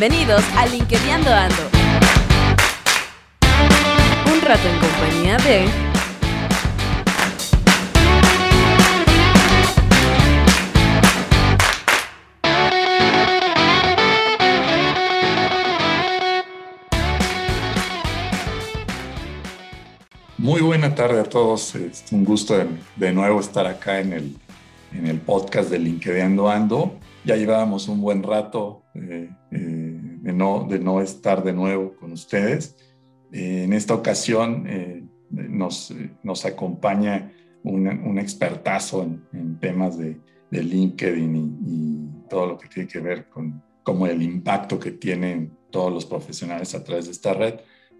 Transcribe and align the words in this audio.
Bienvenidos 0.00 0.44
a 0.56 0.64
LinkedIn 0.64 1.26
Ando. 1.26 1.56
Un 4.32 4.40
rato 4.42 4.68
en 4.68 4.78
compañía 4.78 5.36
de 5.38 5.66
Muy 20.36 20.60
buena 20.60 20.94
tarde 20.94 21.18
a 21.18 21.24
todos. 21.24 21.74
Es 21.74 22.04
un 22.12 22.24
gusto 22.24 22.54
de, 22.94 23.12
nuevo 23.12 23.40
estar 23.40 23.66
acá 23.66 23.98
en 23.98 24.12
el, 24.12 24.36
en 24.92 25.08
el 25.08 25.18
podcast 25.18 25.70
de 25.70 25.80
LinkedIn 25.80 26.38
Ando. 26.38 27.00
Ya 27.24 27.34
llevábamos 27.34 27.88
un 27.88 28.00
buen 28.00 28.22
rato 28.22 28.84
eh, 28.94 29.28
de, 29.50 30.32
no, 30.32 30.66
de 30.68 30.78
no 30.78 31.00
estar 31.00 31.42
de 31.42 31.52
nuevo 31.52 31.94
con 31.96 32.12
ustedes. 32.12 32.76
Eh, 33.32 33.64
en 33.64 33.72
esta 33.72 33.94
ocasión 33.94 34.66
nos, 35.30 35.94
nos 36.22 36.44
acompaña 36.44 37.32
un, 37.62 37.86
un 37.88 38.18
expertazo 38.18 39.02
en, 39.32 39.58
temas 39.58 39.98
de, 39.98 40.18
de 40.50 40.62
LinkedIn 40.62 41.36
y, 41.66 42.08
todo 42.28 42.46
lo 42.46 42.58
que 42.58 42.68
tiene 42.68 42.86
que 42.86 43.00
ver 43.00 43.26
con 43.30 43.62
como 43.88 44.06
el 44.06 44.20
impacto 44.20 44.78
que 44.78 44.90
tienen 44.90 45.56
todos 45.70 45.90
los 45.90 46.04
profesionales 46.04 46.74
a 46.74 46.84
través 46.84 47.06
de 47.06 47.12
esta 47.12 47.32
red, 47.32 47.54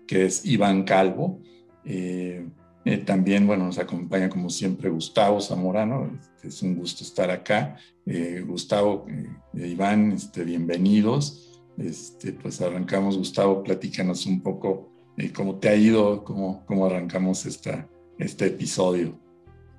que 0.06 0.26
es 0.26 0.44
Iván 0.44 0.82
Calvo. 0.82 1.40
Eh, 1.82 2.46
eh, 2.84 2.98
también, 2.98 3.46
bueno, 3.46 3.66
nos 3.66 3.78
acompaña 3.78 4.28
como 4.28 4.50
siempre 4.50 4.88
Gustavo 4.88 5.40
Zamorano. 5.40 6.10
Este, 6.20 6.48
es 6.48 6.62
un 6.62 6.76
gusto 6.76 7.04
estar 7.04 7.30
acá. 7.30 7.76
Eh, 8.06 8.44
Gustavo, 8.46 9.06
Iván, 9.54 10.12
este, 10.12 10.44
bienvenidos. 10.44 11.62
Este, 11.76 12.32
pues 12.32 12.60
arrancamos, 12.60 13.16
Gustavo, 13.16 13.62
platícanos 13.62 14.26
un 14.26 14.42
poco 14.42 14.92
cómo 15.34 15.56
te 15.56 15.68
ha 15.68 15.74
ido, 15.74 16.24
cómo, 16.24 16.64
cómo 16.66 16.86
arrancamos 16.86 17.44
esta, 17.46 17.88
este 18.18 18.46
episodio. 18.46 19.18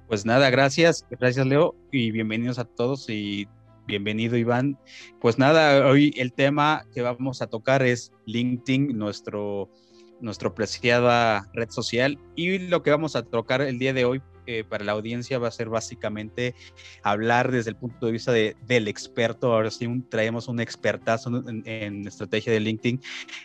Pues 0.07 0.25
nada, 0.25 0.49
gracias, 0.49 1.05
gracias 1.09 1.45
Leo 1.45 1.75
y 1.91 2.11
bienvenidos 2.11 2.57
a 2.57 2.65
todos 2.65 3.09
y 3.09 3.47
bienvenido 3.85 4.37
Iván. 4.37 4.77
Pues 5.21 5.37
nada, 5.37 5.87
hoy 5.87 6.13
el 6.17 6.33
tema 6.33 6.85
que 6.93 7.01
vamos 7.01 7.41
a 7.41 7.47
tocar 7.47 7.83
es 7.83 8.11
LinkedIn, 8.25 8.97
nuestro 8.97 9.69
nuestra 10.21 10.49
apreciada 10.49 11.49
red 11.53 11.69
social. 11.69 12.19
Y 12.35 12.59
lo 12.59 12.83
que 12.83 12.91
vamos 12.91 13.15
a 13.15 13.23
tocar 13.23 13.61
el 13.61 13.79
día 13.79 13.93
de 13.93 14.05
hoy 14.05 14.21
eh, 14.51 14.63
para 14.63 14.83
la 14.83 14.93
audiencia 14.93 15.37
va 15.37 15.47
a 15.47 15.51
ser 15.51 15.69
básicamente 15.69 16.55
hablar 17.03 17.51
desde 17.51 17.69
el 17.69 17.75
punto 17.75 18.07
de 18.07 18.11
vista 18.11 18.31
de, 18.31 18.55
del 18.65 18.87
experto. 18.87 19.53
Ahora 19.53 19.69
sí 19.69 19.87
traemos 20.09 20.47
un 20.47 20.59
expertazo 20.59 21.43
en, 21.47 22.07
estrategia 22.07 22.53
de 22.53 22.59
LinkedIn. 22.59 22.99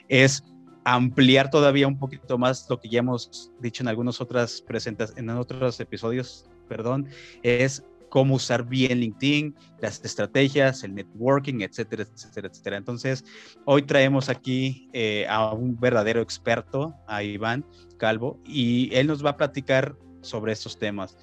Es 0.08 0.42
ampliar 0.84 1.50
todavía 1.50 1.86
un 1.86 1.98
poquito 1.98 2.38
más 2.38 2.66
lo 2.70 2.80
que 2.80 2.88
ya 2.88 3.00
hemos 3.00 3.52
dicho 3.60 3.82
en 3.82 3.88
algunas 3.88 4.20
otras 4.20 4.62
presentaciones, 4.62 5.22
en 5.22 5.28
otros 5.30 5.78
episodios, 5.80 6.46
perdón, 6.68 7.08
es 7.42 7.84
cómo 8.14 8.36
usar 8.36 8.64
bien 8.64 9.00
LinkedIn, 9.00 9.56
las 9.80 10.00
estrategias, 10.04 10.84
el 10.84 10.94
networking, 10.94 11.62
etcétera, 11.62 12.04
etcétera, 12.04 12.46
etcétera. 12.46 12.76
Entonces, 12.76 13.24
hoy 13.64 13.82
traemos 13.82 14.28
aquí 14.28 14.88
eh, 14.92 15.26
a 15.28 15.52
un 15.52 15.80
verdadero 15.80 16.22
experto, 16.22 16.94
a 17.08 17.24
Iván 17.24 17.64
Calvo, 17.98 18.38
y 18.46 18.88
él 18.94 19.08
nos 19.08 19.24
va 19.24 19.30
a 19.30 19.36
platicar 19.36 19.96
sobre 20.20 20.52
estos 20.52 20.78
temas. 20.78 21.16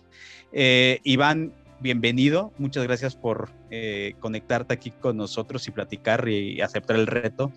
Eh, 0.52 1.00
Iván, 1.06 1.54
bienvenido. 1.80 2.52
Muchas 2.58 2.84
gracias 2.84 3.16
por 3.16 3.54
eh, 3.70 4.16
conectarte 4.20 4.74
aquí 4.74 4.92
con 4.92 5.16
nosotros 5.16 5.66
y 5.70 5.72
platicar 5.72 6.28
y 6.28 6.60
aceptar 6.60 6.98
el 6.98 7.08
reto. 7.08 7.54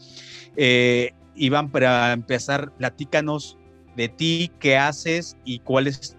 Iván, 1.35 1.73
para 1.73 2.13
empezar, 2.13 2.71
platícanos 2.77 3.59
de 3.97 4.09
ti, 4.09 4.53
qué 4.61 4.77
haces 4.77 5.37
y 5.45 5.59
cuál 5.59 5.89
es 5.89 6.17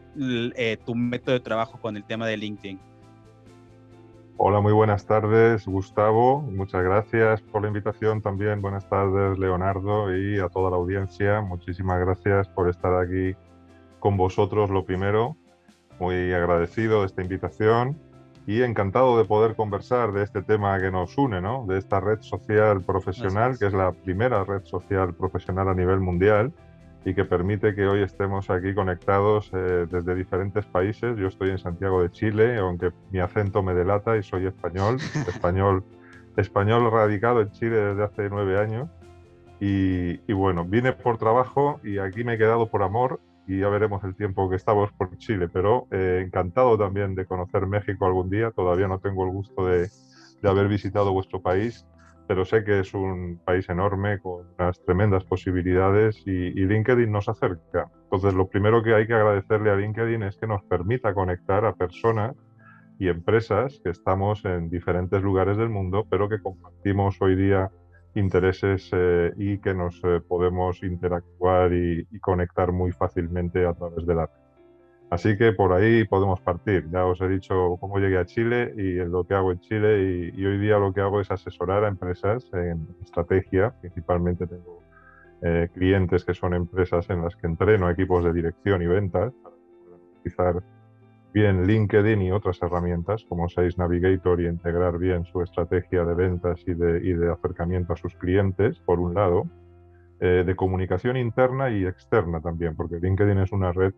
tu 0.85 0.95
método 0.95 1.35
de 1.35 1.39
trabajo 1.39 1.79
con 1.79 1.95
el 1.95 2.03
tema 2.03 2.27
de 2.27 2.35
LinkedIn. 2.35 2.94
Hola, 4.37 4.59
muy 4.59 4.73
buenas 4.73 5.05
tardes, 5.05 5.65
Gustavo. 5.65 6.41
Muchas 6.41 6.83
gracias 6.83 7.41
por 7.41 7.61
la 7.61 7.69
invitación 7.69 8.21
también. 8.21 8.61
Buenas 8.61 8.87
tardes, 8.89 9.39
Leonardo, 9.39 10.13
y 10.13 10.39
a 10.39 10.49
toda 10.49 10.69
la 10.69 10.75
audiencia. 10.75 11.39
Muchísimas 11.39 12.01
gracias 12.01 12.49
por 12.49 12.69
estar 12.69 12.93
aquí 13.01 13.33
con 13.99 14.17
vosotros, 14.17 14.69
lo 14.69 14.83
primero. 14.83 15.37
Muy 16.01 16.33
agradecido 16.33 16.99
de 16.99 17.05
esta 17.05 17.21
invitación 17.21 17.97
y 18.45 18.61
encantado 18.61 19.17
de 19.17 19.23
poder 19.23 19.55
conversar 19.55 20.11
de 20.11 20.23
este 20.23 20.41
tema 20.41 20.81
que 20.81 20.91
nos 20.91 21.17
une, 21.17 21.39
¿no? 21.39 21.65
De 21.65 21.77
esta 21.77 22.01
red 22.01 22.19
social 22.19 22.81
profesional, 22.83 23.57
que 23.57 23.67
es 23.67 23.73
la 23.73 23.93
primera 23.93 24.43
red 24.43 24.65
social 24.65 25.13
profesional 25.13 25.69
a 25.69 25.73
nivel 25.73 26.01
mundial 26.01 26.51
y 27.05 27.13
que 27.13 27.23
permite 27.23 27.75
que 27.75 27.85
hoy 27.85 28.01
estemos 28.01 28.49
aquí 28.49 28.73
conectados 28.73 29.51
eh, 29.53 29.85
desde 29.89 30.15
diferentes 30.15 30.65
países. 30.65 31.15
Yo 31.17 31.27
estoy 31.27 31.51
en 31.51 31.59
Santiago 31.59 32.01
de 32.01 32.09
Chile, 32.09 32.57
aunque 32.57 32.91
mi 33.11 33.19
acento 33.19 33.61
me 33.61 33.75
delata 33.75 34.17
y 34.17 34.23
soy 34.23 34.47
español, 34.47 34.97
español, 35.27 35.83
español 36.35 36.91
radicado 36.91 37.41
en 37.41 37.51
Chile 37.51 37.75
desde 37.75 38.03
hace 38.03 38.29
nueve 38.29 38.59
años. 38.59 38.89
Y, 39.59 40.33
bueno, 40.33 40.65
vine 40.65 40.93
por 40.93 41.17
trabajo 41.17 41.79
y 41.83 41.99
aquí 41.99 42.23
me 42.23 42.33
he 42.33 42.37
quedado 42.37 42.69
por 42.69 42.83
amor 42.83 43.21
y 43.47 43.59
ya 43.59 43.69
veremos 43.69 44.03
el 44.03 44.15
tiempo 44.15 44.49
que 44.49 44.55
estamos 44.55 44.91
por 44.91 45.15
Chile, 45.17 45.47
pero 45.47 45.87
eh, 45.91 46.23
encantado 46.25 46.77
también 46.77 47.15
de 47.15 47.25
conocer 47.25 47.67
México 47.67 48.05
algún 48.05 48.29
día. 48.31 48.51
Todavía 48.51 48.87
no 48.87 48.99
tengo 48.99 49.23
el 49.25 49.31
gusto 49.31 49.65
de, 49.65 49.89
de 50.41 50.49
haber 50.49 50.67
visitado 50.67 51.13
vuestro 51.13 51.41
país 51.41 51.85
pero 52.27 52.45
sé 52.45 52.63
que 52.63 52.79
es 52.79 52.93
un 52.93 53.39
país 53.45 53.67
enorme 53.69 54.19
con 54.19 54.45
unas 54.57 54.83
tremendas 54.83 55.23
posibilidades 55.23 56.21
y, 56.25 56.51
LinkedIn 56.51 57.11
nos 57.11 57.29
acerca. 57.29 57.91
Entonces, 58.03 58.33
lo 58.33 58.47
primero 58.47 58.83
que 58.83 58.95
hay 58.95 59.07
que 59.07 59.13
agradecerle 59.13 59.71
a 59.71 59.75
LinkedIn 59.75 60.23
es 60.23 60.37
que 60.37 60.47
nos 60.47 60.63
permita 60.63 61.13
conectar 61.13 61.65
a 61.65 61.73
personas 61.73 62.35
y 62.97 63.09
empresas 63.09 63.79
que 63.83 63.89
estamos 63.89 64.45
en 64.45 64.69
diferentes 64.69 65.21
lugares 65.21 65.57
del 65.57 65.69
mundo, 65.69 66.05
pero 66.09 66.29
que 66.29 66.41
compartimos 66.41 67.21
hoy 67.21 67.35
día 67.35 67.69
intereses 68.15 68.89
eh, 68.93 69.33
y 69.37 69.59
que 69.59 69.73
nos 69.73 70.01
eh, 70.03 70.21
podemos 70.25 70.81
interactuar 70.83 71.73
y, 71.73 72.07
y, 72.09 72.19
conectar 72.19 72.71
muy 72.71 72.93
fácilmente 72.93 73.65
a 73.65 73.73
través 73.73 74.05
de 74.05 74.15
la 74.15 74.25
red. 74.25 74.44
Así 75.09 75.37
que 75.37 75.53
por 75.53 75.71
ahí 75.73 76.03
podemos 76.05 76.41
partir. 76.41 76.89
Ya 76.91 77.05
os 77.05 77.21
he 77.21 77.27
dicho 77.27 77.77
cómo 77.79 77.99
llegué 77.99 78.17
a 78.17 78.25
Chile 78.25 78.73
y 78.75 78.95
lo 78.95 79.23
que 79.23 79.35
hago 79.35 79.51
en 79.51 79.59
Chile 79.59 80.31
y, 80.35 80.45
hoy 80.45 80.57
día 80.57 80.77
lo 80.77 80.93
que 80.93 81.01
hago 81.01 81.21
es 81.21 81.29
asesorar 81.29 81.83
a 81.83 81.87
empresas 81.87 82.49
en 82.53 82.87
estrategia. 83.03 83.73
Principalmente 83.81 84.47
tengo 84.47 84.81
eh, 85.41 85.69
clientes 85.73 86.25
que 86.25 86.33
son 86.33 86.53
empresas 86.53 87.09
en 87.09 87.21
las 87.21 87.35
que 87.35 87.45
entreno 87.47 87.89
equipos 87.89 88.23
de 88.23 88.33
dirección 88.33 88.81
y 88.81 88.87
ventas 88.87 89.31
para 89.43 89.55
utilizar 89.95 90.63
bien 91.33 91.67
LinkedIn 91.67 92.21
y 92.21 92.31
otras 92.31 92.61
herramientas 92.61 93.25
como 93.27 93.49
Sales 93.49 93.77
Navigator 93.77 94.39
y 94.41 94.47
integrar 94.47 94.97
bien 94.97 95.25
su 95.25 95.41
estrategia 95.41 96.05
de 96.05 96.15
ventas 96.15 96.63
y 96.65 96.73
de, 96.73 97.29
acercamiento 97.31 97.93
a 97.93 97.97
sus 97.97 98.15
clientes, 98.15 98.79
por 98.79 98.99
un 98.99 99.13
lado, 99.13 99.43
eh, 100.21 100.43
de 100.45 100.55
comunicación 100.55 101.17
interna 101.17 101.69
y 101.69 101.85
externa 101.85 102.39
también, 102.39 102.75
porque 102.75 103.01
LinkedIn 103.01 103.37
es 103.39 103.51
una 103.51 103.73
red 103.73 103.93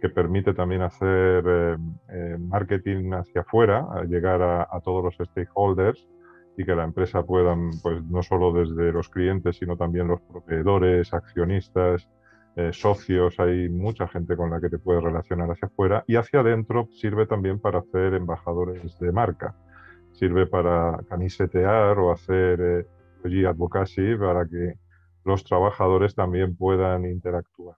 que 0.00 0.08
permite 0.08 0.54
también 0.54 0.82
hacer 0.82 1.44
eh, 1.46 1.76
eh, 2.08 2.36
marketing 2.38 3.12
hacia 3.12 3.40
afuera, 3.40 3.86
llegar 4.08 4.42
a, 4.42 4.80
todos 4.80 5.04
los 5.04 5.28
stakeholders 5.28 6.06
y 6.56 6.64
que 6.64 6.74
la 6.74 6.84
empresa 6.84 7.22
pueda, 7.24 7.56
pues 7.82 8.02
no 8.04 8.22
solo 8.22 8.52
desde 8.52 8.92
los 8.92 9.08
clientes, 9.08 9.56
sino 9.56 9.76
también 9.76 10.08
los 10.08 10.20
proveedores, 10.22 11.12
accionistas, 11.12 12.08
eh, 12.56 12.72
socios, 12.72 13.38
hay 13.38 13.68
mucha 13.68 14.08
gente 14.08 14.36
con 14.36 14.50
la 14.50 14.60
que 14.60 14.68
te 14.68 14.78
puedes 14.78 15.02
relacionar 15.02 15.50
hacia 15.50 15.66
afuera 15.66 16.04
y 16.06 16.16
hacia 16.16 16.40
adentro 16.40 16.88
sirve 16.92 17.26
también 17.26 17.60
para 17.60 17.80
hacer 17.80 18.14
embajadores 18.14 18.98
de 18.98 19.12
marca, 19.12 19.54
sirve 20.12 20.46
para 20.46 20.98
camisetear 21.08 21.98
o 21.98 22.12
hacer 22.12 22.86
advocacy 23.24 24.16
para 24.16 24.46
que 24.46 24.74
los 25.24 25.44
trabajadores 25.44 26.14
también 26.14 26.56
puedan 26.56 27.04
interactuar 27.04 27.76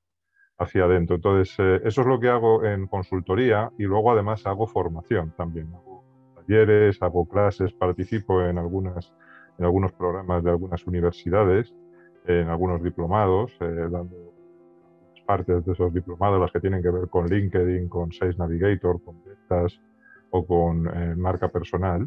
hacia 0.61 0.85
adentro. 0.85 1.17
Entonces, 1.17 1.55
eh, 1.59 1.81
eso 1.85 2.03
es 2.03 2.07
lo 2.07 2.21
que 2.21 2.29
hago 2.29 2.65
en 2.65 2.87
consultoría 2.87 3.73
y 3.79 3.85
luego 3.85 4.13
además 4.13 4.47
hago 4.47 4.67
formación 4.67 5.33
también. 5.37 5.73
Hago 5.75 6.05
talleres, 6.37 7.03
hago 7.03 7.27
clases, 7.27 7.73
participo 7.73 8.43
en, 8.43 8.59
algunas, 8.59 9.13
en 9.59 9.65
algunos 9.65 9.93
programas 9.93 10.45
de 10.45 10.51
algunas 10.51 10.87
universidades, 10.87 11.75
en 12.27 12.49
algunos 12.49 12.83
diplomados, 12.83 13.57
eh, 13.61 13.89
dando 13.91 14.35
partes 15.27 15.65
de 15.65 15.73
esos 15.73 15.95
diplomados, 15.95 16.41
las 16.41 16.53
que 16.53 16.61
tienen 16.61 16.83
que 16.83 16.91
ver 16.91 17.09
con 17.09 17.27
LinkedIn, 17.27 17.89
con 17.89 18.13
Sales 18.13 18.37
Navigator, 18.37 19.03
con 19.03 19.17
ventas 19.25 19.81
o 20.31 20.45
con 20.45 20.87
eh, 20.89 21.15
marca 21.17 21.49
personal. 21.49 22.07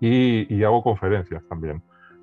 Y, 0.00 0.52
y 0.52 0.64
hago 0.64 0.82
conferencias 0.82 1.46
también. 1.48 1.80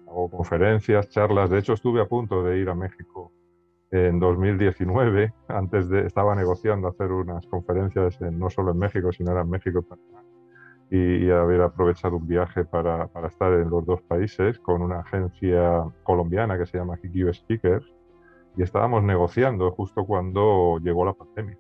Hago 0.08 0.30
conferencias, 0.30 1.08
charlas. 1.10 1.50
De 1.50 1.60
hecho, 1.60 1.74
estuve 1.74 2.02
a 2.02 2.06
punto 2.06 2.44
de 2.44 2.58
ir 2.58 2.68
a 2.68 2.76
México 2.76 3.32
en 3.92 4.20
2019, 4.20 5.34
antes 5.48 5.90
de, 5.90 6.06
estaba 6.06 6.36
negociando 6.36 6.88
hacer 6.88 7.12
unas 7.12 7.46
conferencias 7.48 8.20
no 8.22 8.50
solo 8.50 8.72
en 8.72 8.80
México, 8.80 9.12
sino 9.12 9.40
en 9.40 9.50
México 9.50 9.84
y, 10.90 11.30
haber 11.30 11.62
aprovechado 11.62 12.18
un 12.18 12.28
viaje 12.28 12.66
para, 12.66 13.08
para, 13.08 13.28
estar 13.28 13.54
en 13.54 13.70
los 13.70 13.86
dos 13.86 14.02
países 14.02 14.60
con 14.60 14.82
una 14.82 15.02
agencia 15.02 15.84
colombiana 16.04 16.58
que 16.58 16.66
se 16.66 16.78
llama 16.78 16.98
Hikio 17.02 17.32
Speakers 17.34 17.86
y 18.58 18.64
estábamos 18.64 19.04
negociando 19.04 19.72
justo 19.72 20.06
cuando 20.06 20.80
llegó 20.80 21.06
la 21.06 21.14
pandemia. 21.14 21.58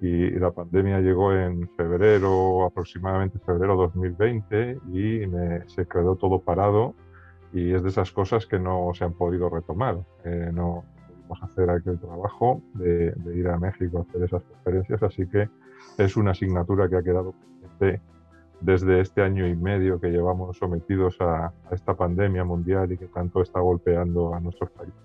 Y, 0.00 0.30
la 0.30 0.50
pandemia 0.50 1.00
llegó 1.00 1.32
en 1.32 1.68
febrero, 1.76 2.66
aproximadamente 2.66 3.38
febrero 3.38 3.76
2020, 3.76 4.80
y 4.92 5.20
se 5.68 5.86
quedó 5.86 6.16
todo 6.16 6.40
parado. 6.40 6.94
Y 7.52 7.72
es 7.72 7.82
de 7.82 7.88
esas 7.88 8.12
cosas 8.12 8.44
que 8.44 8.58
no 8.58 8.90
se 8.92 9.04
han 9.04 9.14
podido 9.14 9.48
retomar. 9.48 9.98
Eh, 10.24 10.50
no 10.52 10.84
pudimos 11.26 11.42
hacer 11.42 11.70
aquel 11.70 11.98
trabajo 11.98 12.62
de, 12.74 13.12
de, 13.12 13.36
ir 13.36 13.48
a 13.48 13.58
México 13.58 13.98
a 13.98 14.02
hacer 14.02 14.22
esas 14.22 14.42
conferencias, 14.42 15.02
así 15.02 15.26
que 15.26 15.48
es 15.98 16.16
una 16.16 16.32
asignatura 16.32 16.88
que 16.88 16.96
ha 16.96 17.02
quedado 17.02 17.32
pendiente 17.32 18.00
desde 18.60 19.00
este 19.00 19.22
año 19.22 19.46
y 19.46 19.54
medio 19.54 20.00
que 20.00 20.08
llevamos 20.08 20.56
sometidos 20.56 21.16
a, 21.20 21.52
esta 21.70 21.94
pandemia 21.94 22.44
mundial 22.44 22.90
y 22.92 22.96
que 22.96 23.06
tanto 23.06 23.42
está 23.42 23.60
golpeando 23.60 24.34
a 24.34 24.40
nuestros 24.40 24.70
países. 24.70 24.98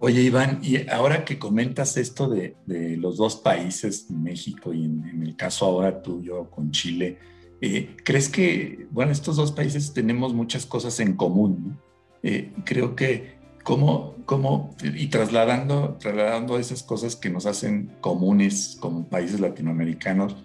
Oye, 0.00 0.20
Iván, 0.22 0.58
y 0.62 0.88
ahora 0.90 1.24
que 1.24 1.38
comentas 1.38 1.96
esto 1.96 2.28
de, 2.28 2.56
los 2.98 3.16
dos 3.16 3.36
países, 3.36 4.10
México 4.10 4.72
y 4.72 4.84
en, 4.84 5.22
el 5.22 5.36
caso 5.36 5.64
ahora 5.64 6.02
tuyo 6.02 6.50
con 6.50 6.72
Chile, 6.72 7.18
eh, 7.60 7.94
¿crees 8.04 8.28
que, 8.28 8.88
bueno, 8.90 9.12
estos 9.12 9.36
dos 9.36 9.52
países 9.52 9.94
tenemos 9.94 10.34
muchas 10.34 10.66
cosas 10.66 10.98
en 10.98 11.14
común? 11.14 11.78
Eh, 12.24 12.52
creo 12.64 12.96
que, 12.96 13.41
¿cómo, 13.62 14.16
cómo, 14.24 14.74
y 14.82 15.08
trasladando, 15.08 15.96
trasladando 16.00 16.58
esas 16.58 16.82
cosas 16.82 17.16
que 17.16 17.30
nos 17.30 17.46
hacen 17.46 17.92
comunes 18.00 18.76
como 18.80 19.08
países 19.08 19.40
latinoamericanos, 19.40 20.36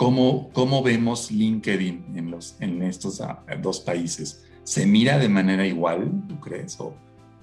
¿Cómo, 0.00 0.48
¿Cómo, 0.54 0.82
vemos 0.82 1.30
LinkedIn 1.30 2.16
en, 2.16 2.30
los, 2.30 2.56
en 2.62 2.82
estos 2.82 3.20
ah, 3.20 3.44
dos 3.60 3.80
países? 3.80 4.50
¿Se 4.62 4.86
mira 4.86 5.18
de 5.18 5.28
manera 5.28 5.66
igual, 5.66 6.10
tú 6.26 6.40
crees? 6.40 6.80
O, 6.80 6.94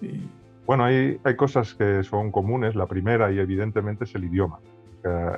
eh? 0.02 0.20
Bueno, 0.66 0.86
hay, 0.86 1.20
hay 1.24 1.36
cosas 1.36 1.76
que 1.76 2.02
son 2.02 2.32
comunes. 2.32 2.74
La 2.74 2.88
primera, 2.88 3.32
y 3.32 3.38
evidentemente, 3.38 4.06
es 4.06 4.16
el 4.16 4.24
idioma. 4.24 4.60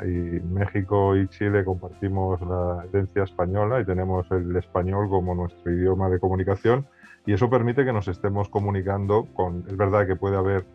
Y 0.05 0.39
México 0.47 1.17
y 1.17 1.27
Chile 1.27 1.65
compartimos 1.65 2.39
la 2.39 2.85
herencia 2.85 3.23
española 3.23 3.81
y 3.81 3.85
tenemos 3.85 4.25
el 4.31 4.55
español 4.55 5.09
como 5.09 5.35
nuestro 5.35 5.73
idioma 5.73 6.09
de 6.09 6.21
comunicación 6.21 6.87
y 7.29 7.33
eso 7.33 7.47
permite 7.47 7.85
que 7.85 7.93
nos 7.93 8.07
estemos 8.07 8.49
comunicando 8.49 9.27
con, 9.35 9.63
es 9.67 9.77
verdad 9.77 10.07
que 10.07 10.15
puede 10.15 10.35
haber 10.35 10.65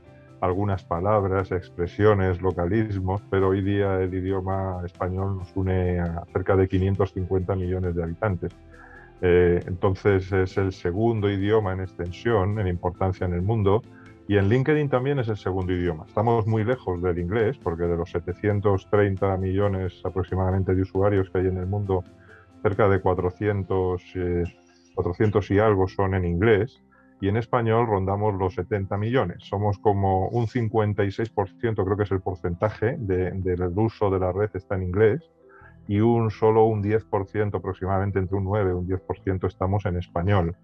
algunas 0.40 0.84
palabras, 0.84 1.50
expresiones, 1.50 2.40
localismos, 2.40 3.22
pero 3.28 3.48
hoy 3.48 3.60
día 3.60 4.00
el 4.00 4.14
idioma 4.14 4.80
español 4.84 5.38
nos 5.38 5.48
une 5.56 5.98
a 5.98 6.24
cerca 6.32 6.54
de 6.54 6.68
550 6.68 7.56
millones 7.56 7.96
de 7.96 8.04
habitantes. 8.04 8.52
Eh, 9.20 9.64
entonces 9.66 10.30
es 10.30 10.56
el 10.56 10.72
segundo 10.72 11.28
idioma 11.28 11.72
en 11.72 11.80
extensión, 11.80 12.60
en 12.60 12.68
importancia 12.68 13.26
en 13.26 13.34
el 13.34 13.42
mundo, 13.42 13.82
y 14.28 14.36
en 14.36 14.48
LinkedIn 14.48 14.88
también 14.88 15.18
es 15.18 15.26
el 15.26 15.36
segundo 15.36 15.72
idioma. 15.72 16.04
Estamos 16.06 16.46
muy 16.46 16.62
lejos 16.62 17.02
del 17.02 17.18
inglés, 17.18 17.58
porque 17.60 17.82
de 17.82 17.96
los 17.96 18.12
730 18.12 19.36
millones 19.38 20.00
aproximadamente 20.04 20.72
de 20.72 20.82
usuarios 20.82 21.28
que 21.30 21.38
hay 21.38 21.48
en 21.48 21.56
el 21.56 21.66
mundo, 21.66 22.04
cerca 22.62 22.88
de 22.88 23.00
400, 23.00 24.02
400 24.94 25.50
eh, 25.50 25.54
y 25.54 25.58
algo 25.58 25.88
son 25.88 26.14
en 26.14 26.24
inglés 26.24 26.82
y 27.20 27.28
en 27.28 27.36
español 27.36 27.86
rondamos 27.86 28.34
los 28.34 28.54
70 28.54 28.96
millones. 28.98 29.38
Somos 29.44 29.78
como 29.78 30.28
un 30.28 30.46
56%, 30.46 31.84
creo 31.84 31.96
que 31.96 32.02
es 32.02 32.12
el 32.12 32.20
porcentaje 32.20 32.96
del 32.98 33.72
uso 33.76 34.10
de 34.10 34.18
la 34.18 34.32
red 34.32 34.50
está 34.54 34.74
en 34.74 34.82
inglés 34.82 35.22
y 35.86 36.00
un 36.00 36.30
solo 36.30 36.64
un 36.64 36.82
10%, 36.82 37.56
aproximadamente 37.56 38.18
entre 38.18 38.36
un 38.36 38.44
9 38.44 38.70
y 38.70 38.74
un 38.74 38.88
10% 38.88 39.46
estamos 39.46 39.84
en 39.86 39.96
español. 39.96 40.56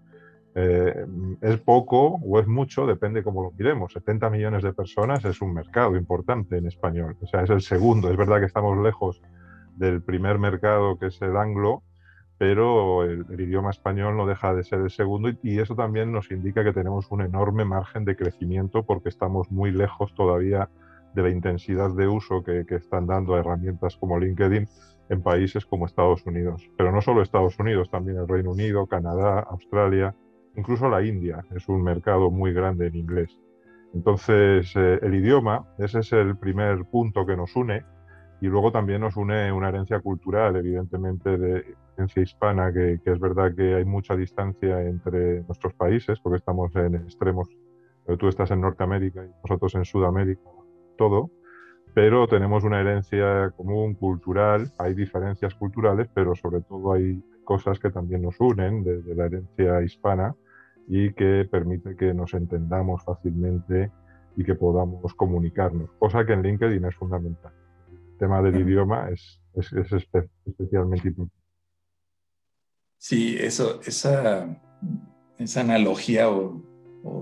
Eh, 0.53 1.05
es 1.39 1.59
poco 1.61 2.19
o 2.23 2.39
es 2.39 2.47
mucho, 2.47 2.85
depende 2.85 3.23
cómo 3.23 3.43
lo 3.43 3.51
miremos. 3.51 3.93
70 3.93 4.29
millones 4.29 4.63
de 4.63 4.73
personas 4.73 5.23
es 5.23 5.41
un 5.41 5.53
mercado 5.53 5.95
importante 5.95 6.57
en 6.57 6.67
español, 6.67 7.15
o 7.21 7.27
sea, 7.27 7.43
es 7.43 7.49
el 7.49 7.61
segundo. 7.61 8.11
Es 8.11 8.17
verdad 8.17 8.39
que 8.39 8.47
estamos 8.47 8.77
lejos 8.77 9.21
del 9.77 10.01
primer 10.01 10.39
mercado 10.39 10.99
que 10.99 11.07
es 11.07 11.21
el 11.21 11.37
anglo, 11.37 11.83
pero 12.41 13.03
el, 13.03 13.39
idioma 13.39 13.69
español 13.69 14.17
no 14.17 14.25
deja 14.25 14.55
de 14.55 14.63
ser 14.63 14.79
el 14.79 14.89
segundo 14.89 15.29
y, 15.43 15.59
eso 15.59 15.75
también 15.75 16.11
nos 16.11 16.31
indica 16.31 16.63
que 16.63 16.73
tenemos 16.73 17.11
un 17.11 17.21
enorme 17.21 17.65
margen 17.65 18.03
de 18.03 18.15
crecimiento 18.15 18.81
porque 18.81 19.09
estamos 19.09 19.51
muy 19.51 19.69
lejos 19.69 20.11
todavía 20.15 20.67
de 21.13 21.21
la 21.21 21.29
intensidad 21.29 21.91
de 21.91 22.07
uso 22.07 22.43
que, 22.43 22.65
están 22.67 23.05
dando 23.05 23.37
herramientas 23.37 23.95
como 23.95 24.17
LinkedIn 24.17 24.67
en 25.09 25.21
países 25.21 25.67
como 25.67 25.85
Estados 25.85 26.25
Unidos. 26.25 26.67
Pero 26.79 26.91
no 26.91 26.99
solo 27.03 27.21
Estados 27.21 27.59
Unidos, 27.59 27.91
también 27.91 28.17
el 28.17 28.27
Reino 28.27 28.53
Unido, 28.53 28.87
Canadá, 28.87 29.41
Australia, 29.41 30.15
incluso 30.55 30.89
la 30.89 31.03
India 31.03 31.45
es 31.55 31.69
un 31.69 31.83
mercado 31.83 32.31
muy 32.31 32.53
grande 32.53 32.87
en 32.87 32.95
inglés. 32.95 33.37
Entonces, 33.93 34.73
eh, 34.75 34.97
el 35.03 35.13
idioma, 35.13 35.67
ese 35.77 35.99
es 35.99 36.11
el 36.11 36.35
primer 36.37 36.85
punto 36.85 37.23
que 37.23 37.37
nos 37.37 37.55
une 37.55 37.83
y 38.41 38.47
luego 38.47 38.71
también 38.71 39.01
nos 39.01 39.15
une 39.17 39.51
una 39.51 39.69
herencia 39.69 39.99
cultural, 39.99 40.55
evidentemente, 40.55 41.37
de 41.37 41.75
herencia 41.95 42.23
hispana, 42.23 42.73
que, 42.73 42.99
es 43.05 43.19
verdad 43.19 43.53
que 43.55 43.75
hay 43.75 43.85
mucha 43.85 44.15
distancia 44.15 44.81
entre 44.81 45.43
nuestros 45.43 45.75
países, 45.75 46.19
porque 46.19 46.37
estamos 46.37 46.75
en 46.75 46.95
extremos. 46.95 47.47
Tú 48.17 48.27
estás 48.27 48.49
en 48.49 48.61
Norteamérica 48.61 49.23
y 49.23 49.29
nosotros 49.43 49.75
en 49.75 49.85
Sudamérica, 49.85 50.41
todo. 50.97 51.29
Pero 51.93 52.27
tenemos 52.27 52.63
una 52.63 52.81
herencia 52.81 53.51
común, 53.55 53.93
cultural, 53.93 54.71
hay 54.79 54.95
diferencias 54.95 55.53
culturales, 55.53 56.09
pero 56.11 56.33
sobre 56.33 56.61
todo 56.61 56.93
hay 56.93 57.21
cosas 57.43 57.79
que 57.79 57.91
también 57.91 58.23
nos 58.23 58.39
unen 58.39 58.83
desde 58.83 59.13
la 59.13 59.25
herencia 59.25 59.83
hispana 59.83 60.35
y 60.87 61.13
que 61.13 61.47
permite 61.51 61.95
que 61.95 62.11
nos 62.13 62.33
entendamos 62.33 63.03
fácilmente 63.03 63.91
y 64.35 64.43
que 64.43 64.55
podamos 64.55 65.13
comunicarnos, 65.13 65.91
cosa 65.99 66.25
que 66.25 66.33
en 66.33 66.41
LinkedIn 66.41 66.85
es 66.85 66.95
fundamental 66.95 67.51
tema 68.21 68.39
del 68.43 68.61
idioma 68.61 69.09
es, 69.09 69.41
es, 69.55 69.91
especialmente 70.45 71.07
importante. 71.07 71.43
Sí, 72.99 73.35
eso, 73.39 73.81
esa, 73.83 74.61
esa 75.39 75.61
analogía 75.61 76.29
o, 76.29 76.61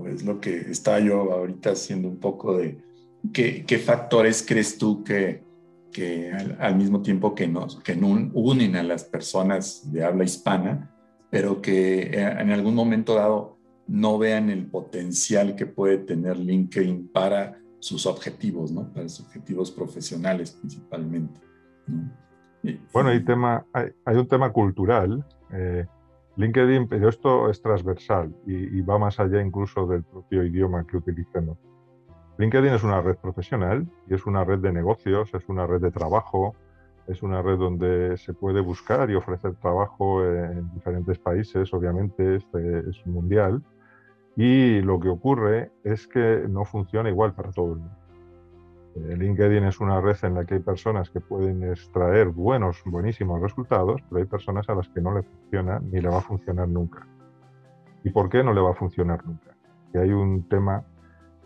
es 0.06 0.22
lo 0.22 0.38
que 0.40 0.58
estaba 0.70 1.00
yo 1.00 1.32
ahorita 1.32 1.70
haciendo 1.70 2.06
un 2.06 2.20
poco 2.20 2.58
de 2.58 2.84
qué, 3.32 3.64
qué 3.66 3.78
factores 3.78 4.44
crees 4.46 4.76
tú 4.76 5.02
que, 5.02 5.42
que 5.90 6.30
al, 6.32 6.76
mismo 6.76 7.00
tiempo 7.00 7.34
que 7.34 7.48
nos 7.48 7.80
que 7.80 7.94
unen 7.94 8.76
a 8.76 8.82
las 8.82 9.04
personas 9.04 9.90
de 9.90 10.04
habla 10.04 10.24
hispana, 10.24 10.94
pero 11.30 11.62
que 11.62 12.02
eh, 12.02 12.36
en 12.40 12.50
algún 12.50 12.74
momento 12.74 13.14
dado 13.14 13.56
no 13.86 14.18
vean 14.18 14.50
el 14.50 14.66
potencial 14.66 15.56
que 15.56 15.64
puede 15.64 15.96
tener 15.96 16.36
LinkedIn 16.36 17.08
para 17.08 17.58
sus 17.80 18.06
objetivos, 18.06 18.70
¿no? 18.70 18.92
Para 18.92 19.08
sus 19.08 19.26
objetivos 19.26 19.70
profesionales 19.70 20.52
principalmente. 20.52 21.40
Bueno, 22.92 23.08
hay, 23.08 23.24
tema, 23.24 23.66
hay, 23.72 24.16
un 24.16 24.28
tema 24.28 24.52
cultural. 24.52 25.24
Eh, 25.52 25.86
LinkedIn, 26.36 26.88
pero 26.88 27.08
esto 27.08 27.50
es 27.50 27.60
transversal 27.60 28.34
y, 28.46 28.80
va 28.82 28.98
más 28.98 29.18
allá 29.18 29.42
incluso 29.42 29.86
del 29.86 30.04
propio 30.04 30.44
idioma 30.44 30.86
que 30.86 30.96
utilicemos. 30.96 31.58
LinkedIn 32.38 32.72
es 32.72 32.84
una 32.84 33.02
red 33.02 33.16
profesional 33.16 33.86
y 34.08 34.14
es 34.14 34.24
una 34.24 34.44
red 34.44 34.60
de 34.60 34.72
negocios, 34.72 35.28
es 35.34 35.48
una 35.48 35.66
red 35.66 35.80
de 35.80 35.90
trabajo, 35.90 36.54
es 37.08 37.22
una 37.22 37.42
red 37.42 37.58
donde 37.58 38.16
se 38.16 38.32
puede 38.32 38.60
buscar 38.60 39.10
y 39.10 39.16
ofrecer 39.16 39.54
trabajo 39.56 40.24
en 40.24 40.72
diferentes 40.72 41.18
países, 41.18 41.74
obviamente, 41.74 42.36
este 42.36 42.88
es 42.88 43.06
mundial 43.06 43.62
y 44.42 44.80
lo 44.80 44.98
que 44.98 45.10
ocurre 45.10 45.70
es 45.84 46.08
que 46.08 46.46
no 46.48 46.64
funciona 46.64 47.10
igual 47.10 47.34
para 47.34 47.52
todo 47.52 47.74
el 47.74 47.80
mundo. 47.80 47.96
Eh, 48.96 49.14
LinkedIn 49.18 49.64
es 49.64 49.80
una 49.80 50.00
red 50.00 50.16
en 50.22 50.32
la 50.32 50.46
que 50.46 50.54
hay 50.54 50.60
personas 50.60 51.10
que 51.10 51.20
pueden 51.20 51.62
extraer 51.62 52.28
buenos, 52.28 52.80
buenísimos 52.86 53.38
resultados, 53.38 54.00
pero 54.08 54.18
hay 54.18 54.24
personas 54.24 54.66
a 54.70 54.74
las 54.74 54.88
que 54.88 55.02
no 55.02 55.12
le 55.12 55.24
funciona 55.24 55.78
ni 55.80 56.00
le 56.00 56.08
va 56.08 56.20
a 56.20 56.22
funcionar 56.22 56.68
nunca. 56.68 57.06
¿Y 58.02 58.08
por 58.08 58.30
qué 58.30 58.42
no 58.42 58.54
le 58.54 58.62
va 58.62 58.70
a 58.70 58.74
funcionar 58.74 59.26
nunca? 59.26 59.54
Que 59.92 59.98
hay 59.98 60.10
un 60.10 60.48
tema 60.48 60.84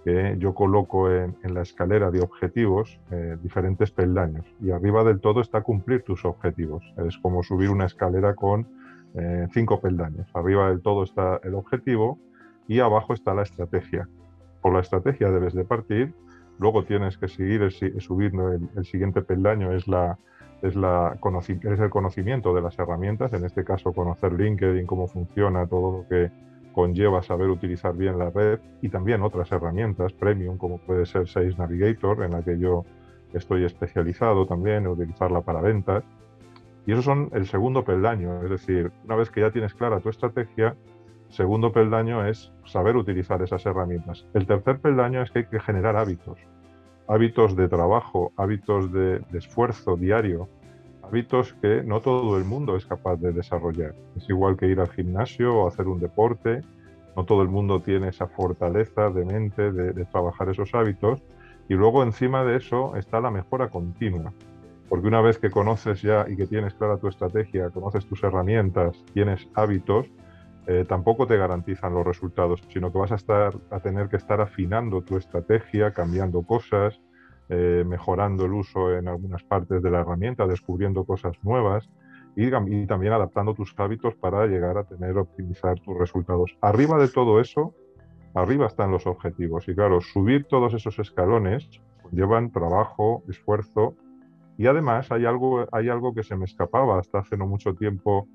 que 0.04 0.36
yo 0.38 0.54
coloco 0.54 1.10
en, 1.10 1.34
la 1.42 1.62
escalera 1.62 2.12
de 2.12 2.20
objetivos 2.20 3.00
eh, 3.10 3.36
diferentes 3.42 3.90
peldaños 3.90 4.46
y 4.60 4.70
arriba 4.70 5.02
del 5.02 5.20
todo 5.20 5.40
está 5.40 5.62
cumplir 5.62 6.04
tus 6.04 6.24
objetivos. 6.24 6.84
Es 7.08 7.18
como 7.18 7.42
subir 7.42 7.70
una 7.70 7.86
escalera 7.86 8.36
con 8.36 8.68
eh, 9.16 9.48
cinco 9.52 9.80
peldaños. 9.80 10.28
Arriba 10.32 10.68
del 10.68 10.80
todo 10.80 11.02
está 11.02 11.40
el 11.42 11.54
objetivo, 11.54 12.20
y 12.68 12.80
abajo 12.80 13.14
está 13.14 13.35
la 13.35 13.42
estrategia. 13.42 14.09
Por 14.61 14.73
la 14.73 14.80
estrategia 14.80 15.30
debes 15.30 15.54
de 15.54 15.64
partir, 15.64 16.14
luego 16.59 16.85
tienes 16.85 17.18
que 17.18 17.28
seguir 17.28 17.62
el, 17.62 17.71
subir 18.00 18.33
el, 18.76 18.85
siguiente 18.85 19.23
peldaño 19.23 19.73
es 19.73 19.87
la 19.88 20.18
es, 20.62 20.75
la, 20.76 21.18
es 21.44 21.80
el 21.80 21.90
conocimiento 21.90 22.54
de 22.54 22.62
las 22.62 22.78
herramientas, 22.78 23.35
en 23.35 23.44
este 23.44 23.64
caso 23.64 23.92
conocer 23.92 24.33
LinkedIn, 24.33 24.87
cómo 24.87 25.06
funciona, 25.06 25.66
todo 25.66 25.99
lo 25.99 26.09
que 26.09 26.30
conlleva 26.73 27.23
saber 27.23 27.49
utilizar 27.49 27.94
bien 27.94 28.18
la 28.18 28.30
red 28.30 28.61
y 28.80 28.88
también 28.88 29.23
otras 29.23 29.52
herramientas 29.52 30.12
premium 30.12 30.56
como 30.56 30.78
puede 30.78 31.06
ser 31.06 31.28
Sales 31.28 31.59
Navigator, 31.59 32.25
en 32.25 32.33
la 32.33 32.42
que 32.42 32.59
yo 32.59 32.85
estoy 33.35 33.64
especializado 33.64 34.47
también 34.47 34.78
en 34.78 34.88
utilizarla 34.88 35.42
para 35.42 35.61
ventas. 35.61 36.04
Y 36.87 36.92
eso 36.92 37.02
son 37.02 37.30
el 37.33 37.47
segundo 37.47 37.85
peldaño, 37.85 38.42
es 38.42 38.50
decir, 38.50 38.92
una 39.04 39.16
vez 39.16 39.30
que 39.30 39.40
ya 39.40 39.50
tienes 39.50 39.73
clara 39.75 40.00
tu 40.00 40.11
estrategia, 40.11 40.76
segundo 41.35 41.73
peldaño 41.73 42.25
es 42.26 42.53
saber 42.64 42.97
utilizar 42.97 43.43
esas 43.43 43.67
herramientas. 43.67 44.25
El 44.35 44.47
tercer 44.47 44.79
peldaño 44.79 45.21
es 45.21 45.31
que 45.33 45.41
hay 45.41 45.47
que 45.47 45.59
generar 45.59 45.97
hábitos, 45.97 46.38
hábitos 47.09 47.57
de 47.57 47.69
trabajo, 47.69 48.33
hábitos 48.37 48.93
de, 48.93 49.21
esfuerzo 49.33 49.97
diario, 49.97 50.49
hábitos 51.03 51.53
que 51.55 51.83
no 51.83 52.00
todo 52.00 52.38
el 52.38 52.45
mundo 52.45 52.76
es 52.76 52.87
capaz 52.87 53.17
de 53.17 53.33
desarrollar. 53.33 53.95
Es 54.17 54.29
igual 54.29 54.57
que 54.57 54.69
ir 54.69 54.79
al 54.79 54.91
gimnasio 54.91 55.57
o 55.57 55.67
hacer 55.67 55.88
un 55.88 55.99
deporte, 55.99 56.61
no 57.17 57.25
todo 57.25 57.43
el 57.43 57.49
mundo 57.49 57.81
tiene 57.81 58.09
esa 58.09 58.29
fortaleza 58.29 59.11
de 59.11 59.25
mente 59.25 59.73
de, 59.73 60.05
trabajar 60.07 60.49
esos 60.49 60.73
hábitos. 60.75 61.21
Y 61.69 61.75
luego 61.75 62.03
encima 62.03 62.45
de 62.45 62.57
eso 62.57 62.95
está 62.97 63.21
la 63.21 63.31
mejora 63.31 63.71
continua. 63.71 64.33
Porque 64.88 65.09
una 65.09 65.21
vez 65.21 65.38
que 65.38 65.50
conoces 65.50 66.03
ya 66.03 66.26
y 66.29 66.37
que 66.37 66.47
tienes 66.47 66.75
clara 66.75 66.99
tu 66.99 67.09
estrategia, 67.09 67.71
conoces 67.71 68.07
tus 68.07 68.23
herramientas, 68.23 69.03
tienes 69.14 69.49
hábitos, 69.55 70.07
eh, 70.66 70.85
tampoco 70.88 71.26
te 71.26 71.37
garantizan 71.37 71.92
los 71.92 72.06
resultados, 72.06 72.62
sino 72.68 72.90
que 72.90 72.99
vas 72.99 73.12
a, 73.12 73.80
tener 73.80 74.09
que 74.09 74.16
estar 74.16 74.40
afinando 74.40 75.02
tu 75.02 75.16
estrategia, 75.16 75.92
cambiando 75.92 76.42
cosas, 76.42 77.00
eh, 77.50 77.85
mejorando 77.87 78.47
el 78.47 78.54
uso 78.54 78.97
en 78.97 79.09
algunas 79.09 79.42
partes 79.42 79.83
de 79.83 79.90
la 79.90 80.00
herramienta, 80.00 80.47
descubriendo 80.47 81.04
cosas 81.04 81.37
nuevas 81.42 81.90
y, 82.35 82.50
también 82.50 83.12
adaptando 83.12 83.54
tus 83.54 83.75
hábitos 83.76 84.14
para 84.14 84.47
llegar 84.47 84.78
a 84.78 84.85
tener, 84.85 85.18
optimizar 85.18 85.78
tus 85.80 85.99
resultados. 85.99 86.56
Arriba 86.62 86.99
de 86.99 87.09
todo 87.09 87.40
eso, 87.40 87.75
arriba 88.35 88.66
están 88.66 88.90
los 88.90 89.06
objetivos. 89.06 89.68
Y 89.68 89.75
claro, 89.75 90.00
subir 90.00 90.47
todos 90.47 90.73
esos 90.73 90.99
escalones 90.99 91.68
llevan 92.11 92.50
trabajo, 92.50 93.23
esfuerzo 93.28 93.94
y 94.56 94.66
además 94.66 95.11
hay 95.11 95.26
algo 95.26 96.14
que 96.14 96.23
se 96.23 96.37
me 96.37 96.44
escapaba 96.44 96.99
hasta 96.99 97.18
hace 97.18 97.37
no 97.37 97.47
mucho 97.47 97.75
tiempo. 97.75 98.28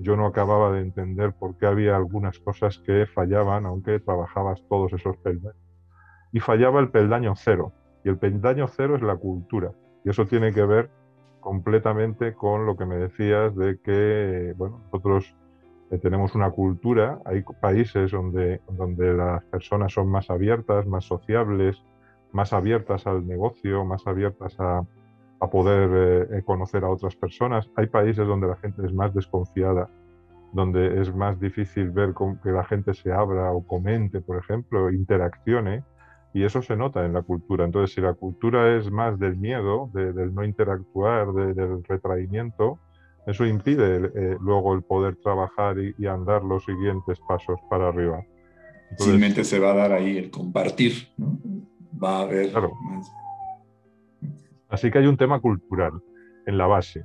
Yo 0.00 0.16
no 0.16 0.26
acababa 0.26 0.72
de 0.72 0.80
entender 0.80 1.32
por 1.32 1.56
qué 1.56 1.66
había 1.66 1.96
algunas 1.96 2.38
cosas 2.38 2.78
que 2.78 3.06
fallaban, 3.06 3.66
aunque 3.66 4.00
trabajabas 4.00 4.62
todos 4.68 4.92
esos 4.92 5.16
peldaños. 5.18 5.56
Y 6.32 6.40
fallaba 6.40 6.80
el 6.80 6.90
peldaño 6.90 7.34
cero. 7.36 7.72
Y 8.04 8.08
el 8.08 8.18
peldaño 8.18 8.68
cero 8.68 8.96
es 8.96 9.02
la 9.02 9.16
cultura. 9.16 9.72
Y 10.04 10.10
eso 10.10 10.26
tiene 10.26 10.52
que 10.52 10.64
ver 10.64 10.90
completamente 11.40 12.34
con 12.34 12.66
lo 12.66 12.76
que 12.76 12.86
me 12.86 12.96
decías 12.96 13.54
de 13.56 13.78
que, 13.80 14.54
bueno, 14.56 14.80
nosotros 14.84 15.34
eh, 15.90 15.98
tenemos 15.98 16.34
una 16.34 16.50
cultura, 16.50 17.20
hay 17.24 17.44
países 17.60 18.10
donde, 18.10 18.60
donde 18.70 19.12
las 19.12 19.44
personas 19.44 19.92
son 19.92 20.08
más 20.08 20.30
abiertas, 20.30 20.86
más 20.86 21.04
sociables, 21.04 21.82
más 22.32 22.52
abiertas 22.52 23.06
al 23.06 23.26
negocio, 23.26 23.84
más 23.84 24.06
abiertas 24.06 24.58
a, 24.58 24.84
a 25.44 25.50
poder 25.50 26.28
eh, 26.32 26.42
conocer 26.44 26.84
a 26.84 26.90
otras 26.90 27.16
personas. 27.16 27.70
Hay 27.76 27.86
países 27.86 28.26
donde 28.26 28.48
la 28.48 28.56
gente 28.56 28.84
es 28.84 28.92
más 28.92 29.14
desconfiada, 29.14 29.90
donde 30.52 31.00
es 31.00 31.14
más 31.14 31.38
difícil 31.40 31.90
ver 31.90 32.14
que 32.42 32.50
la 32.50 32.64
gente 32.64 32.94
se 32.94 33.12
abra 33.12 33.52
o 33.52 33.66
comente, 33.66 34.20
por 34.20 34.38
ejemplo, 34.38 34.90
interaccione. 34.90 35.84
Y 36.32 36.42
eso 36.42 36.62
se 36.62 36.76
nota 36.76 37.04
en 37.04 37.12
la 37.12 37.22
cultura. 37.22 37.64
Entonces, 37.64 37.94
si 37.94 38.00
la 38.00 38.14
cultura 38.14 38.76
es 38.76 38.90
más 38.90 39.18
del 39.20 39.36
miedo, 39.36 39.88
del 39.92 40.34
no 40.34 40.44
interactuar, 40.44 41.32
del 41.32 41.84
retraimiento, 41.84 42.80
eso 43.26 43.46
impide 43.46 44.10
eh, 44.14 44.36
luego 44.40 44.74
el 44.74 44.82
poder 44.82 45.16
trabajar 45.16 45.76
y, 45.78 46.06
andar 46.06 46.44
los 46.44 46.64
siguientes 46.64 47.18
pasos 47.26 47.58
para 47.70 47.88
arriba. 47.88 48.22
Simplemente 48.98 49.44
se 49.44 49.58
va 49.58 49.72
a 49.72 49.74
dar 49.74 49.92
ahí 49.92 50.18
el 50.18 50.30
compartir, 50.30 51.08
Va 52.02 52.18
a 52.18 52.22
haber 52.22 52.52
Así 54.74 54.90
que 54.90 54.98
hay 54.98 55.06
un 55.06 55.16
tema 55.16 55.40
cultural 55.40 55.92
en 56.46 56.58
la 56.58 56.66
base. 56.66 57.04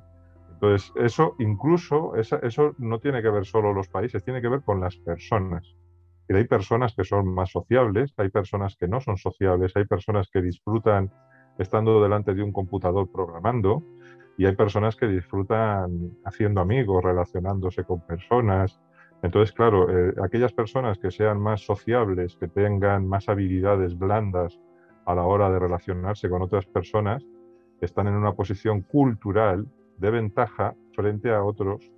Entonces, 0.52 0.92
eso 0.98 1.36
incluso, 1.40 2.16
eso 2.16 2.76
no 2.78 3.00
tiene 3.00 3.22
que 3.22 3.30
ver 3.30 3.46
solo 3.46 3.74
los 3.74 3.88
países, 3.88 4.24
tiene 4.24 4.42
que 4.42 4.50
ver 4.50 4.62
con 4.62 4.82
las 4.82 4.98
personas 4.98 5.76
hay 6.36 6.46
personas 6.46 6.94
que 6.96 7.04
son 7.04 7.34
más 7.34 7.52
sociables, 7.52 8.14
hay 8.18 8.30
personas 8.30 8.76
que 8.76 8.88
no 8.88 9.02
son 9.02 9.18
sociables, 9.18 9.76
hay 9.76 9.86
personas 9.86 10.30
que 10.32 10.42
disfrutan 10.42 11.12
estando 11.58 12.02
delante 12.02 12.34
de 12.34 12.44
un 12.44 12.54
computador 12.54 13.12
programando 13.12 13.84
y 14.38 14.46
hay 14.46 14.56
personas 14.56 14.96
que 14.96 15.08
disfrutan 15.08 16.12
haciendo 16.24 16.62
amigos, 16.62 17.04
relacionándose 17.04 17.84
con 17.84 18.06
personas. 18.06 18.80
Entonces, 19.24 19.54
claro, 19.54 19.90
eh, 19.90 20.14
aquellas 20.24 20.54
personas 20.54 20.98
que 21.00 21.12
sean 21.12 21.42
más 21.42 21.62
sociables, 21.62 22.38
que 22.38 22.48
tengan 22.48 23.08
más 23.08 23.28
habilidades 23.28 23.98
blandas 23.98 24.58
a 25.06 25.16
la 25.16 25.24
hora 25.24 25.50
de 25.50 25.60
relacionarse 25.60 26.30
con 26.30 26.42
otras 26.42 26.66
personas, 26.68 27.26
están 27.86 28.08
en 28.08 28.16
una 28.16 28.34
posición 28.34 28.82
cultural 28.82 29.68
de 29.98 30.12
ventaja 30.12 30.76
frente 30.94 31.32
a 31.32 31.44
otros 31.44 31.92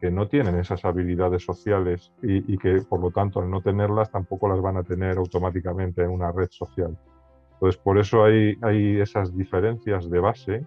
que 0.00 0.10
no 0.10 0.28
tienen 0.28 0.56
esas 0.56 0.84
habilidades 0.84 1.44
sociales 1.44 2.12
y, 2.22 2.56
que 2.56 2.80
por 2.88 3.00
lo 3.00 3.10
tanto 3.10 3.40
al 3.40 3.50
no 3.50 3.60
tenerlas 3.60 4.10
tampoco 4.10 4.48
las 4.48 4.60
van 4.60 4.78
a 4.78 4.82
tener 4.82 5.18
automáticamente 5.18 6.02
en 6.02 6.10
una 6.10 6.32
red 6.32 6.48
social. 6.50 6.96
Entonces 7.54 7.80
por 7.82 7.98
eso 7.98 8.24
hay, 8.24 8.56
hay 8.62 8.98
esas 8.98 9.36
diferencias 9.36 10.08
de 10.08 10.18
base 10.18 10.66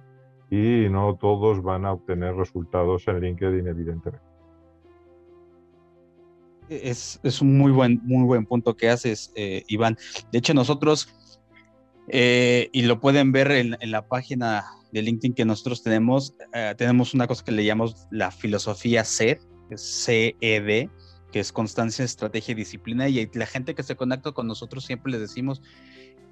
y 0.51 0.87
no 0.89 1.17
todos 1.19 1.63
van 1.63 1.85
a 1.85 1.93
obtener 1.93 2.35
resultados 2.35 3.07
en 3.07 3.21
LinkedIn 3.21 3.67
evidentemente. 3.67 4.33
Es, 6.69 7.19
es 7.23 7.41
un 7.41 7.57
muy 7.57 7.71
buen, 7.71 7.99
muy 8.03 8.25
buen 8.25 8.45
punto 8.45 8.75
que 8.75 8.89
haces, 8.89 9.31
eh, 9.35 9.63
Iván. 9.67 9.97
De 10.31 10.39
hecho, 10.39 10.53
nosotros, 10.53 11.09
eh, 12.07 12.69
y 12.71 12.83
lo 12.83 12.99
pueden 12.99 13.31
ver 13.31 13.51
en, 13.51 13.77
en 13.79 13.91
la 13.91 14.07
página 14.07 14.65
de 14.93 15.01
LinkedIn 15.01 15.33
que 15.33 15.43
nosotros 15.43 15.81
tenemos, 15.81 16.35
eh, 16.53 16.75
tenemos 16.77 17.13
una 17.13 17.27
cosa 17.27 17.43
que 17.43 17.51
le 17.51 17.65
llamamos 17.65 18.07
la 18.11 18.29
filosofía 18.29 19.03
CED, 19.03 19.39
CED, 19.75 20.89
que 21.31 21.39
es 21.39 21.51
constancia, 21.51 22.05
estrategia 22.05 22.51
y 22.51 22.55
disciplina. 22.55 23.09
Y 23.09 23.27
la 23.33 23.47
gente 23.47 23.73
que 23.73 23.81
se 23.81 23.95
conecta 23.95 24.31
con 24.31 24.45
nosotros 24.45 24.85
siempre 24.85 25.11
les 25.11 25.21
decimos 25.21 25.63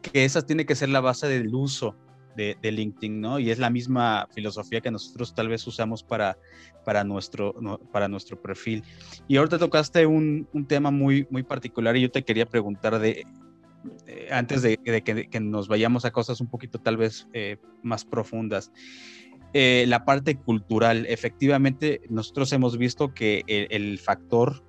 que 0.04 0.25
esa 0.25 0.44
tiene 0.44 0.66
que 0.68 0.75
ser 0.75 0.90
la 0.90 1.01
base 1.01 1.28
del 1.28 1.54
uso 1.54 1.96
de, 2.36 2.56
LinkedIn, 2.62 3.20
¿no? 3.20 3.40
Y 3.40 3.50
es 3.50 3.58
la 3.58 3.70
misma 3.70 4.28
filosofía 4.34 4.80
que 4.80 4.92
nosotros 4.92 5.34
tal 5.34 5.50
vez 5.50 5.66
usamos 5.66 6.04
para, 6.04 6.38
para, 6.86 7.04
nuestro, 7.04 7.56
para 7.92 8.08
nuestro 8.08 8.40
perfil. 8.40 8.84
Y 9.28 9.38
ahorita 9.38 9.58
tocaste 9.58 10.06
un, 10.06 10.48
un 10.54 10.68
tema 10.68 10.92
muy, 10.92 11.28
muy 11.32 11.44
particular 11.44 11.98
y 11.98 12.01
yo 12.01 12.12
te 12.12 12.24
quería 12.24 12.46
preguntar 12.46 13.00
de 13.00 13.25
eh, 14.08 14.30
antes 14.32 14.62
de, 14.62 14.78
que, 14.78 15.40
nos 15.40 15.68
vayamos 15.68 16.06
a 16.06 16.12
cosas 16.12 16.42
un 16.42 16.48
poquito 16.48 16.80
tal 16.80 16.98
vez 16.98 17.28
eh, 17.34 17.58
más 17.84 18.06
profundas. 18.06 18.72
Eh, 19.54 19.86
la 19.88 20.06
parte 20.06 20.36
cultural, 20.36 21.06
efectivamente, 21.10 22.02
nosotros 22.10 22.54
hemos 22.54 22.78
visto 22.78 23.14
que 23.14 23.44
el, 23.48 24.00
factor 24.00 24.64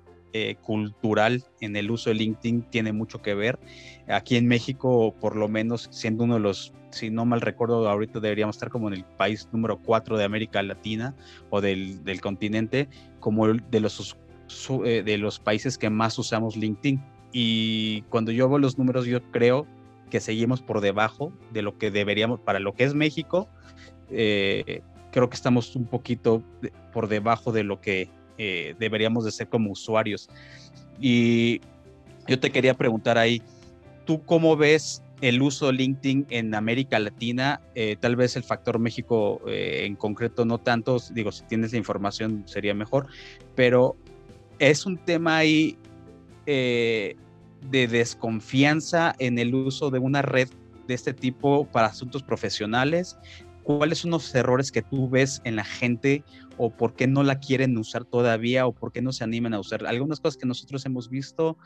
cultural 0.61 1.43
en 1.61 1.75
el 1.75 1.91
uso 1.91 2.09
de 2.09 2.15
LinkedIn 2.15 2.63
tiene 2.71 2.91
mucho 2.91 3.21
que 3.21 3.35
ver. 3.35 3.59
Aquí 4.07 4.35
en 4.35 4.47
México, 4.47 5.13
por 5.21 5.35
lo 5.35 5.47
menos, 5.47 5.87
siendo 5.91 6.23
uno 6.23 6.33
de 6.33 6.39
los, 6.39 6.73
si 6.89 7.11
no 7.11 7.23
mal 7.23 7.39
recuerdo, 7.39 7.87
ahorita 7.87 8.19
deberíamos 8.19 8.55
estar 8.55 8.69
como 8.69 8.87
en 8.87 8.95
el 8.95 9.05
país 9.05 9.47
número 9.51 9.79
4 9.83 10.17
de 10.17 10.23
América 10.23 10.63
Latina 10.63 11.15
o 11.51 11.61
del, 11.61 12.03
del 12.03 12.19
continente, 12.19 12.89
como 13.19 13.47
de 13.47 13.79
los, 13.79 14.17
de 14.79 15.17
los 15.19 15.39
países 15.39 15.77
que 15.77 15.91
más 15.91 16.17
usamos 16.17 16.57
LinkedIn 16.57 16.99
y 17.33 18.03
cuando 18.03 18.31
yo 18.31 18.47
veo 18.47 18.59
los 18.59 18.77
números 18.77 19.05
yo 19.07 19.21
creo 19.31 19.65
que 20.11 20.19
seguimos 20.19 20.61
por 20.61 20.79
debajo 20.79 21.33
de 21.51 21.63
lo 21.63 21.79
que 21.79 21.89
deberíamos, 21.89 22.39
para 22.39 22.59
lo 22.59 22.73
que 22.73 22.83
es 22.83 22.93
México, 22.93 23.49
eh, 24.11 24.81
creo 25.11 25.27
que 25.27 25.35
estamos 25.35 25.75
un 25.75 25.85
poquito 25.85 26.43
por 26.93 27.07
debajo 27.07 27.51
de 27.51 27.63
lo 27.63 27.81
que 27.81 28.09
eh, 28.37 28.75
deberíamos 28.77 29.25
de 29.25 29.31
ser 29.31 29.49
como 29.49 29.71
usuarios. 29.71 30.29
Y 31.01 31.61
yo 32.27 32.39
te 32.39 32.51
quería 32.51 32.75
preguntar 32.75 33.17
ahí, 33.17 33.41
¿tú 34.05 34.21
cómo 34.23 34.55
ves 34.55 35.01
el 35.21 35.41
uso 35.41 35.67
de 35.67 35.73
LinkedIn 35.73 36.27
en 36.29 36.53
América 36.53 36.99
Latina? 36.99 37.59
Eh, 37.73 37.95
tal 37.99 38.15
vez 38.15 38.35
el 38.35 38.43
factor 38.43 38.77
México 38.77 39.41
en 39.47 39.95
concreto 39.95 40.45
no 40.45 40.59
tanto, 40.59 40.97
digo, 41.11 41.31
si 41.31 41.43
tienes 41.45 41.71
la 41.71 41.79
información 41.79 42.43
sería 42.45 42.75
mejor, 42.75 43.07
pero 43.55 43.95
es 44.59 44.85
un 44.85 44.99
tema 44.99 45.37
ahí 45.37 45.75
de 47.69 47.87
desconfianza 47.87 49.15
en 49.19 49.39
el 49.39 49.53
uso 49.55 49.89
de 49.89 49.99
una 49.99 50.21
red 50.21 50.49
de 50.87 50.93
este 50.93 51.13
tipo 51.13 51.65
para 51.71 51.87
asuntos 51.87 52.23
profesionales? 52.23 53.17
¿Cuáles 53.63 53.99
son 53.99 54.11
los 54.11 54.33
errores 54.35 54.71
que 54.71 54.81
tú 54.81 55.09
ves 55.09 55.41
en 55.45 55.55
la 55.55 55.63
gente 55.63 56.23
o 56.57 56.69
por 56.69 56.95
qué 56.95 57.07
no 57.07 57.23
la 57.23 57.39
quieren 57.39 57.77
usar 57.77 58.03
todavía 58.03 58.67
o 58.67 58.73
por 58.73 58.91
qué 58.91 59.01
no 59.01 59.13
se 59.13 59.23
animan 59.23 59.53
a 59.53 59.59
usar? 59.59 59.85
Algunas 59.85 60.19
cosas 60.19 60.37
que 60.37 60.45
nosotros 60.45 60.85
hemos 60.85 61.09
visto 61.09 61.57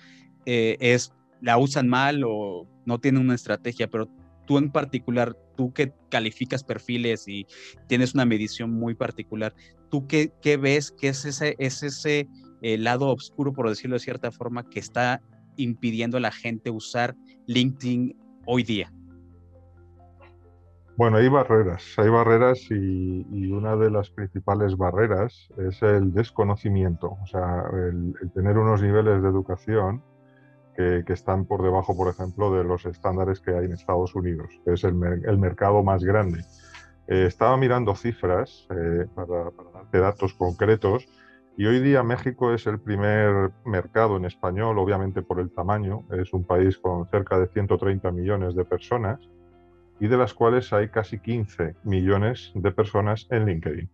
eh, 0.46 0.78
es 0.80 1.14
la 1.42 1.58
usan 1.58 1.88
mal 1.88 2.24
o 2.26 2.68
no 2.86 3.00
tienen 3.00 3.22
una 3.22 3.36
estrategia, 3.36 3.88
pero 3.88 4.08
tú 4.46 4.58
en 4.58 4.72
particular, 4.72 5.36
tú 5.56 5.74
que 5.74 5.94
calificas 6.10 6.64
perfiles 6.64 7.28
y 7.28 7.46
tienes 7.88 8.14
una 8.14 8.26
medición 8.26 8.72
muy 8.72 8.96
particular, 8.96 9.54
¿tú 9.90 10.08
qué, 10.08 10.32
qué 10.42 10.58
ves 10.58 10.92
que 10.92 11.10
es 11.10 11.26
ese, 11.26 11.56
es 11.60 11.84
ese 11.84 12.28
eh, 12.62 12.78
lado 12.78 13.10
oscuro, 13.10 13.54
por 13.54 13.70
decirlo 13.70 13.96
de 13.96 14.00
cierta 14.00 14.32
forma, 14.32 14.68
que 14.68 14.80
está 14.80 15.22
impidiendo 15.58 16.18
a 16.18 16.22
la 16.22 16.32
gente 16.32 16.70
usar 16.70 17.16
LinkedIn 17.48 18.16
hoy 18.46 18.64
día? 18.64 18.92
Bueno, 20.98 21.18
hay 21.18 21.30
barreras, 21.30 21.94
hay 21.98 22.10
barreras 22.10 22.60
y, 22.72 23.52
una 23.52 23.76
de 23.76 23.92
las 23.92 24.10
principales 24.10 24.76
barreras 24.78 25.48
es 25.58 25.84
el 25.84 26.12
desconocimiento, 26.12 27.18
o 27.22 27.28
sea, 27.28 27.66
el, 27.72 28.16
tener 28.34 28.58
unos 28.58 28.82
niveles 28.82 29.22
de 29.22 29.30
educación 29.30 30.02
que, 30.76 31.04
están 31.08 31.46
por 31.46 31.62
debajo, 31.62 31.96
por 31.96 32.10
ejemplo, 32.10 32.52
de 32.52 32.64
los 32.64 32.86
estándares 32.88 33.40
que 33.42 33.52
hay 33.52 33.66
en 33.66 33.74
Estados 33.74 34.16
Unidos, 34.16 34.48
que 34.66 34.74
es 34.74 34.84
el, 34.84 34.96
mercado 34.96 35.84
más 35.84 36.04
grande. 36.04 36.42
Eh, 37.08 37.26
estaba 37.28 37.58
mirando 37.58 37.96
cifras 37.96 38.68
eh, 38.72 39.06
para, 39.14 39.52
para 39.52 39.72
darte 39.72 40.00
datos 40.00 40.34
concretos 40.34 41.08
y 41.58 41.66
hoy 41.66 41.80
día 41.80 42.04
México 42.04 42.54
es 42.54 42.68
el 42.68 42.80
primer 42.80 43.52
mercado 43.66 44.16
en 44.18 44.26
español, 44.26 44.78
obviamente 44.78 45.24
por 45.24 45.40
el 45.40 45.50
tamaño, 45.50 46.04
es 46.12 46.32
un 46.32 46.46
país 46.46 46.78
con 46.78 47.08
cerca 47.08 47.40
de 47.40 47.48
130 47.48 48.12
millones 48.12 48.56
de 48.56 48.64
personas 48.64 49.20
y 50.00 50.08
de 50.08 50.18
las 50.18 50.36
cuales 50.36 50.72
hay 50.72 50.90
casi 50.90 51.18
15 51.18 51.76
millones 51.84 52.52
de 52.54 52.72
personas 52.72 53.26
en 53.32 53.48
LinkedIn. 53.48 53.90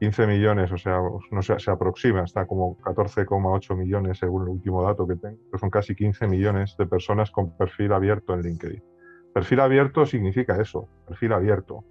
15 0.00 0.26
millones, 0.26 0.72
o 0.72 0.76
sea, 0.76 1.00
no 1.30 1.40
se, 1.40 1.70
aproxima, 1.70 2.22
está 2.22 2.46
como 2.46 2.76
14,8 2.80 3.74
millones 3.78 4.18
según 4.18 4.42
el 4.42 4.48
último 4.50 4.82
dato 4.82 5.06
que 5.06 5.16
tengo, 5.16 5.38
son 5.58 5.70
casi 5.70 5.94
15 5.94 6.28
millones 6.28 6.76
de 6.78 6.84
personas 6.84 7.30
con 7.30 7.56
perfil 7.56 7.94
abierto 7.94 8.34
en 8.34 8.42
LinkedIn. 8.42 8.82
Perfil 9.32 9.60
abierto 9.60 10.04
significa 10.04 10.60
eso, 10.60 10.86
perfil 11.08 11.32
abierto. 11.32 11.82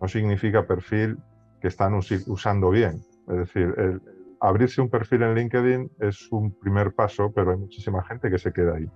No 0.00 0.08
significa 0.08 0.66
perfil 0.66 1.16
que 1.60 1.68
están 1.68 1.94
usando 1.94 2.70
bien. 2.70 3.00
Es 3.28 3.36
decir, 3.36 4.00
abrirse 4.40 4.80
un 4.80 4.90
perfil 4.90 5.22
en 5.22 5.34
LinkedIn 5.34 5.90
es 6.00 6.30
un 6.30 6.52
primer 6.58 6.94
paso, 6.94 7.32
pero 7.32 7.52
hay 7.52 7.58
muchísima 7.58 8.04
gente 8.04 8.30
que 8.30 8.38
se 8.38 8.52
queda 8.52 8.76
ahí. 8.76 8.88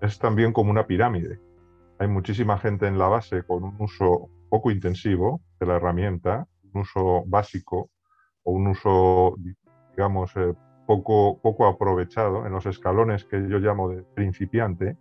Es 0.00 0.18
también 0.18 0.52
como 0.52 0.70
una 0.70 0.86
pirámide 0.86 1.40
hay 1.98 2.08
muchísima 2.08 2.58
gente 2.58 2.86
en 2.86 2.98
la 2.98 3.08
base 3.08 3.42
con 3.44 3.64
un 3.64 3.76
uso 3.78 4.28
poco 4.48 4.70
intensivo 4.70 5.40
de 5.60 5.66
la 5.66 5.76
herramienta, 5.76 6.46
un 6.72 6.82
uso 6.82 7.24
básico 7.26 7.90
o 8.42 8.52
un 8.52 8.68
uso, 8.68 9.36
digamos, 9.90 10.36
eh, 10.36 10.54
poco, 10.86 11.40
poco 11.40 11.66
aprovechado 11.66 12.46
en 12.46 12.52
los 12.52 12.66
escalones 12.66 13.24
que 13.24 13.48
yo 13.48 13.58
llamo 13.58 13.88
de 13.88 14.02
principiante, 14.02 14.96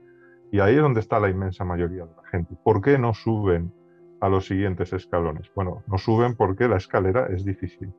y 0.51 0.59
ahí 0.59 0.75
es 0.75 0.81
donde 0.81 0.99
está 0.99 1.19
la 1.19 1.29
inmensa 1.29 1.65
mayoría 1.65 2.05
de 2.05 2.15
la 2.15 2.29
gente. 2.29 2.55
¿Por 2.63 2.81
qué 2.81 2.97
no 2.97 3.13
suben 3.13 3.73
a 4.21 4.29
los 4.29 4.45
siguientes 4.45 4.93
escalones? 4.93 5.51
Bueno, 5.55 5.83
no 5.87 5.97
suben 5.97 6.35
porque 6.35 6.67
la 6.67 6.77
escalera 6.77 7.25
es 7.27 7.43
difícil. 7.43 7.91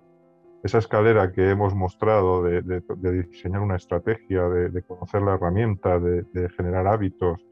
Esa 0.65 0.79
escalera 0.79 1.31
que 1.31 1.51
hemos 1.51 1.75
mostrado 1.75 2.43
de, 2.43 2.83
diseñar 3.31 3.61
una 3.61 3.77
estrategia, 3.77 4.49
de, 4.49 4.83
conocer 4.83 5.23
la 5.23 5.35
herramienta, 5.35 6.01
de 6.01 6.49
generar 6.57 6.89
hábitos, 6.89 7.45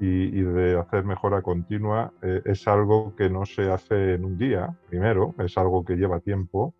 y, 0.00 0.42
de 0.42 0.78
hacer 0.78 1.04
mejora 1.04 1.42
continua 1.42 2.12
eh, 2.22 2.42
es 2.44 2.68
algo 2.68 3.14
que 3.16 3.28
no 3.28 3.44
se 3.46 3.70
hace 3.70 4.14
en 4.14 4.24
un 4.24 4.38
día, 4.38 4.76
primero, 4.88 5.34
es 5.38 5.58
algo 5.58 5.84
que 5.84 5.96
lleva 5.96 6.20
tiempo, 6.20 6.74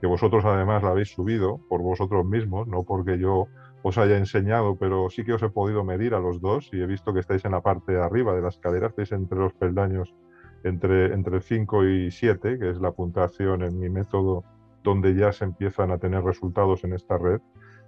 que 0.00 0.06
vosotros 0.06 0.44
además 0.44 0.82
la 0.82 0.90
habéis 0.90 1.12
subido 1.12 1.60
por 1.68 1.82
vosotros 1.82 2.24
mismos, 2.24 2.68
no 2.68 2.84
porque 2.84 3.18
yo 3.18 3.48
os 3.82 3.98
haya 3.98 4.16
enseñado, 4.16 4.76
pero 4.76 5.10
sí 5.10 5.24
que 5.24 5.32
os 5.32 5.42
he 5.42 5.48
podido 5.48 5.84
medir 5.84 6.14
a 6.14 6.20
los 6.20 6.40
dos 6.40 6.70
y 6.72 6.80
he 6.80 6.86
visto 6.86 7.12
que 7.12 7.20
estáis 7.20 7.44
en 7.44 7.52
la 7.52 7.60
parte 7.60 7.92
de 7.92 8.02
arriba 8.02 8.34
de 8.34 8.42
la 8.42 8.48
escalera, 8.48 8.88
estáis 8.88 9.12
entre 9.12 9.38
los 9.38 9.52
peldaños 9.54 10.14
entre, 10.62 11.12
entre 11.12 11.40
5 11.40 11.84
y 11.86 12.10
7, 12.10 12.58
que 12.58 12.70
es 12.70 12.80
la 12.80 12.92
puntuación 12.92 13.62
en 13.62 13.78
mi 13.78 13.88
método 13.88 14.44
donde 14.82 15.14
ya 15.14 15.32
se 15.32 15.44
empiezan 15.44 15.90
a 15.90 15.98
tener 15.98 16.22
resultados 16.22 16.84
en 16.84 16.94
esta 16.94 17.18
red. 17.18 17.40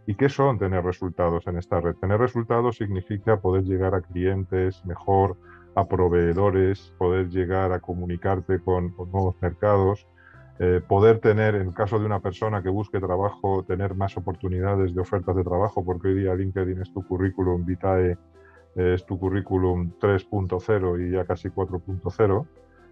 ¿Y 0.07 0.17
qué 0.17 0.29
son 0.29 0.59
tener 0.59 0.85
resultados 0.85 1.47
en 1.47 1.59
esta 1.59 1.81
red? 1.81 1.95
Tener 1.95 2.19
resultados 2.19 2.77
significa 2.77 3.41
poder 3.41 3.65
llegar 3.65 3.95
a 3.95 4.01
clientes 4.01 4.85
mejor, 4.85 5.37
a 5.75 5.87
proveedores, 5.87 6.93
poder 6.99 7.29
llegar 7.29 7.73
a 7.73 7.81
comunicarte 7.81 8.61
con, 8.61 8.95
nuevos 8.97 9.37
mercados, 9.41 10.07
eh, 10.59 10.81
poder 10.87 11.21
tener, 11.21 11.55
en 11.55 11.69
el 11.69 11.75
caso 11.75 11.99
de 11.99 12.07
una 12.07 12.21
persona 12.21 12.63
que 12.63 12.69
busque 12.69 13.01
trabajo, 13.01 13.65
tener 13.65 13.95
más 13.95 14.17
oportunidades 14.17 14.95
de 14.95 15.01
ofertas 15.01 15.35
de 15.37 15.45
trabajo, 15.45 15.85
porque 15.85 16.09
hoy 16.09 16.15
día 16.21 16.35
LinkedIn 16.35 16.83
es 16.83 16.93
tu 16.93 17.07
currículum 17.07 17.65
vitae, 17.65 18.19
eh, 18.76 18.95
es 18.95 19.07
tu 19.07 19.19
currículum 19.19 19.93
3.0 20.00 21.07
y 21.07 21.13
ya 21.13 21.25
casi 21.25 21.49
4.0. 21.49 22.47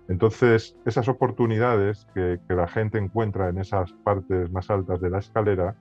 Entonces, 0.09 0.77
esas 0.85 1.09
oportunidades 1.09 2.07
que, 2.15 2.41
la 2.49 2.67
gente 2.67 2.99
encuentra 2.99 3.49
en 3.49 3.59
esas 3.59 3.93
partes 3.93 4.51
más 4.51 4.71
altas 4.71 5.01
de 5.01 5.11
la 5.11 5.19
escalera, 5.19 5.77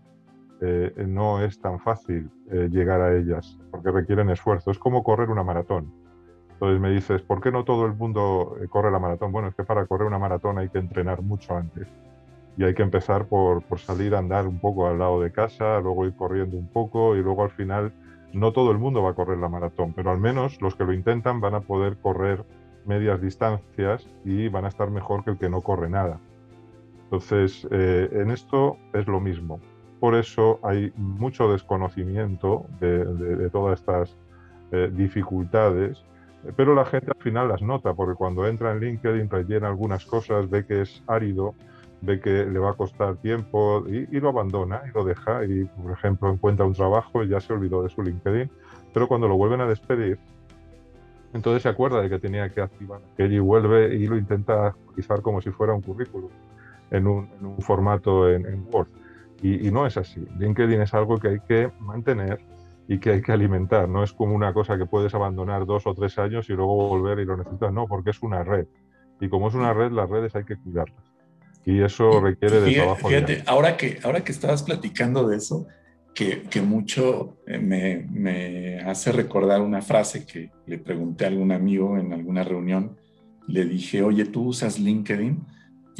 eh, 0.62 0.93
no 1.08 1.41
es 1.43 1.60
tan 1.60 1.79
fácil 1.79 2.29
eh, 2.51 2.67
llegar 2.69 3.01
a 3.01 3.15
ellas 3.15 3.58
porque 3.71 3.91
requieren 3.91 4.29
esfuerzo. 4.29 4.71
Es 4.71 4.77
como 4.77 5.03
correr 5.03 5.29
una 5.29 5.43
maratón. 5.43 5.91
Entonces 6.51 6.82
me 6.82 6.91
dices, 6.91 7.21
¿por 7.21 7.39
qué 7.39 7.51
no 7.51 7.63
todo 7.63 7.86
el 7.86 7.93
mundo 7.93 8.58
eh, 8.62 8.67
corre 8.67 8.91
la 8.91 8.99
maratón? 8.99 9.32
Bueno, 9.32 9.47
es 9.47 9.55
que 9.55 9.63
para 9.63 9.86
correr 9.86 10.08
una 10.08 10.19
maratón 10.19 10.58
hay 10.58 10.69
que 10.69 10.77
entrenar 10.77 11.21
mucho 11.21 11.55
antes 11.55 11.88
y 12.58 12.65
hay 12.65 12.73
que 12.73 12.84
empezar 12.84 13.27
por, 13.27 13.63
por 13.63 13.79
salir 13.79 14.13
a 14.13 14.19
andar 14.19 14.45
un 14.45 14.60
poco 14.60 14.88
al 14.88 14.99
lado 14.99 15.21
de 15.21 15.32
casa, 15.32 15.79
luego 15.79 16.05
ir 16.05 16.13
corriendo 16.17 16.58
un 16.58 16.67
poco 16.67 17.15
y 17.15 17.21
luego 17.21 17.43
al 17.43 17.51
final 17.51 17.93
no 18.34 18.51
todo 18.51 18.71
el 18.71 18.77
mundo 18.77 19.01
va 19.01 19.12
a 19.12 19.13
correr 19.13 19.38
la 19.38 19.49
maratón, 19.49 19.93
pero 19.93 20.12
al 20.12 20.19
menos 20.19 20.62
los 20.62 20.75
que 20.75 20.84
lo 20.84 20.93
intentan 20.93 21.39
van 21.39 21.55
a 21.55 21.62
poder 21.62 21.97
correr 21.97 22.43
medias 22.89 23.21
distancias 23.21 24.06
y 24.25 24.49
van 24.49 24.65
a 24.65 24.67
estar 24.67 24.89
mejor 24.89 25.23
que 25.23 25.32
el 25.32 25.38
que 25.38 25.49
no 25.49 25.62
corre 25.62 25.89
nada. 25.89 26.19
Entonces, 27.06 27.65
en 27.71 28.30
esto 28.32 28.78
es 28.93 29.08
lo 29.08 29.19
mismo 29.19 29.60
por 29.99 30.15
eso 30.15 30.60
hay 30.63 30.93
mucho 30.95 31.52
desconocimiento 31.52 32.65
de, 32.80 33.49
todas 33.52 33.80
estas 33.80 34.15
eh, 34.71 34.89
dificultades, 34.93 36.04
pero 36.56 36.73
la 36.73 36.86
gente 36.86 37.12
al 37.12 37.21
final 37.21 37.49
las 37.49 37.62
nota, 37.62 37.93
porque 37.93 38.15
cuando 38.15 38.47
entra 38.47 38.71
en 38.71 38.80
LinkedIn 38.80 39.30
rellena 39.30 39.67
algunas 39.67 40.06
cosas, 40.06 40.49
ve 40.49 40.65
que 40.65 40.82
es 40.84 41.04
árido, 41.08 41.54
ve 42.02 42.21
que 42.21 42.45
le 42.45 42.60
va 42.60 42.71
a 42.71 42.73
costar 42.75 43.17
tiempo 43.17 43.84
y, 43.88 44.06
lo 44.19 44.30
abandona 44.30 44.82
y 44.89 44.93
lo 44.93 45.04
deja 45.04 45.43
y, 45.43 45.65
por 45.65 45.91
ejemplo, 45.91 46.30
encuentra 46.30 46.65
un 46.65 46.73
trabajo 46.73 47.23
y 47.23 47.28
ya 47.28 47.41
se 47.41 47.52
olvidó 47.52 47.84
de 47.84 47.89
su 47.89 48.02
LinkedIn, 48.02 48.49
pero 48.93 49.08
cuando 49.10 49.28
lo 49.28 49.36
vuelven 49.36 49.60
a 49.60 49.67
despedir, 49.67 50.17
entonces 51.33 51.63
se 51.63 51.69
acuerda 51.69 52.01
de 52.01 52.09
que 52.09 52.19
tenía 52.19 52.49
que 52.49 52.61
activar 52.61 53.01
aquello 53.13 53.35
y 53.35 53.39
vuelve 53.39 53.95
y 53.95 54.07
lo 54.07 54.17
intenta 54.17 54.67
actualizar 54.67 55.21
como 55.21 55.41
si 55.41 55.51
fuera 55.51 55.73
un 55.73 55.81
currículum 55.81 56.29
en 56.91 57.07
un, 57.07 57.29
formato 57.59 58.29
en 58.29 58.67
Word. 58.71 58.87
Y, 59.41 59.71
no 59.71 59.85
es 59.85 59.97
así. 59.97 60.25
LinkedIn 60.37 60.81
es 60.81 60.93
algo 60.93 61.17
que 61.17 61.29
hay 61.29 61.39
que 61.39 61.71
mantener 61.79 62.39
y 62.87 62.99
que 62.99 63.11
hay 63.11 63.21
que 63.21 63.31
alimentar. 63.31 63.87
No 63.87 64.03
es 64.03 64.11
como 64.11 64.35
una 64.35 64.53
cosa 64.53 64.77
que 64.77 64.85
puedes 64.85 65.13
abandonar 65.13 65.65
dos 65.65 65.87
o 65.87 65.93
tres 65.93 66.17
años 66.19 66.49
y 66.49 66.53
luego 66.53 66.75
volver 66.89 67.19
y 67.19 67.25
lo 67.25 67.37
necesitas. 67.37 67.71
No, 67.71 67.87
porque 67.87 68.09
es 68.09 68.21
una 68.21 68.43
red. 68.43 68.67
Y 69.21 69.29
como 69.29 69.47
es 69.47 69.53
una 69.53 69.73
red, 69.73 69.91
las 69.91 70.09
redes 70.09 70.35
hay 70.35 70.43
que 70.43 70.57
cuidarlas. 70.57 71.03
Y 71.65 71.81
eso 71.81 72.19
requiere 72.19 72.61
de 72.61 72.73
trabajo. 72.73 73.07
Fíjate, 73.07 73.43
ahora 73.45 73.77
que, 73.77 73.99
ahora 74.03 74.23
que 74.23 74.31
estabas 74.31 74.63
platicando 74.63 75.27
de 75.27 75.37
eso, 75.37 75.67
que, 76.13 76.43
que 76.43 76.61
mucho 76.61 77.37
eh, 77.47 77.59
me, 77.59 78.07
me, 78.11 78.79
hace 78.81 79.11
recordar 79.11 79.61
una 79.61 79.81
frase 79.81 80.25
que 80.25 80.51
le 80.65 80.77
pregunté 80.77 81.25
a 81.25 81.29
algún 81.29 81.51
amigo 81.51 81.97
en 81.97 82.13
alguna 82.13 82.43
reunión. 82.43 82.97
Le 83.47 83.65
dije, 83.65 84.03
oye, 84.03 84.25
¿tú 84.25 84.43
usas 84.47 84.79
LinkedIn? 84.79 85.39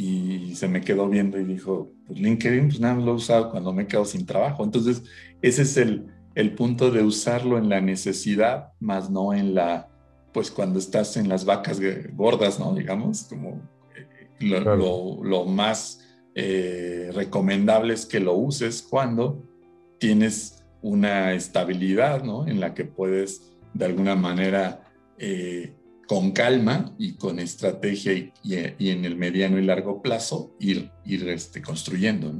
y 0.00 0.54
se 0.54 0.66
me 0.66 0.80
quedó 0.80 1.10
viendo 1.10 1.38
y 1.38 1.44
dijo, 1.44 1.92
pues 2.06 2.18
LinkedIn, 2.18 2.68
pues 2.68 2.80
nada 2.80 2.94
lo 2.94 3.12
he 3.12 3.14
usado 3.16 3.50
cuando 3.50 3.74
me 3.74 3.86
quedo 3.86 4.06
sin 4.06 4.24
trabajo. 4.24 4.64
Entonces, 4.64 5.02
ese 5.42 5.60
es 5.60 5.76
el, 5.76 6.06
el 6.34 6.54
punto 6.54 6.90
de 6.90 7.02
usarlo 7.02 7.58
en 7.58 7.68
la 7.68 7.82
necesidad, 7.82 8.72
más 8.80 9.10
no 9.10 9.34
en 9.34 9.54
la, 9.54 9.88
pues 10.32 10.50
cuando 10.50 10.78
estás 10.78 11.18
en 11.18 11.28
las 11.28 11.44
vacas 11.44 11.78
gordas, 12.14 12.58
¿no? 12.58 12.74
Digamos, 12.74 13.24
como 13.24 13.60
eh, 13.94 14.38
lo, 14.40 15.22
lo, 15.22 15.44
más 15.44 16.00
eh, 16.34 17.10
recomendable 17.12 17.92
es 17.92 18.06
que 18.06 18.20
lo 18.20 18.32
uses 18.36 18.80
cuando 18.80 19.44
tienes 20.00 20.64
una 20.82 21.32
estabilidad, 21.34 22.24
¿no? 22.24 22.48
En 22.48 22.58
la 22.58 22.74
que 22.74 22.84
puedes 22.84 23.56
de 23.74 23.84
alguna 23.84 24.16
manera 24.16 24.80
eh, 25.18 25.76
con 26.08 26.32
calma 26.32 26.92
y 26.98 27.16
con 27.16 27.38
estrategia 27.38 28.12
y, 28.12 28.32
en 28.88 29.04
el 29.04 29.16
mediano 29.16 29.58
y 29.58 29.62
largo 29.62 30.02
plazo 30.02 30.56
ir, 30.58 30.90
este, 31.04 31.62
construyendo. 31.62 32.32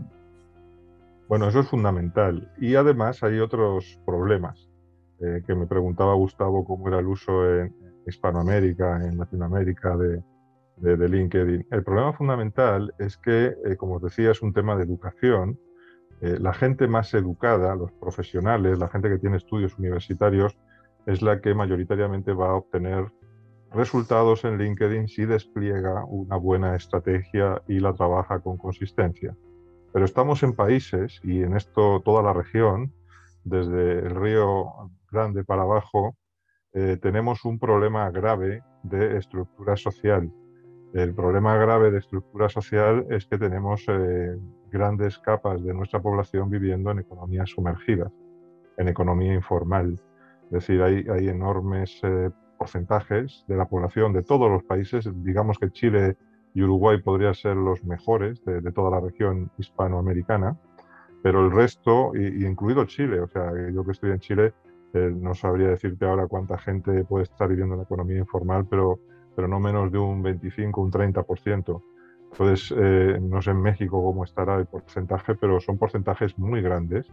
Bueno, 1.29 1.49
eso 1.49 1.61
es 1.61 1.69
fundamental. 1.69 2.51
Y 2.59 2.75
además 2.75 3.23
hay 3.23 3.39
otros 3.39 4.01
problemas 4.05 4.69
eh, 5.21 5.43
que 5.47 5.55
me 5.55 5.69
preguntaba 5.69 6.15
Gustavo 6.15 6.65
cómo 6.65 6.89
era 6.89 6.99
el 6.99 7.07
uso 7.07 7.49
en 7.49 7.73
Hispanoamérica, 8.09 9.07
en 9.07 9.19
Latinoamérica 9.19 9.97
de, 9.97 10.21
LinkedIn. 11.09 11.67
El 11.71 11.85
problema 11.85 12.15
fundamental 12.15 12.93
es 12.99 13.19
que, 13.19 13.55
eh, 13.67 13.77
como 13.77 13.97
os 13.97 14.03
decía, 14.03 14.31
es 14.31 14.43
un 14.43 14.53
tema 14.53 14.75
de 14.75 14.83
educación. 14.83 15.61
Eh, 16.21 16.39
la 16.39 16.53
gente 16.53 16.87
más 16.87 17.15
educada, 17.15 17.75
los 17.75 17.93
profesionales, 17.93 18.79
la 18.79 18.89
gente 18.89 19.09
que 19.09 19.19
tiene 19.19 19.39
estudios 19.39 19.79
universitarios, 19.79 20.59
es 21.07 21.23
la 21.23 21.41
que 21.41 21.55
mayoritariamente 21.55 22.33
va 22.33 22.51
a 22.51 22.55
obtener 22.55 23.07
resultados 23.73 24.45
en 24.45 24.59
LinkedIn 24.59 25.09
si 25.09 25.25
despliega 25.25 26.05
una 26.05 26.37
buena 26.37 26.77
estrategia 26.77 27.63
y 27.69 27.79
la 27.81 27.95
trabaja 27.95 28.41
con 28.41 28.59
consistencia. 28.59 29.35
Pero 29.93 30.05
estamos 30.05 30.43
en 30.43 30.55
países, 30.55 31.21
y 31.23 31.43
en 31.43 31.57
esto 31.57 32.01
toda 32.05 32.23
la 32.23 32.33
región, 32.33 32.93
desde 33.45 34.01
el 34.01 34.15
río 34.15 34.67
Grande 35.11 35.43
para 35.43 35.63
abajo, 35.63 36.17
eh, 36.73 36.97
tenemos 37.03 37.45
un 37.45 37.59
problema 37.59 38.11
grave 38.11 38.63
de 38.85 39.17
estructura 39.17 39.77
social. 39.77 40.31
El 40.93 41.15
problema 41.15 41.57
grave 41.57 41.91
de 41.91 41.99
estructura 41.99 42.49
social 42.49 43.07
es 43.11 43.27
que 43.27 43.39
tenemos 43.39 43.85
eh, 43.89 44.37
grandes 44.71 45.19
capas 45.19 45.63
de 45.63 45.75
nuestra 45.75 46.01
población 46.01 46.51
viviendo 46.51 46.91
en 46.91 47.01
economías 47.01 47.51
sumergidas, 47.51 48.13
en 48.77 48.89
economía 48.89 49.35
informal. 49.35 50.01
Es 50.45 50.51
decir, 50.51 50.83
hay, 50.83 51.05
hay 51.09 51.29
enormes 51.29 52.01
eh, 52.03 52.31
porcentajes 52.59 53.45
de 53.49 53.57
la 53.57 53.67
población 53.67 54.13
de 54.13 54.23
todos 54.23 54.51
los 54.51 54.63
países. 54.65 55.09
Digamos 55.25 55.59
que 55.59 55.71
Chile 55.71 56.17
y 56.55 56.63
Uruguay 56.63 57.01
podrían 57.01 57.35
ser 57.35 57.57
los 57.57 57.85
mejores 57.85 58.45
de, 58.45 58.61
toda 58.73 58.91
la 58.91 59.01
región 59.01 59.51
hispanoamericana, 59.59 60.59
pero 61.23 61.45
el 61.45 61.53
resto, 61.53 62.13
y, 62.15 62.45
incluido 62.45 62.85
Chile, 62.85 63.21
o 63.21 63.29
sea, 63.29 63.53
yo 63.73 63.85
que 63.85 63.93
estoy 63.93 64.11
en 64.11 64.19
Chile, 64.19 64.53
eh, 64.93 65.13
no 65.15 65.35
sabría 65.35 65.69
decirte 65.69 66.05
ahora 66.05 66.27
cuánta 66.27 66.59
gente 66.59 67.05
puede 67.05 67.25
estar 67.25 67.49
viviendo 67.49 67.75
en 67.75 67.79
la 67.79 67.85
economía 67.85 68.19
informal, 68.19 68.67
pero, 68.69 68.99
pero 69.37 69.47
no 69.47 69.61
menos 69.61 69.93
de 69.93 69.99
un 69.99 70.23
25, 70.23 70.81
un 70.81 70.91
30%. 70.91 71.83
Entonces, 72.31 72.75
eh, 72.77 73.19
no 73.21 73.43
sé 73.43 73.51
en 73.51 73.63
México 73.63 74.03
cómo 74.03 74.25
estará 74.25 74.57
el 74.57 74.67
porcentaje, 74.67 75.35
pero 75.35 75.61
son 75.61 75.79
porcentajes 75.79 76.39
muy 76.39 76.63
grandes 76.63 77.07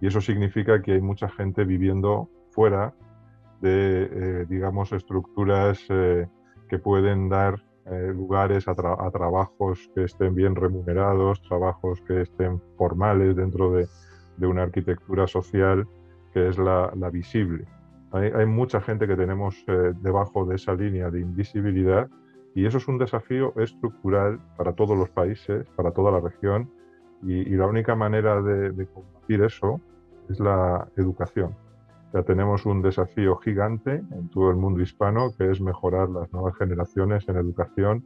y 0.00 0.08
eso 0.08 0.20
significa 0.20 0.82
que 0.82 0.92
hay 0.92 1.00
mucha 1.00 1.28
gente 1.28 1.64
viviendo 1.64 2.28
fuera 2.50 2.94
de, 3.60 4.02
eh, 4.02 4.46
digamos, 4.48 4.92
estructuras 4.92 5.78
que 5.88 6.78
pueden 6.78 7.28
dar 7.28 7.62
eh, 7.88 8.12
lugares 8.12 8.66
a, 8.66 8.74
trabajos 8.74 9.88
que 9.94 10.02
estén 10.02 10.34
bien 10.34 10.56
remunerados, 10.56 11.40
trabajos 11.42 12.02
que 12.02 12.22
estén 12.22 12.60
formales 12.76 13.36
dentro 13.36 13.70
de, 13.70 13.86
una 14.44 14.64
arquitectura 14.64 15.28
social 15.28 15.86
que 16.32 16.48
es 16.48 16.58
la, 16.58 16.90
visible. 17.12 17.64
Hay, 18.10 18.44
mucha 18.46 18.80
gente 18.80 19.06
que 19.06 19.14
tenemos 19.14 19.64
eh, 19.68 19.92
debajo 20.00 20.44
de 20.44 20.56
esa 20.56 20.74
línea 20.74 21.10
de 21.10 21.20
invisibilidad 21.20 22.08
y 22.56 22.64
eso 22.64 22.78
es 22.78 22.88
un 22.88 22.96
desafío 22.96 23.52
estructural 23.56 24.40
para 24.56 24.72
todos 24.72 24.96
los 24.96 25.10
países, 25.10 25.68
para 25.76 25.90
toda 25.90 26.10
la 26.10 26.20
región 26.20 26.70
y, 27.22 27.50
la 27.50 27.66
única 27.66 27.94
manera 27.94 28.40
de, 28.40 28.72
de 28.72 28.86
combatir 28.86 29.42
eso 29.42 29.78
es 30.30 30.40
la 30.40 30.88
educación. 30.96 31.54
Ya 32.14 32.22
tenemos 32.22 32.64
un 32.64 32.80
desafío 32.80 33.36
gigante 33.36 33.96
en 33.96 34.30
todo 34.30 34.50
el 34.50 34.56
mundo 34.56 34.80
hispano, 34.80 35.34
que 35.36 35.50
es 35.50 35.60
mejorar 35.60 36.08
las 36.08 36.32
nuevas 36.32 36.56
generaciones 36.56 37.28
en 37.28 37.36
educación 37.36 38.04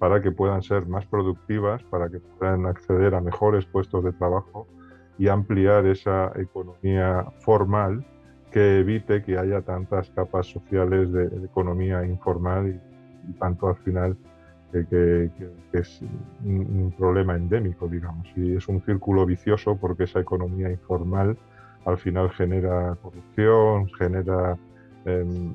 para 0.00 0.20
que 0.20 0.32
puedan 0.32 0.62
ser 0.62 0.84
más 0.86 1.06
productivas, 1.06 1.84
para 1.84 2.08
que 2.10 2.18
puedan 2.18 2.66
acceder 2.66 3.14
a 3.14 3.20
mejores 3.20 3.66
puestos 3.66 4.02
de 4.02 4.12
trabajo 4.12 4.66
y 5.16 5.28
ampliar 5.28 5.86
esa 5.86 6.32
economía 6.34 7.24
formal 7.38 8.04
que 8.50 8.80
evite 8.80 9.22
que 9.22 9.38
haya 9.38 9.62
tantas 9.62 10.10
capas 10.10 10.48
sociales 10.48 11.12
de, 11.12 11.26
economía 11.44 12.04
informal 12.04 12.82
tanto 13.38 13.68
al 13.68 13.76
final 13.76 14.16
que, 14.72 15.30
es 15.72 16.02
un, 16.44 16.94
problema 16.96 17.36
endémico, 17.36 17.88
digamos, 17.88 18.26
y 18.36 18.56
es 18.56 18.68
un 18.68 18.80
círculo 18.82 19.26
vicioso 19.26 19.76
porque 19.76 20.04
esa 20.04 20.20
economía 20.20 20.70
informal 20.70 21.36
al 21.84 21.98
final 21.98 22.30
genera 22.30 22.96
corrupción, 23.02 23.88
genera 23.98 24.56
em, 25.04 25.54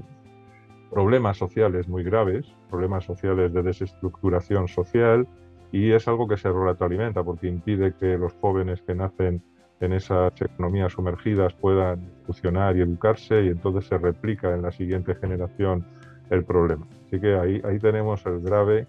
problemas 0.91 1.38
sociales 1.38 1.88
muy 1.88 2.03
graves, 2.03 2.45
problemas 2.69 3.06
sociales 3.06 3.53
de 3.53 3.63
desestructuración 3.63 4.67
social 4.67 5.27
y 5.71 5.91
es 5.91 6.08
algo 6.08 6.27
que 6.27 6.38
se 6.38 6.51
retroalimenta 6.51 7.23
porque 7.23 7.47
impide 7.47 7.93
que 7.93 8.17
los 8.17 8.34
jóvenes 8.34 8.82
que 8.84 8.93
nacen 8.93 9.41
en 9.80 9.93
esas 9.93 10.34
economías 10.41 10.93
sumergidas 10.93 11.53
puedan 11.53 12.10
funcionar 12.25 12.77
y 12.77 12.82
educarse 12.82 13.43
y 13.43 13.49
entonces 13.49 13.88
se 13.88 13.97
replica 13.97 14.53
en 14.53 14.63
la 14.63 14.71
siguiente 14.71 15.15
generación 15.15 15.86
el 16.30 16.44
problema. 16.44 16.88
Así 17.06 17.20
que 17.20 17.36
ahí, 17.36 17.62
ahí 17.63 17.80
tenemos 17.80 18.26
el 18.26 18.42
grave 18.42 18.88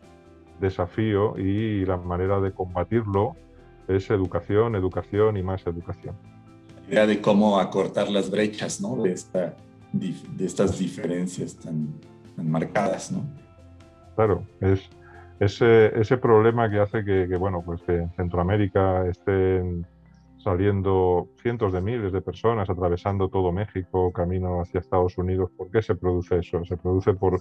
desafío 0.61 1.38
y 1.38 1.85
la 1.85 1.96
manera 1.96 2.40
de 2.40 2.53
combatirlo 2.53 3.37
es 3.87 4.11
educación, 4.11 4.74
educación 4.74 5.37
y 5.37 5.42
más 5.42 5.66
educación 5.66 6.16
idea 6.88 7.07
de 7.07 7.20
cómo 7.20 7.59
acortar 7.59 8.09
las 8.11 8.31
brechas, 8.31 8.81
¿no? 8.81 9.03
De, 9.03 9.12
esta, 9.12 9.55
de 9.92 10.44
estas 10.44 10.79
diferencias 10.79 11.57
tan, 11.57 11.94
marcadas, 12.37 13.12
¿no? 13.12 13.24
Claro, 14.14 14.42
es 14.61 14.81
ese, 15.38 15.98
ese 15.98 16.16
problema 16.16 16.70
que 16.70 16.81
hace 16.81 17.05
que, 17.05 17.27
bueno, 17.38 17.62
pues 17.64 17.83
que 17.83 17.96
en 17.96 18.11
Centroamérica 18.12 19.07
estén 19.07 19.87
saliendo 20.38 21.29
cientos 21.42 21.72
de 21.72 21.81
miles 21.81 22.12
de 22.12 22.20
personas 22.20 22.70
atravesando 22.70 23.29
todo 23.29 23.53
México, 23.53 24.12
camino 24.12 24.61
hacia 24.61 24.81
Estados 24.81 25.18
Unidos. 25.18 25.51
¿Por 25.57 25.70
qué 25.70 25.83
se 25.83 25.94
produce 25.94 26.38
eso? 26.38 26.64
Se 26.64 26.77
produce 26.77 27.14
por, 27.14 27.40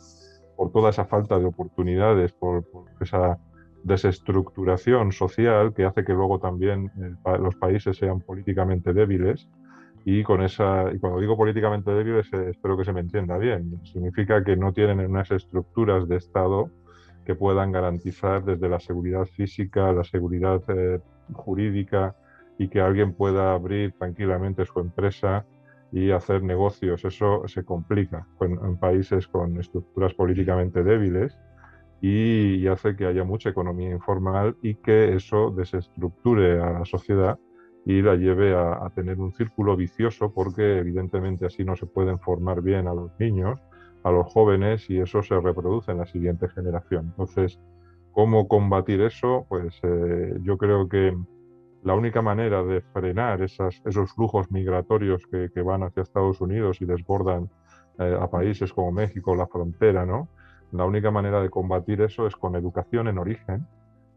por 0.56 0.72
toda 0.72 0.90
esa 0.90 1.06
falta 1.06 1.38
de 1.40 1.46
oportunidades, 1.46 2.34
por, 2.34 2.64
por 2.70 2.86
esa 3.00 3.40
desestructuración 3.84 5.12
social 5.12 5.74
que 5.74 5.86
hace 5.86 6.04
que 6.04 6.14
luego 6.14 6.40
también 6.40 6.92
los 7.40 7.56
países 7.56 7.98
sean 7.98 8.20
políticamente 8.20 8.94
débiles 8.94 9.48
y 10.04 10.24
con 10.24 10.42
esa 10.42 10.92
y 10.94 11.00
cuando 11.00 11.20
digo 11.20 11.38
políticamente 11.38 11.92
débiles 11.92 12.32
eh, 12.34 12.50
espero 12.52 12.78
que 12.78 12.84
se 12.84 12.92
me 12.92 13.00
entienda 13.02 13.38
bien 13.38 13.80
significa 13.86 14.44
que 14.44 14.58
no 14.58 14.74
tienen 14.74 15.00
unas 15.00 15.32
estructuras 15.32 16.08
de 16.08 16.18
estado 16.18 16.70
que 17.26 17.36
puedan 17.36 17.72
garantizar 17.72 18.44
desde 18.44 18.68
la 18.68 18.80
seguridad 18.80 19.26
física 19.26 19.92
la 19.94 20.04
seguridad 20.04 20.62
eh, 20.68 21.00
jurídica 21.34 22.16
y 22.58 22.70
que 22.70 22.82
alguien 22.82 23.14
pueda 23.14 23.54
abrir 23.54 23.94
tranquilamente 23.98 24.66
su 24.66 24.80
empresa 24.80 25.46
y 25.92 26.12
hacer 26.12 26.44
negocios 26.44 27.06
eso 27.06 27.48
se 27.48 27.64
complica 27.64 28.28
en 28.42 28.78
países 28.78 29.28
con 29.28 29.58
estructuras 29.60 30.14
políticamente 30.14 30.84
débiles 30.84 31.38
y, 32.02 32.68
hace 32.68 32.96
que 32.96 33.06
haya 33.06 33.24
mucha 33.24 33.50
economía 33.50 33.90
informal 33.90 34.56
y 34.62 34.76
que 34.76 35.16
eso 35.16 35.52
desestructure 35.52 36.62
a 36.62 36.72
la 36.72 36.86
sociedad 36.86 37.40
y 37.86 38.02
la 38.02 38.16
lleve 38.16 38.54
a, 38.56 38.90
tener 38.94 39.20
un 39.20 39.32
círculo 39.32 39.76
vicioso 39.76 40.34
porque 40.34 40.80
evidentemente 40.80 41.46
así 41.46 41.64
no 41.64 41.76
se 41.76 41.86
pueden 41.86 42.20
formar 42.20 42.62
bien 42.62 42.88
a 42.88 42.94
los 42.94 43.12
niños, 43.20 43.60
a 44.04 44.12
los 44.12 44.32
jóvenes 44.32 44.90
y 44.90 45.00
eso 45.00 45.24
se 45.24 45.40
reproduce 45.40 45.92
en 45.92 46.00
la 46.00 46.06
siguiente 46.06 46.50
generación. 46.50 47.08
Entonces, 47.08 47.60
¿cómo 48.12 48.48
combatir 48.48 49.02
eso? 49.02 49.46
Pues 49.48 49.80
eh, 49.84 50.38
yo 50.42 50.58
creo 50.58 50.90
que 50.90 51.18
la 51.84 51.94
única 51.94 52.22
manera 52.22 52.64
de 52.64 52.82
frenar 52.82 53.42
esas, 53.42 53.82
esos 53.86 54.12
flujos 54.14 54.52
migratorios 54.52 55.24
que, 55.28 55.62
van 55.62 55.84
hacia 55.84 56.04
Estados 56.04 56.42
Unidos 56.42 56.82
y 56.82 56.86
desbordan 56.86 57.50
eh, 58.00 58.18
a 58.20 58.28
países 58.30 58.74
como 58.74 58.92
México, 58.92 59.36
la 59.36 59.48
frontera, 59.48 60.06
¿no? 60.06 60.30
La 60.72 60.86
única 60.86 61.12
manera 61.12 61.42
de 61.42 61.50
combatir 61.50 62.02
eso 62.02 62.28
es 62.28 62.36
con 62.36 62.56
educación 62.56 63.08
en 63.08 63.18
origen 63.18 63.68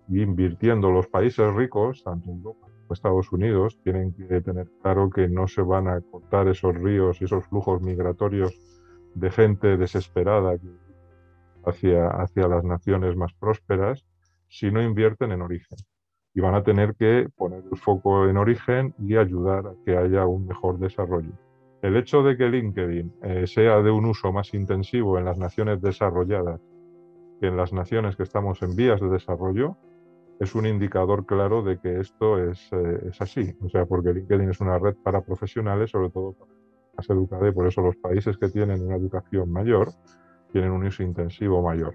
y 0.09 0.23
invirtiendo. 0.23 0.90
Los 0.90 1.07
países 1.07 1.55
ricos, 1.55 2.03
tanto 2.03 2.31
Europa 2.31 2.66
como 2.66 2.92
Estados 2.92 3.31
Unidos, 3.33 3.79
tienen 3.85 4.12
que 4.12 4.40
tener 4.40 4.68
claro 4.83 5.11
que 5.11 5.29
no 5.29 5.46
se 5.46 5.62
van 5.62 5.87
a 5.87 6.01
cortar 6.01 6.49
esos 6.49 6.75
ríos 6.75 7.20
y 7.20 7.25
esos 7.25 7.46
flujos 7.46 7.81
migratorios 7.83 8.59
de 9.14 9.31
gente 9.31 9.77
desesperada 9.77 10.57
hacia, 11.64 12.09
hacia 12.09 12.49
las 12.49 12.64
naciones 12.64 13.16
más 13.16 13.33
prósperas 13.35 14.05
si 14.49 14.73
no 14.73 14.83
invierten 14.83 15.31
en 15.31 15.42
origen. 15.42 15.79
Y 16.40 16.42
van 16.42 16.55
a 16.55 16.62
tener 16.62 16.94
que 16.94 17.29
poner 17.37 17.62
el 17.70 17.76
foco 17.76 18.26
en 18.26 18.38
origen 18.38 18.94
y 18.98 19.14
ayudar 19.14 19.66
a 19.66 19.74
que 19.85 19.94
haya 19.94 20.24
un 20.24 20.46
mejor 20.46 20.79
desarrollo. 20.79 21.33
El 21.83 21.96
hecho 21.96 22.22
de 22.22 22.38
que 22.38 22.48
LinkedIn 22.48 23.12
eh, 23.22 23.46
sea 23.46 23.83
de 23.83 23.90
un 23.90 24.07
uso 24.07 24.33
más 24.33 24.55
intensivo 24.55 25.18
en 25.18 25.26
las 25.26 25.37
naciones 25.37 25.83
desarrolladas 25.83 26.59
que 27.40 27.48
en 27.48 27.59
las 27.59 27.74
naciones 27.74 28.16
que 28.16 28.22
estamos 28.22 28.62
en 28.62 28.74
vías 28.74 29.03
de 29.03 29.11
desarrollo 29.11 29.76
es 30.38 30.55
un 30.55 30.64
indicador 30.64 31.26
claro 31.26 31.62
de 31.62 31.79
que 31.79 32.00
esto 32.00 32.42
es, 32.42 32.70
eh, 32.72 33.11
así. 33.18 33.55
O 33.62 33.68
sea, 33.68 33.85
porque 33.85 34.14
LinkedIn 34.14 34.48
es 34.48 34.62
una 34.62 34.79
red 34.79 34.94
para 35.05 35.20
profesionales, 35.20 35.90
sobre 35.90 36.09
todo 36.09 36.33
para 36.33 36.53
más 36.96 37.11
educada, 37.11 37.50
y 37.50 37.53
por 37.53 37.66
eso 37.66 37.83
los 37.83 37.96
países 37.96 38.38
que 38.38 38.48
tienen 38.48 38.81
una 38.81 38.96
educación 38.96 39.53
mayor 39.53 39.92
tienen 40.53 40.70
un 40.70 40.87
uso 40.87 41.03
intensivo 41.03 41.61
mayor. 41.61 41.94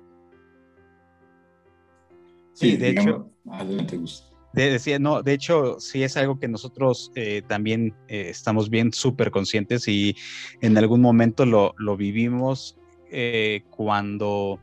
Sí, 2.53 2.77
de 2.77 2.89
hecho. 2.89 3.31
Adelante, 3.51 3.97
de, 4.55 4.71
decía, 4.71 4.99
no, 4.99 5.21
de 5.21 5.33
hecho, 5.33 5.81
sí 5.81 6.01
es 6.03 6.15
algo 6.15 6.39
que 6.39 6.47
nosotros 6.47 7.11
eh, 7.15 7.41
también 7.45 7.93
eh, 8.07 8.27
estamos 8.29 8.69
bien 8.69 8.93
súper 8.93 9.29
conscientes 9.29 9.85
y 9.89 10.15
en 10.61 10.77
algún 10.77 11.01
momento 11.01 11.45
lo, 11.45 11.75
lo 11.77 11.97
vivimos 11.97 12.77
eh, 13.11 13.63
cuando 13.69 14.61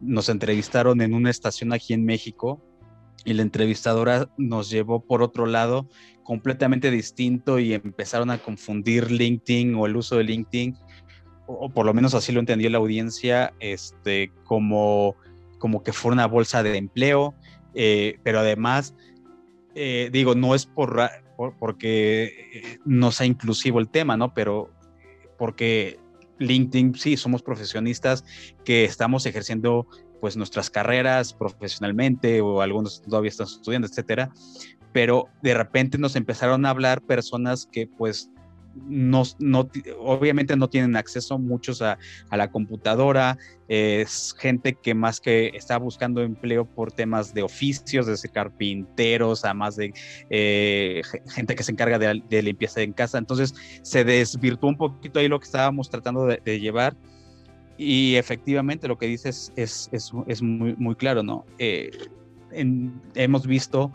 nos 0.00 0.28
entrevistaron 0.28 1.00
en 1.00 1.12
una 1.12 1.30
estación 1.30 1.72
aquí 1.72 1.92
en 1.92 2.04
México 2.04 2.62
y 3.24 3.34
la 3.34 3.42
entrevistadora 3.42 4.30
nos 4.38 4.70
llevó 4.70 5.00
por 5.00 5.22
otro 5.22 5.46
lado 5.46 5.88
completamente 6.22 6.92
distinto 6.92 7.58
y 7.58 7.74
empezaron 7.74 8.30
a 8.30 8.38
confundir 8.38 9.10
LinkedIn 9.10 9.74
o 9.74 9.86
el 9.86 9.96
uso 9.96 10.18
de 10.18 10.24
LinkedIn, 10.24 10.76
o, 11.48 11.68
por 11.68 11.84
lo 11.84 11.94
menos 11.94 12.14
así 12.14 12.30
lo 12.30 12.38
entendió 12.38 12.70
la 12.70 12.78
audiencia, 12.78 13.52
este, 13.58 14.30
como, 14.44 15.16
como 15.58 15.82
que 15.82 15.92
fue 15.92 16.12
una 16.12 16.26
bolsa 16.26 16.62
de 16.62 16.76
empleo, 16.76 17.34
pero 18.22 18.40
además 18.40 18.94
eh, 19.78 20.08
digo, 20.10 20.34
no 20.34 20.54
es 20.54 20.64
por, 20.64 20.98
porque 21.58 22.24
eh, 22.24 22.78
no 22.86 23.12
sea 23.12 23.26
inclusivo 23.26 23.78
el 23.78 23.90
tema, 23.90 24.16
¿no? 24.16 24.32
Pero 24.32 24.70
porque 25.38 26.00
LinkedIn, 26.38 26.94
sí, 26.94 27.18
somos 27.18 27.42
profesionistas 27.42 28.24
que 28.64 28.84
estamos 28.84 29.26
ejerciendo 29.26 29.86
pues 30.18 30.34
nuestras 30.34 30.70
carreras 30.70 31.34
profesionalmente 31.34 32.40
o 32.40 32.62
algunos 32.62 33.02
todavía 33.02 33.28
están 33.28 33.46
estudiando, 33.46 33.86
etcétera, 33.86 34.30
pero 34.94 35.28
de 35.42 35.52
repente 35.52 35.98
nos 35.98 36.16
empezaron 36.16 36.64
a 36.64 36.70
hablar 36.70 37.02
personas 37.02 37.68
que 37.70 37.86
pues 37.86 38.30
obviamente 39.98 40.56
no 40.56 40.68
tienen 40.68 40.96
acceso 40.96 41.38
muchos 41.38 41.82
a, 41.82 41.98
la 42.30 42.50
computadora, 42.50 43.38
es 43.68 44.34
gente 44.38 44.74
que 44.74 44.94
más 44.94 45.20
que 45.20 45.48
está 45.54 45.78
buscando 45.78 46.22
empleo 46.22 46.64
por 46.64 46.92
temas 46.92 47.34
de 47.34 47.42
oficios, 47.42 48.06
desde 48.06 48.28
carpinteros, 48.28 49.44
a 49.44 49.54
más 49.54 49.76
de 49.76 49.92
eh, 50.30 51.02
gente 51.28 51.54
que 51.54 51.62
se 51.62 51.72
encarga 51.72 51.98
de, 51.98 52.22
de, 52.28 52.42
limpieza 52.42 52.82
en 52.82 52.92
casa. 52.92 53.18
Entonces 53.18 53.54
se 53.82 54.04
desvirtuó 54.04 54.70
un 54.70 54.76
poquito 54.76 55.18
ahí 55.18 55.28
lo 55.28 55.40
que 55.40 55.46
estábamos 55.46 55.90
tratando 55.90 56.26
de, 56.26 56.40
de 56.44 56.60
llevar. 56.60 56.96
Y 57.78 58.16
efectivamente 58.16 58.88
lo 58.88 58.96
que 58.96 59.06
dices 59.06 59.52
es, 59.56 59.90
es, 59.92 60.42
muy, 60.42 60.94
claro, 60.94 61.22
¿no? 61.22 61.44
Eh, 61.58 61.90
hemos 63.14 63.46
visto 63.46 63.92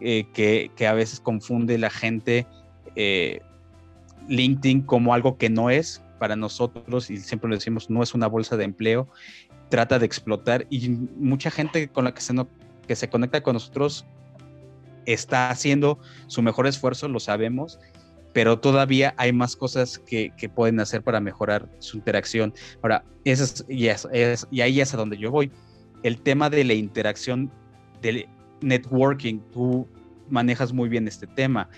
eh, 0.00 0.26
que, 0.32 0.86
a 0.86 0.92
veces 0.92 1.20
confunde 1.20 1.78
la 1.78 1.90
gente 1.90 2.46
LinkedIn 4.28 4.82
como 4.82 5.14
algo 5.14 5.36
que 5.36 5.50
no 5.50 5.70
es 5.70 6.02
para 6.18 6.36
nosotros 6.36 7.10
y 7.10 7.16
siempre 7.18 7.48
lo 7.48 7.56
decimos, 7.56 7.90
no 7.90 8.02
es 8.02 8.14
una 8.14 8.26
bolsa 8.26 8.56
de 8.56 8.64
empleo, 8.64 9.08
trata 9.68 9.98
de 9.98 10.06
explotar 10.06 10.66
y 10.70 10.88
mucha 10.88 11.50
gente 11.50 11.88
con 11.88 12.04
la 12.04 12.14
que 12.14 12.20
se, 12.20 12.32
no, 12.32 12.48
que 12.86 12.96
se 12.96 13.08
conecta 13.08 13.42
con 13.42 13.54
nosotros 13.54 14.06
está 15.06 15.50
haciendo 15.50 15.98
su 16.26 16.42
mejor 16.42 16.66
esfuerzo, 16.66 17.08
lo 17.08 17.20
sabemos, 17.20 17.78
pero 18.32 18.58
todavía 18.58 19.14
hay 19.16 19.32
más 19.32 19.54
cosas 19.56 19.98
que, 19.98 20.32
que 20.36 20.48
pueden 20.48 20.80
hacer 20.80 21.02
para 21.02 21.20
mejorar 21.20 21.68
su 21.78 21.98
interacción. 21.98 22.52
Ahora, 22.82 23.04
eso 23.24 23.44
es, 23.44 23.64
y, 23.68 23.86
es, 23.88 24.06
y 24.50 24.60
ahí 24.60 24.80
es 24.80 24.94
a 24.94 24.96
donde 24.96 25.16
yo 25.16 25.30
voy. 25.30 25.52
El 26.02 26.20
tema 26.20 26.50
de 26.50 26.64
la 26.64 26.74
interacción, 26.74 27.50
del 28.02 28.26
networking, 28.60 29.40
tú 29.52 29.86
manejas 30.28 30.72
muy 30.72 30.88
bien 30.88 31.06
este 31.06 31.26
tema 31.26 31.68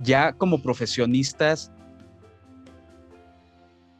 ya 0.00 0.32
como 0.32 0.62
profesionistas 0.62 1.72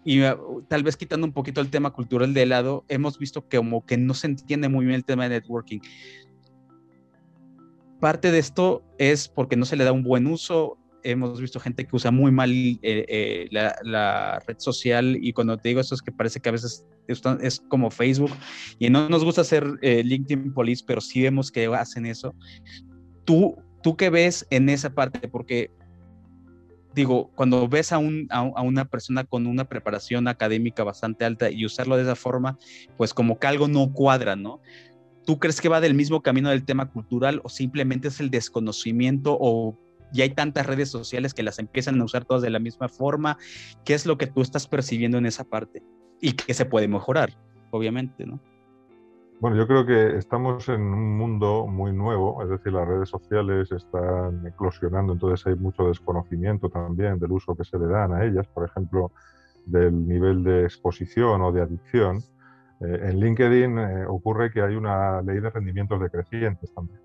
y 0.08 0.22
uh, 0.22 0.62
tal 0.68 0.82
vez 0.82 0.96
quitando 0.96 1.26
un 1.26 1.34
poquito 1.34 1.60
el 1.60 1.68
tema 1.68 1.90
cultural 1.90 2.32
de 2.32 2.46
lado, 2.46 2.82
hemos 2.88 3.18
visto 3.18 3.46
que 3.46 3.58
como 3.58 3.84
que 3.84 3.98
no 3.98 4.14
se 4.14 4.28
entiende 4.28 4.70
muy 4.70 4.86
bien 4.86 4.96
el 4.96 5.04
tema 5.04 5.24
de 5.24 5.30
networking. 5.30 5.80
Parte 8.00 8.30
de 8.30 8.38
esto 8.38 8.82
es 8.96 9.28
porque 9.28 9.56
no 9.56 9.66
se 9.66 9.76
le 9.76 9.84
da 9.84 9.92
un 9.92 10.02
buen 10.02 10.26
uso. 10.26 10.78
Hemos 11.02 11.38
visto 11.40 11.60
gente 11.60 11.86
que 11.86 11.94
usa 11.94 12.10
muy 12.10 12.32
mal 12.32 12.50
eh, 12.50 12.78
eh, 12.82 13.48
la, 13.50 13.76
la, 13.82 14.42
red 14.46 14.56
social 14.58 15.18
y 15.20 15.34
cuando 15.34 15.58
te 15.58 15.68
digo 15.68 15.80
esto 15.80 15.94
es 15.94 16.00
que 16.00 16.10
parece 16.10 16.40
que 16.40 16.48
a 16.48 16.52
veces 16.52 16.86
es, 17.06 17.22
es 17.42 17.60
como 17.68 17.90
Facebook 17.90 18.32
y 18.78 18.88
no 18.88 19.10
nos 19.10 19.24
gusta 19.24 19.42
hacer 19.42 19.66
eh, 19.82 20.02
LinkedIn 20.04 20.54
Police, 20.54 20.84
pero 20.86 21.02
sí 21.02 21.22
vemos 21.22 21.50
que 21.50 21.66
hacen 21.66 22.06
eso. 22.06 22.34
¿Tú, 23.24 23.56
¿Tú 23.82 23.94
qué 23.94 24.08
ves 24.08 24.46
en 24.48 24.70
esa 24.70 24.94
parte? 24.94 25.28
Porque 25.28 25.70
digo, 26.98 27.30
cuando 27.36 27.68
ves 27.68 27.92
a, 27.92 27.98
un, 27.98 28.26
a, 28.30 28.40
a, 28.40 28.62
una 28.62 28.84
persona 28.84 29.22
con 29.22 29.46
una 29.46 29.68
preparación 29.68 30.26
académica 30.26 30.82
bastante 30.82 31.24
alta 31.24 31.48
y 31.48 31.64
usarlo 31.64 31.96
de 31.96 32.02
esa 32.02 32.16
forma, 32.16 32.58
pues 32.96 33.14
como 33.14 33.38
que 33.38 33.46
algo 33.46 33.68
no 33.68 33.92
cuadra, 33.92 34.34
¿no? 34.34 34.60
¿Tú 35.24 35.38
crees 35.38 35.60
que 35.60 35.68
va 35.68 35.80
del 35.80 35.94
mismo 35.94 36.22
camino 36.22 36.50
del 36.50 36.64
tema 36.64 36.90
cultural 36.90 37.40
o 37.44 37.48
simplemente 37.48 38.08
es 38.08 38.18
el 38.18 38.30
desconocimiento 38.30 39.36
o 39.40 39.78
ya 40.12 40.24
hay 40.24 40.30
tantas 40.30 40.66
redes 40.66 40.90
sociales 40.90 41.34
que 41.34 41.44
las 41.44 41.60
empiezan 41.60 42.00
a 42.00 42.04
usar 42.04 42.24
todas 42.24 42.42
de 42.42 42.50
la 42.50 42.58
misma 42.58 42.88
forma? 42.88 43.38
¿Qué 43.84 43.94
es 43.94 44.04
lo 44.04 44.18
que 44.18 44.26
tú 44.26 44.42
estás 44.42 44.66
percibiendo 44.66 45.18
en 45.18 45.26
esa 45.26 45.44
parte? 45.44 45.84
Y 46.20 46.32
que 46.32 46.52
se 46.52 46.64
puede 46.64 46.88
mejorar, 46.88 47.38
obviamente, 47.70 48.26
¿no? 48.26 48.40
Bueno, 49.40 49.56
yo 49.56 49.68
creo 49.68 49.86
que 49.86 50.16
estamos 50.16 50.68
en 50.68 50.80
un 50.80 51.16
mundo 51.16 51.68
muy 51.68 51.92
nuevo, 51.92 52.42
es 52.42 52.48
decir, 52.48 52.72
las 52.72 52.88
redes 52.88 53.08
sociales 53.08 53.70
están 53.70 54.44
eclosionando, 54.44 55.12
entonces 55.12 55.46
hay 55.46 55.54
mucho 55.54 55.86
desconocimiento 55.86 56.68
también 56.68 57.20
del 57.20 57.30
uso 57.30 57.54
que 57.54 57.62
se 57.62 57.78
le 57.78 57.86
dan 57.86 58.12
a 58.12 58.24
ellas, 58.24 58.48
por 58.48 58.68
ejemplo, 58.68 59.12
del 59.64 60.08
nivel 60.08 60.42
de 60.42 60.64
exposición 60.64 61.40
o 61.42 61.52
de 61.52 61.62
adicción. 61.62 62.16
Eh, 62.80 63.10
en 63.10 63.20
LinkedIn 63.20 63.78
eh, 63.78 64.06
ocurre 64.08 64.50
que 64.50 64.60
hay 64.60 64.74
una 64.74 65.22
ley 65.22 65.38
de 65.38 65.50
rendimientos 65.50 66.00
decrecientes 66.00 66.74
también. 66.74 67.00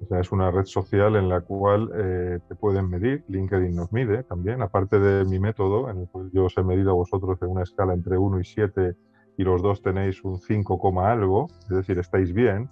O 0.00 0.06
sea, 0.06 0.20
es 0.20 0.32
una 0.32 0.50
red 0.50 0.64
social 0.64 1.14
en 1.16 1.28
la 1.28 1.42
cual 1.42 1.90
eh, 1.94 2.38
te 2.48 2.54
pueden 2.54 2.88
medir, 2.88 3.22
LinkedIn 3.28 3.76
nos 3.76 3.92
mide 3.92 4.22
también, 4.22 4.62
aparte 4.62 4.98
de 4.98 5.26
mi 5.26 5.38
método, 5.38 5.90
en 5.90 5.98
el 5.98 6.08
cual 6.08 6.30
yo 6.32 6.46
os 6.46 6.56
he 6.56 6.62
medido 6.62 6.92
a 6.92 6.94
vosotros 6.94 7.38
en 7.42 7.48
una 7.48 7.64
escala 7.64 7.92
entre 7.92 8.16
1 8.16 8.40
y 8.40 8.44
7 8.44 8.96
y 9.36 9.44
los 9.44 9.62
dos 9.62 9.82
tenéis 9.82 10.22
un 10.24 10.38
5, 10.38 11.00
algo, 11.00 11.48
es 11.62 11.76
decir, 11.76 11.98
estáis 11.98 12.32
bien. 12.32 12.68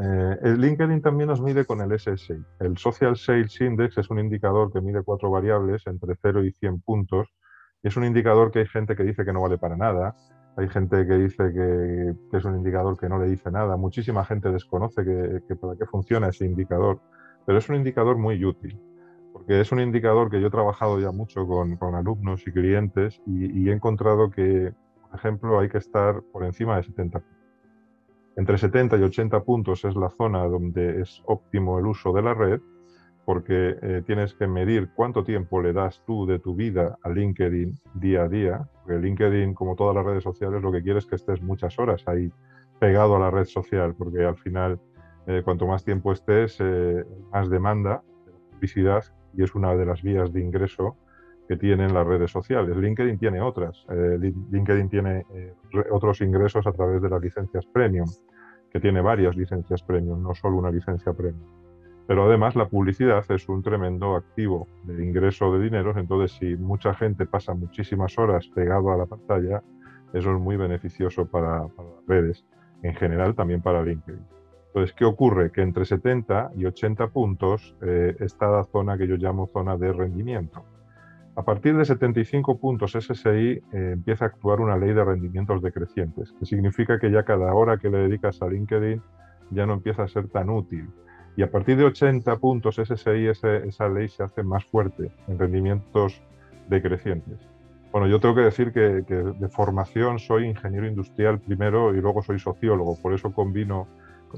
Eh, 0.00 0.36
el 0.42 0.60
LinkedIn 0.60 1.02
también 1.02 1.28
nos 1.28 1.40
mide 1.40 1.64
con 1.64 1.80
el 1.80 1.98
SSI. 1.98 2.42
El 2.60 2.76
Social 2.78 3.16
Sales 3.16 3.60
Index 3.60 3.98
es 3.98 4.10
un 4.10 4.20
indicador 4.20 4.72
que 4.72 4.80
mide 4.80 5.02
cuatro 5.02 5.30
variables 5.30 5.86
entre 5.86 6.14
0 6.20 6.44
y 6.44 6.52
100 6.52 6.80
puntos. 6.82 7.28
Es 7.82 7.96
un 7.96 8.04
indicador 8.04 8.50
que 8.50 8.60
hay 8.60 8.66
gente 8.66 8.94
que 8.96 9.04
dice 9.04 9.24
que 9.24 9.32
no 9.32 9.42
vale 9.42 9.58
para 9.58 9.76
nada, 9.76 10.14
hay 10.56 10.68
gente 10.68 11.06
que 11.06 11.14
dice 11.14 11.52
que, 11.52 12.36
es 12.36 12.44
un 12.44 12.56
indicador 12.56 12.98
que 12.98 13.08
no 13.08 13.20
le 13.20 13.28
dice 13.28 13.48
nada, 13.50 13.76
muchísima 13.76 14.24
gente 14.24 14.50
desconoce 14.50 15.04
que, 15.04 15.54
para 15.54 15.76
qué 15.76 15.86
funciona 15.86 16.28
ese 16.28 16.46
indicador, 16.46 17.00
pero 17.46 17.58
es 17.58 17.68
un 17.68 17.76
indicador 17.76 18.18
muy 18.18 18.44
útil 18.44 18.76
porque 19.32 19.60
es 19.60 19.70
un 19.70 19.80
indicador 19.80 20.30
que 20.30 20.40
yo 20.40 20.48
he 20.48 20.50
trabajado 20.50 20.98
ya 20.98 21.12
mucho 21.12 21.46
con, 21.46 21.78
alumnos 21.94 22.44
y 22.46 22.50
clientes 22.50 23.22
y, 23.24 23.68
he 23.68 23.72
encontrado 23.72 24.30
que 24.30 24.72
por 25.10 25.18
ejemplo, 25.18 25.58
hay 25.58 25.68
que 25.68 25.78
estar 25.78 26.22
por 26.32 26.44
encima 26.44 26.76
de 26.76 26.82
70 26.84 27.22
Entre 28.36 28.58
70 28.58 28.96
y 28.96 29.02
80 29.02 29.42
puntos 29.42 29.84
es 29.84 29.96
la 29.96 30.10
zona 30.10 30.44
donde 30.44 31.00
es 31.00 31.22
óptimo 31.26 31.78
el 31.78 31.86
uso 31.86 32.12
de 32.12 32.22
la 32.22 32.34
red, 32.34 32.60
porque 33.24 33.76
eh, 33.82 34.02
tienes 34.06 34.34
que 34.34 34.46
medir 34.46 34.90
cuánto 34.94 35.24
tiempo 35.24 35.60
le 35.60 35.72
das 35.72 36.02
tú 36.06 36.24
de 36.24 36.38
tu 36.38 36.54
vida 36.54 36.98
a 37.02 37.10
LinkedIn 37.10 37.78
día 37.94 38.22
a 38.22 38.28
día, 38.28 38.68
porque 38.82 38.98
LinkedIn, 38.98 39.54
como 39.54 39.76
todas 39.76 39.94
las 39.94 40.04
redes 40.04 40.22
sociales, 40.22 40.62
lo 40.62 40.72
que 40.72 40.82
quiere 40.82 40.98
es 40.98 41.06
que 41.06 41.16
estés 41.16 41.42
muchas 41.42 41.78
horas 41.78 42.06
ahí 42.06 42.32
pegado 42.78 43.16
a 43.16 43.18
la 43.18 43.30
red 43.30 43.44
social, 43.44 43.94
porque 43.94 44.24
al 44.24 44.36
final, 44.36 44.80
eh, 45.26 45.42
cuanto 45.44 45.66
más 45.66 45.84
tiempo 45.84 46.12
estés, 46.12 46.56
eh, 46.60 47.04
más 47.32 47.50
demanda 47.50 48.02
de 48.24 48.32
publicidad 48.52 49.04
y 49.34 49.42
es 49.42 49.54
una 49.54 49.74
de 49.74 49.84
las 49.84 50.02
vías 50.02 50.32
de 50.32 50.40
ingreso 50.40 50.96
que 51.48 51.56
tienen 51.56 51.94
las 51.94 52.06
redes 52.06 52.30
sociales. 52.30 52.76
LinkedIn 52.76 53.18
tiene 53.18 53.40
otras. 53.40 53.86
Eh, 53.88 54.18
LinkedIn 54.50 54.90
tiene 54.90 55.24
eh, 55.34 55.54
otros 55.90 56.20
ingresos 56.20 56.66
a 56.66 56.72
través 56.72 57.00
de 57.00 57.08
las 57.08 57.22
licencias 57.22 57.64
premium, 57.66 58.06
que 58.70 58.78
tiene 58.78 59.00
varias 59.00 59.34
licencias 59.34 59.82
premium, 59.82 60.22
no 60.22 60.34
solo 60.34 60.58
una 60.58 60.70
licencia 60.70 61.14
premium. 61.14 61.48
Pero 62.06 62.26
además 62.26 62.54
la 62.54 62.68
publicidad 62.68 63.24
es 63.30 63.48
un 63.48 63.62
tremendo 63.62 64.14
activo 64.14 64.68
de 64.84 65.02
ingreso 65.02 65.52
de 65.52 65.64
dinero, 65.64 65.94
entonces 65.96 66.32
si 66.38 66.56
mucha 66.56 66.92
gente 66.94 67.26
pasa 67.26 67.54
muchísimas 67.54 68.18
horas 68.18 68.46
pegado 68.48 68.92
a 68.92 68.96
la 68.96 69.06
pantalla, 69.06 69.62
eso 70.12 70.32
es 70.32 70.38
muy 70.38 70.56
beneficioso 70.56 71.26
para, 71.26 71.66
para 71.68 71.88
las 71.88 72.06
redes, 72.06 72.46
en 72.82 72.94
general 72.94 73.34
también 73.34 73.62
para 73.62 73.82
LinkedIn. 73.82 74.24
Entonces, 74.68 74.94
¿qué 74.94 75.06
ocurre? 75.06 75.50
Que 75.50 75.62
entre 75.62 75.86
70 75.86 76.52
y 76.56 76.66
80 76.66 77.08
puntos 77.08 77.74
eh, 77.82 78.14
está 78.20 78.50
la 78.50 78.64
zona 78.64 78.98
que 78.98 79.06
yo 79.06 79.16
llamo 79.16 79.46
zona 79.46 79.76
de 79.76 79.92
rendimiento. 79.92 80.64
A 81.38 81.44
partir 81.44 81.76
de 81.76 81.84
75 81.84 82.58
puntos 82.58 82.96
SSI 82.98 83.30
eh, 83.30 83.60
empieza 83.72 84.24
a 84.24 84.28
actuar 84.28 84.60
una 84.60 84.76
ley 84.76 84.92
de 84.92 85.04
rendimientos 85.04 85.62
decrecientes, 85.62 86.32
que 86.32 86.44
significa 86.44 86.98
que 86.98 87.12
ya 87.12 87.22
cada 87.22 87.54
hora 87.54 87.78
que 87.78 87.90
le 87.90 87.98
dedicas 87.98 88.42
a 88.42 88.48
LinkedIn 88.48 89.00
ya 89.50 89.64
no 89.64 89.74
empieza 89.74 90.02
a 90.02 90.08
ser 90.08 90.26
tan 90.26 90.50
útil. 90.50 90.90
Y 91.36 91.42
a 91.44 91.50
partir 91.52 91.76
de 91.76 91.84
80 91.84 92.38
puntos 92.38 92.74
SSI 92.74 93.28
esa 93.28 93.88
ley 93.88 94.08
se 94.08 94.24
hace 94.24 94.42
más 94.42 94.64
fuerte 94.64 95.12
en 95.28 95.38
rendimientos 95.38 96.20
decrecientes. 96.68 97.38
Bueno, 97.92 98.08
yo 98.08 98.18
tengo 98.18 98.34
que 98.34 98.40
decir 98.40 98.72
que, 98.72 99.04
que, 99.06 99.14
de 99.14 99.48
formación 99.48 100.18
soy 100.18 100.44
ingeniero 100.44 100.88
industrial 100.88 101.38
primero 101.38 101.94
y 101.94 102.00
luego 102.00 102.20
soy 102.20 102.40
sociólogo, 102.40 103.00
por 103.00 103.14
eso 103.14 103.32
combino, 103.32 103.86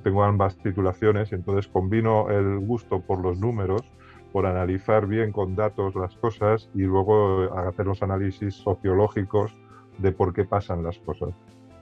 tengo 0.05 0.23
ambas 0.23 0.59
titulaciones 0.59 1.33
entonces 1.33 1.67
combino 1.67 2.29
el 2.29 2.59
gusto 2.59 3.01
por 3.01 3.23
los 3.23 3.41
números 3.41 3.91
por 4.33 4.47
analizar 4.47 5.07
bien 5.07 5.33
con 5.33 5.57
datos 5.57 5.95
las 5.95 6.17
cosas 6.17 6.69
y 6.75 6.83
luego 6.83 7.53
hacer 7.59 7.87
los 7.87 8.03
análisis 8.03 8.55
sociológicos 8.55 9.55
de 9.99 10.13
por 10.13 10.33
qué 10.33 10.45
pasan 10.45 10.83
las 10.83 10.99
cosas. 10.99 11.31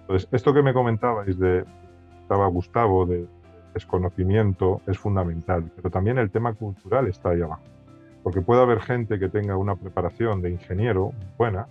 Entonces, 0.03 0.29
esto 0.33 0.55
que 0.55 0.63
me 0.63 0.73
comentabais 0.73 1.39
de, 1.39 1.65
estaba 2.23 2.47
Gustavo, 2.49 3.07
de 3.07 3.27
desconocimiento, 3.75 4.81
es 4.87 4.99
fundamental, 4.99 5.71
pero 5.77 5.91
también 5.91 6.19
el 6.19 6.31
tema 6.31 6.55
cultural 6.55 7.07
está 7.07 7.31
ahí 7.31 7.43
abajo. 7.43 7.63
Porque 8.23 8.41
puede 8.41 8.63
haber 8.63 8.81
gente 8.81 9.19
que 9.19 9.29
tenga 9.29 9.57
una 9.57 9.77
preparación 9.77 10.43
de 10.43 10.51
ingeniero 10.51 11.13
buena, 11.37 11.69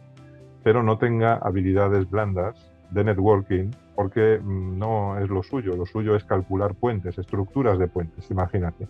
pero 0.64 0.84
no 0.84 0.98
tenga 0.98 1.36
habilidades 1.36 2.10
blandas 2.10 2.72
de 2.92 3.04
networking, 3.04 3.72
porque 3.96 4.40
mm, 4.42 4.78
no 4.78 5.20
es 5.20 5.30
lo 5.30 5.44
suyo. 5.44 5.76
Lo 5.76 5.86
suyo 5.86 6.16
es 6.16 6.24
calcular 6.24 6.76
puentes, 6.76 7.18
estructuras 7.18 7.78
de 7.80 7.88
puentes, 7.88 8.30
imagínate. 8.32 8.88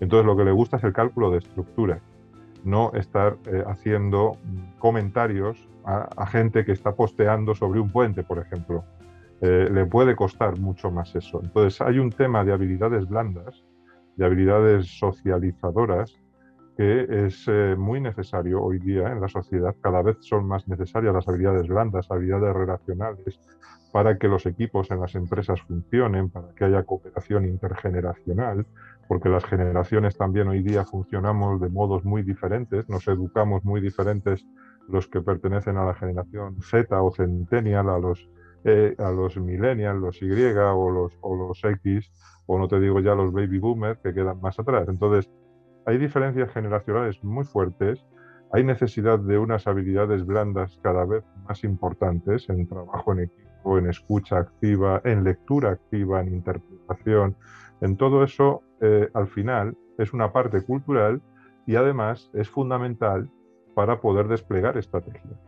Entonces 0.00 0.26
lo 0.26 0.36
que 0.36 0.44
le 0.44 0.52
gusta 0.52 0.76
es 0.76 0.84
el 0.84 0.92
cálculo 0.92 1.30
de 1.30 1.38
estructura, 1.38 2.00
no 2.64 2.92
estar 2.92 3.36
eh, 3.46 3.64
haciendo 3.66 4.38
comentarios 4.78 5.68
a, 5.84 6.08
a, 6.16 6.26
gente 6.26 6.64
que 6.64 6.72
está 6.72 6.94
posteando 6.94 7.54
sobre 7.54 7.80
un 7.80 7.90
puente, 7.90 8.22
por 8.22 8.38
ejemplo. 8.38 8.84
eh, 9.40 9.68
le 9.70 9.86
puede 9.86 10.16
costar 10.16 10.58
mucho 10.58 10.90
más 10.90 11.14
eso. 11.14 11.40
Entonces 11.42 11.80
hay 11.80 11.98
un 11.98 12.10
tema 12.10 12.44
de 12.44 12.52
habilidades 12.52 13.08
blandas, 13.08 13.64
de 14.16 14.24
habilidades 14.24 14.98
socializadoras, 14.98 16.18
que 16.76 17.26
es 17.26 17.44
eh, 17.48 17.74
muy 17.76 18.00
necesario 18.00 18.62
hoy 18.62 18.78
día 18.78 19.10
en 19.10 19.20
la 19.20 19.28
sociedad. 19.28 19.74
Cada 19.80 20.02
vez 20.02 20.16
son 20.20 20.46
más 20.46 20.66
necesarias 20.68 21.14
las 21.14 21.28
habilidades 21.28 21.68
blandas, 21.68 22.10
habilidades 22.10 22.54
relacionales, 22.54 23.40
para 23.92 24.18
que 24.18 24.28
los 24.28 24.46
equipos 24.46 24.90
en 24.90 25.00
las 25.00 25.14
empresas 25.14 25.60
funcionen, 25.62 26.30
para 26.30 26.54
que 26.54 26.64
haya 26.64 26.82
cooperación 26.82 27.46
intergeneracional, 27.46 28.66
porque 29.08 29.28
las 29.28 29.44
generaciones 29.44 30.16
también 30.16 30.48
hoy 30.48 30.62
día 30.62 30.84
funcionamos 30.84 31.60
de 31.60 31.70
modos 31.70 32.04
muy 32.04 32.22
diferentes, 32.22 32.88
nos 32.88 33.08
educamos 33.08 33.64
muy 33.64 33.80
diferentes 33.80 34.46
los 34.88 35.08
que 35.08 35.22
pertenecen 35.22 35.76
a 35.76 35.84
la 35.84 35.94
generación 35.94 36.60
Z 36.62 37.00
o 37.00 37.10
Centennial, 37.10 37.88
a 37.88 37.98
los, 37.98 38.28
eh, 38.64 38.94
a 38.98 39.10
los 39.10 39.36
Millennials, 39.36 40.00
los 40.00 40.22
Y 40.22 40.30
o 40.30 40.90
los, 40.90 41.16
o 41.20 41.36
los 41.36 41.64
X, 41.64 42.12
o 42.46 42.58
no 42.58 42.68
te 42.68 42.80
digo 42.80 43.00
ya 43.00 43.14
los 43.14 43.32
Baby 43.32 43.58
Boomers 43.58 43.98
que 44.00 44.12
quedan 44.12 44.40
más 44.40 44.58
atrás. 44.58 44.88
Entonces, 44.88 45.30
hay 45.86 45.98
diferencias 45.98 46.52
generacionales 46.52 47.22
muy 47.24 47.44
fuertes, 47.44 48.04
hay 48.52 48.64
necesidad 48.64 49.18
de 49.18 49.38
unas 49.38 49.66
habilidades 49.66 50.24
blandas 50.24 50.78
cada 50.82 51.04
vez 51.04 51.24
más 51.46 51.64
importantes 51.64 52.48
en 52.48 52.66
trabajo 52.66 53.12
en 53.12 53.20
equipo, 53.20 53.47
en 53.76 53.90
escucha 53.90 54.38
activa, 54.38 55.02
en 55.04 55.24
lectura 55.24 55.72
activa, 55.72 56.20
en 56.22 56.32
interpretación. 56.32 57.36
En 57.82 57.96
todo 57.96 58.24
eso, 58.24 58.62
eh, 58.80 59.10
al 59.12 59.26
final, 59.26 59.76
es 59.98 60.14
una 60.14 60.32
parte 60.32 60.62
cultural 60.62 61.20
y 61.66 61.76
además 61.76 62.30
es 62.32 62.48
fundamental 62.48 63.28
para 63.74 64.00
poder 64.00 64.28
desplegar 64.28 64.78
estrategias. 64.78 65.38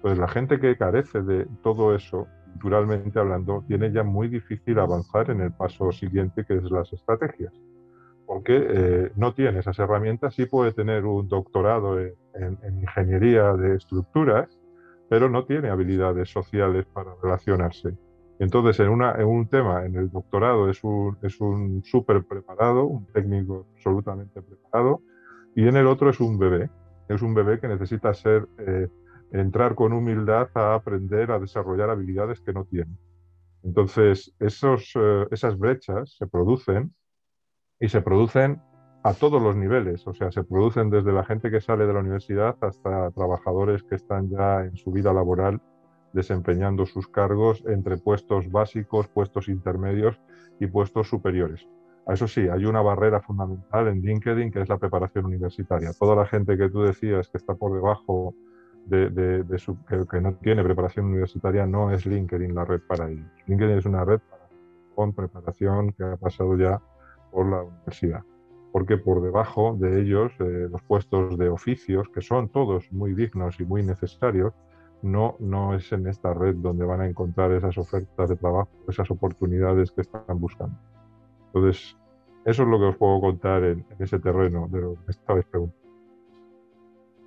Pues 0.00 0.16
la 0.16 0.28
gente 0.28 0.58
que 0.58 0.78
carece 0.78 1.20
de 1.22 1.46
todo 1.62 1.94
eso, 1.94 2.26
culturalmente 2.52 3.18
hablando, 3.18 3.64
tiene 3.66 3.92
ya 3.92 4.04
muy 4.04 4.28
difícil 4.28 4.78
avanzar 4.78 5.30
en 5.30 5.42
el 5.42 5.52
paso 5.52 5.92
siguiente, 5.92 6.46
que 6.46 6.54
es 6.54 6.70
las 6.70 6.92
estrategias 6.92 7.52
porque 8.26 8.66
eh, 8.68 9.12
no 9.14 9.32
tiene 9.32 9.60
esas 9.60 9.78
herramientas, 9.78 10.34
sí 10.34 10.46
puede 10.46 10.72
tener 10.72 11.04
un 11.04 11.28
doctorado 11.28 11.98
en, 12.00 12.16
ingeniería 12.82 13.52
de 13.54 13.76
estructuras, 13.76 14.58
pero 15.08 15.28
no 15.28 15.44
tiene 15.44 15.70
habilidades 15.70 16.30
sociales 16.30 16.86
para 16.92 17.14
relacionarse. 17.22 17.94
Entonces, 18.38 18.80
en, 18.80 18.90
una, 18.90 19.12
en 19.12 19.26
un 19.26 19.48
tema, 19.48 19.84
en 19.86 19.96
el 19.96 20.10
doctorado 20.10 20.68
es 20.68 20.82
un, 20.84 21.16
es 21.22 21.40
un 21.40 21.82
súper 21.84 22.24
preparado, 22.24 22.84
un 22.84 23.06
técnico 23.06 23.66
absolutamente 23.74 24.42
preparado, 24.42 25.00
y 25.54 25.66
en 25.66 25.76
el 25.76 25.86
otro 25.86 26.10
es 26.10 26.20
un 26.20 26.38
bebé, 26.38 26.68
es 27.08 27.22
un 27.22 27.34
bebé 27.34 27.58
que 27.60 27.68
necesita 27.68 28.12
ser, 28.12 28.46
eh, 28.58 28.88
entrar 29.32 29.74
con 29.74 29.92
humildad 29.92 30.48
a 30.54 30.74
aprender 30.74 31.30
a 31.30 31.38
desarrollar 31.38 31.90
habilidades 31.90 32.40
que 32.40 32.52
no 32.52 32.64
tiene. 32.64 32.94
Entonces, 33.62 34.34
esos, 34.38 34.92
eh, 34.94 35.26
esas 35.30 35.58
brechas 35.58 36.16
se 36.16 36.26
producen 36.26 36.94
y 37.80 37.88
se 37.88 38.02
producen 38.02 38.60
a 39.06 39.14
todos 39.14 39.40
los 39.40 39.54
niveles, 39.54 40.04
o 40.08 40.12
sea, 40.12 40.32
se 40.32 40.42
producen 40.42 40.90
desde 40.90 41.12
la 41.12 41.24
gente 41.24 41.48
que 41.48 41.60
sale 41.60 41.86
de 41.86 41.92
la 41.92 42.00
universidad 42.00 42.56
hasta 42.60 43.12
trabajadores 43.12 43.84
que 43.84 43.94
están 43.94 44.28
ya 44.28 44.64
en 44.64 44.76
su 44.76 44.90
vida 44.90 45.12
laboral 45.12 45.60
desempeñando 46.12 46.86
sus 46.86 47.06
cargos 47.06 47.62
entre 47.68 47.98
puestos 47.98 48.50
básicos, 48.50 49.06
puestos 49.06 49.46
intermedios 49.46 50.20
y 50.58 50.66
puestos 50.66 51.08
superiores. 51.08 51.68
Eso 52.08 52.26
sí, 52.26 52.48
hay 52.48 52.64
una 52.64 52.82
barrera 52.82 53.20
fundamental 53.20 53.86
en 53.86 54.00
LinkedIn 54.00 54.50
que 54.50 54.62
es 54.62 54.68
la 54.68 54.78
preparación 54.78 55.26
universitaria. 55.26 55.92
Toda 55.92 56.16
la 56.16 56.26
gente 56.26 56.58
que 56.58 56.68
tú 56.68 56.82
decías 56.82 57.28
que 57.28 57.38
está 57.38 57.54
por 57.54 57.74
debajo 57.74 58.34
de, 58.86 59.44
su, 59.58 59.76
que, 59.84 60.20
no 60.20 60.34
tiene 60.34 60.64
preparación 60.64 61.06
universitaria 61.06 61.64
no 61.64 61.92
es 61.92 62.06
LinkedIn 62.06 62.52
la 62.56 62.64
red 62.64 62.80
para 62.88 63.08
ellos. 63.08 63.30
LinkedIn 63.46 63.78
es 63.78 63.86
una 63.86 64.04
red 64.04 64.20
con 64.96 65.12
preparación 65.12 65.92
que 65.92 66.02
ha 66.02 66.16
pasado 66.16 66.56
ya 66.56 66.82
por 67.30 67.46
la 67.46 67.62
universidad, 67.62 68.24
porque 68.76 68.98
por 68.98 69.22
debajo 69.22 69.74
de 69.80 70.02
ellos 70.02 70.32
eh, 70.38 70.68
los 70.70 70.82
puestos 70.82 71.38
de 71.38 71.48
oficios, 71.48 72.10
que 72.10 72.20
son 72.20 72.50
todos 72.50 72.92
muy 72.92 73.14
dignos 73.14 73.58
y 73.58 73.64
muy 73.64 73.82
necesarios, 73.82 74.52
no, 75.00 75.34
no 75.40 75.74
es 75.74 75.90
en 75.92 76.06
esta 76.06 76.34
red 76.34 76.56
donde 76.56 76.84
van 76.84 77.00
a 77.00 77.08
encontrar 77.08 77.52
esas 77.52 77.78
ofertas 77.78 78.28
de 78.28 78.36
trabajo, 78.36 78.68
esas 78.86 79.10
oportunidades 79.10 79.90
que 79.92 80.02
están 80.02 80.38
buscando. 80.38 80.76
Entonces, 81.46 81.96
eso 82.44 82.62
es 82.64 82.68
lo 82.68 82.78
que 82.78 82.84
os 82.84 82.96
puedo 82.98 83.18
contar 83.18 83.64
en, 83.64 83.86
ese 83.98 84.18
terreno 84.18 84.68
de 84.70 84.80
lo 84.82 84.94
que 85.06 85.10
estabais 85.10 85.46
preguntando. 85.46 85.88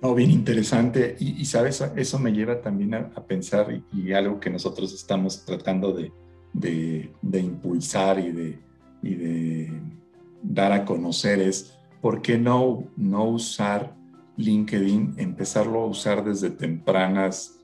No, 0.02 0.14
bien 0.14 0.30
interesante. 0.30 1.16
Y, 1.18 1.44
sabes, 1.46 1.80
eso 1.96 2.20
me 2.20 2.30
lleva 2.30 2.60
también 2.60 2.94
a, 2.94 3.26
pensar 3.26 3.66
y, 3.92 4.12
algo 4.12 4.38
que 4.38 4.50
nosotros 4.50 4.94
estamos 4.94 5.44
tratando 5.44 5.92
de, 5.92 6.12
de 6.52 7.40
impulsar 7.40 8.20
y 8.20 8.30
de, 8.30 8.60
y 9.02 9.14
de 9.16 9.99
dar 10.42 10.72
a 10.72 10.84
conocer 10.84 11.40
es, 11.40 11.74
¿por 12.00 12.22
qué 12.22 12.38
no, 12.38 12.84
no 12.96 13.24
usar 13.24 13.94
LinkedIn, 14.36 15.14
empezarlo 15.18 15.82
a 15.82 15.86
usar 15.86 16.24
desde 16.24 16.50
tempranas, 16.50 17.58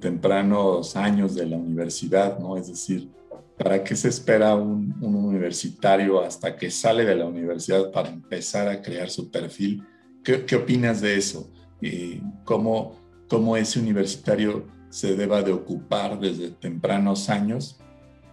tempranos 0.00 0.96
años 0.96 1.34
de 1.34 1.46
la 1.46 1.56
universidad, 1.56 2.38
¿no? 2.38 2.56
Es 2.56 2.68
decir, 2.68 3.08
¿para 3.56 3.82
qué 3.82 3.96
se 3.96 4.08
espera 4.08 4.54
un, 4.54 4.94
universitario 5.00 6.22
hasta 6.22 6.56
que 6.56 6.70
sale 6.70 7.04
de 7.04 7.14
la 7.14 7.26
universidad 7.26 7.90
para 7.90 8.10
empezar 8.10 8.68
a 8.68 8.82
crear 8.82 9.08
su 9.08 9.30
perfil? 9.30 9.84
¿Qué, 10.22 10.44
qué 10.44 10.56
opinas 10.56 11.00
de 11.00 11.16
eso? 11.16 11.50
Eh, 11.80 12.20
¿cómo, 12.44 12.96
¿Cómo 13.28 13.56
ese 13.56 13.80
universitario 13.80 14.66
se 14.90 15.16
deba 15.16 15.42
de 15.42 15.52
ocupar 15.52 16.18
desde 16.18 16.50
tempranos 16.50 17.28
años 17.30 17.80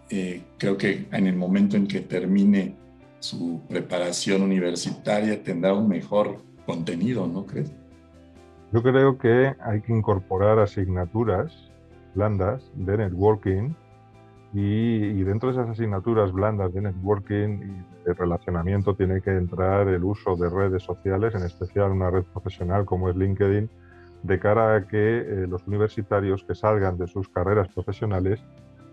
eh, 0.10 0.44
creo 0.58 0.78
que 0.78 1.08
en 1.12 1.26
el 1.26 1.36
momento 1.36 1.78
en 1.78 1.88
que 1.88 2.02
termine 2.02 2.76
su 3.26 3.62
preparación 3.68 4.44
universitaria 4.44 5.42
tendrá 5.42 5.74
un 5.74 5.88
mejor 5.88 6.38
contenido, 6.66 7.28
¿no 7.28 7.46
crees? 7.46 7.74
Yo 8.72 8.84
creo 8.84 9.18
que 9.18 9.56
hay 9.60 9.82
que 9.82 9.94
incorporar 9.94 10.60
asignaturas 10.60 11.52
blandas 12.14 12.64
de 12.76 12.98
networking 12.98 13.74
y, 14.54 15.24
dentro 15.24 15.50
de 15.50 15.60
esas 15.60 15.70
asignaturas 15.70 16.32
blandas 16.32 16.74
de 16.74 16.82
networking 16.82 17.50
y 17.62 18.06
de 18.06 18.14
relacionamiento 18.14 18.96
tiene 18.96 19.22
que 19.22 19.32
entrar 19.32 19.88
el 19.88 20.04
uso 20.04 20.36
de 20.36 20.50
redes 20.50 20.84
sociales, 20.84 21.34
en 21.36 21.44
especial 21.44 21.92
una 21.92 22.12
red 22.12 22.24
profesional 22.24 22.86
como 22.86 23.10
es 23.10 23.16
LinkedIn, 23.16 23.70
de 24.24 24.40
cara 24.40 24.76
a 24.76 24.88
que 24.88 25.18
eh, 25.18 25.48
los 25.48 25.66
universitarios 25.68 26.44
que 26.44 26.56
salgan 26.56 26.98
de 26.98 27.08
sus 27.08 27.28
carreras 27.28 27.68
profesionales 27.70 28.40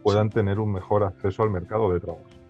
puedan 0.02 0.30
tener 0.30 0.58
un 0.58 0.72
mejor 0.72 1.04
acceso 1.04 1.42
al 1.42 1.50
mercado 1.50 1.92
de 1.92 2.00
trabajo. 2.00 2.41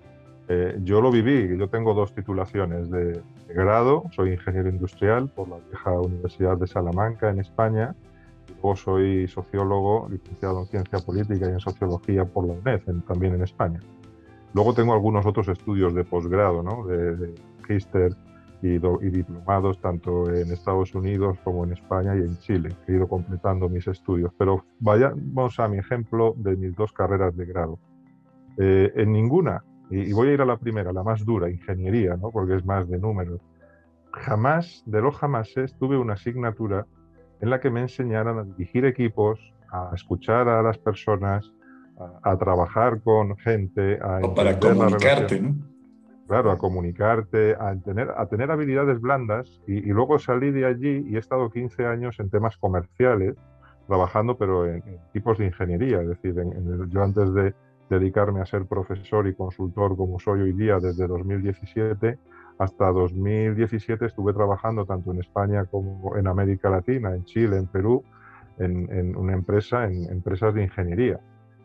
Eh, 0.54 0.78
yo 0.84 1.00
lo 1.00 1.10
viví, 1.10 1.56
yo 1.56 1.68
tengo 1.70 1.94
dos 1.94 2.14
titulaciones 2.14 2.90
de, 2.90 3.22
grado, 3.48 4.04
soy 4.10 4.32
ingeniero 4.32 4.68
industrial 4.68 5.30
por 5.30 5.48
la 5.48 5.56
vieja 5.56 5.92
Universidad 5.98 6.58
de 6.58 6.66
Salamanca 6.66 7.30
en 7.30 7.40
España, 7.40 7.94
y 8.48 8.52
luego 8.60 8.76
soy 8.76 9.28
sociólogo, 9.28 10.08
licenciado 10.10 10.60
en 10.60 10.66
ciencia 10.66 10.98
política 10.98 11.46
y 11.48 11.52
en 11.52 11.60
sociología 11.60 12.26
por 12.26 12.46
la 12.46 12.52
UNED, 12.52 12.82
también 13.08 13.34
en 13.34 13.42
España. 13.44 13.80
Luego 14.52 14.74
tengo 14.74 14.92
algunos 14.92 15.24
otros 15.24 15.48
estudios 15.48 15.94
de 15.94 16.04
posgrado, 16.04 16.62
¿no? 16.62 16.84
de, 16.86 17.16
de 17.16 17.34
magister 17.62 18.14
y, 18.60 18.74
y, 18.74 19.10
diplomados 19.10 19.80
tanto 19.80 20.30
en 20.30 20.52
Estados 20.52 20.94
Unidos 20.94 21.38
como 21.44 21.64
en 21.64 21.72
España 21.72 22.14
y 22.14 22.18
en 22.18 22.36
Chile. 22.40 22.76
He 22.86 22.92
ido 22.92 23.08
completando 23.08 23.70
mis 23.70 23.88
estudios. 23.88 24.30
Pero 24.36 24.66
vayamos 24.80 25.58
a 25.58 25.66
mi 25.66 25.78
ejemplo 25.78 26.34
de 26.36 26.56
mis 26.56 26.76
dos 26.76 26.92
carreras 26.92 27.34
de 27.34 27.46
grado. 27.46 27.78
Eh, 28.58 28.92
en 28.96 29.12
ninguna, 29.12 29.64
y, 29.92 30.12
voy 30.12 30.28
a 30.28 30.32
ir 30.32 30.40
a 30.40 30.46
la 30.46 30.56
primera, 30.56 30.92
la 30.92 31.02
más 31.02 31.24
dura, 31.24 31.50
ingeniería, 31.50 32.16
¿no? 32.16 32.30
porque 32.30 32.56
es 32.56 32.64
más 32.64 32.88
de 32.88 32.98
números, 32.98 33.40
jamás, 34.12 34.82
de 34.86 35.00
lo 35.00 35.12
jamás, 35.12 35.52
tuve 35.78 35.98
una 35.98 36.14
asignatura 36.14 36.86
en 37.40 37.50
la 37.50 37.60
que 37.60 37.70
me 37.70 37.80
enseñaran 37.80 38.38
a 38.38 38.44
dirigir 38.44 38.84
equipos, 38.84 39.38
a 39.70 39.90
escuchar 39.94 40.48
a 40.48 40.62
las 40.62 40.78
personas, 40.78 41.52
a, 42.22 42.36
trabajar 42.36 43.00
con 43.02 43.36
gente, 43.36 43.98
a... 44.00 44.20
O 44.22 44.34
para 44.34 44.58
comunicarte, 44.58 45.40
¿no? 45.40 45.72
claro, 46.26 46.50
a 46.50 46.56
comunicarte, 46.56 47.54
a 47.60 47.76
tener, 47.76 48.10
a 48.16 48.26
tener 48.26 48.50
habilidades 48.50 49.00
blandas 49.00 49.60
y, 49.66 49.80
luego 49.82 50.18
salí 50.18 50.50
de 50.50 50.64
allí 50.64 51.04
y 51.06 51.16
he 51.16 51.18
estado 51.18 51.50
15 51.50 51.84
años 51.84 52.18
en 52.20 52.30
temas 52.30 52.56
comerciales, 52.56 53.34
trabajando 53.86 54.38
pero 54.38 54.66
en, 54.66 54.82
tipos 55.12 55.36
de 55.36 55.46
ingeniería, 55.46 56.00
es 56.00 56.08
decir, 56.08 56.34
yo 56.88 57.02
antes 57.02 57.34
de 57.34 57.54
dedicarme 57.96 58.40
a 58.40 58.46
ser 58.46 58.66
profesor 58.66 59.26
y 59.26 59.34
consultor 59.34 59.96
como 59.96 60.18
soy 60.18 60.42
hoy 60.42 60.52
día 60.52 60.78
desde 60.78 61.06
2017, 61.06 62.18
hasta 62.58 62.90
2017 62.90 64.06
estuve 64.06 64.32
trabajando 64.32 64.84
tanto 64.84 65.12
en 65.12 65.20
España 65.20 65.64
como 65.64 66.16
en 66.16 66.26
América 66.26 66.70
Latina, 66.70 67.14
en 67.14 67.24
Chile, 67.24 67.56
en 67.56 67.66
Perú, 67.66 68.04
en, 68.58 68.90
en 68.92 69.16
una 69.16 69.32
empresa, 69.32 69.86
en 69.86 70.04
empresas 70.10 70.54
de 70.54 70.64
ingeniería. 70.64 71.20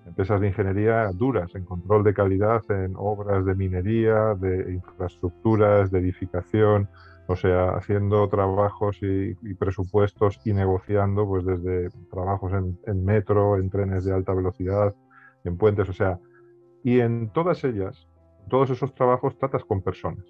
Empresas 0.06 0.40
de 0.40 0.48
ingeniería 0.48 1.12
duras 1.14 1.54
en 1.56 1.66
control 1.66 2.04
de 2.04 2.14
calidad 2.14 2.62
en 2.70 2.94
obras 2.96 3.46
de 3.46 3.56
minería, 3.56 4.36
de 4.36 4.72
infraestructuras, 4.74 5.92
de 5.92 6.00
edificación, 6.00 6.88
o 7.28 7.36
sea, 7.36 7.72
haciendo 7.72 8.28
trabajos 8.30 8.98
y, 9.02 9.34
presupuestos 9.56 10.40
y 10.46 10.54
negociando 10.54 11.28
pues 11.28 11.46
desde 11.46 11.90
trabajos 12.10 12.54
en, 12.54 13.06
metro, 13.06 13.58
en 13.58 13.70
trenes 13.70 14.06
de 14.06 14.14
alta 14.14 14.34
velocidad, 14.34 14.96
en 15.48 15.58
puentes, 15.58 15.90
o 15.90 15.94
sea, 15.94 16.20
y 16.84 17.00
en 17.00 17.32
todas 17.32 17.64
ellas, 17.64 18.08
todos 18.50 18.70
esos 18.70 18.94
trabajos 18.94 19.38
tratas 19.38 19.64
con 19.66 19.82
personas. 19.82 20.26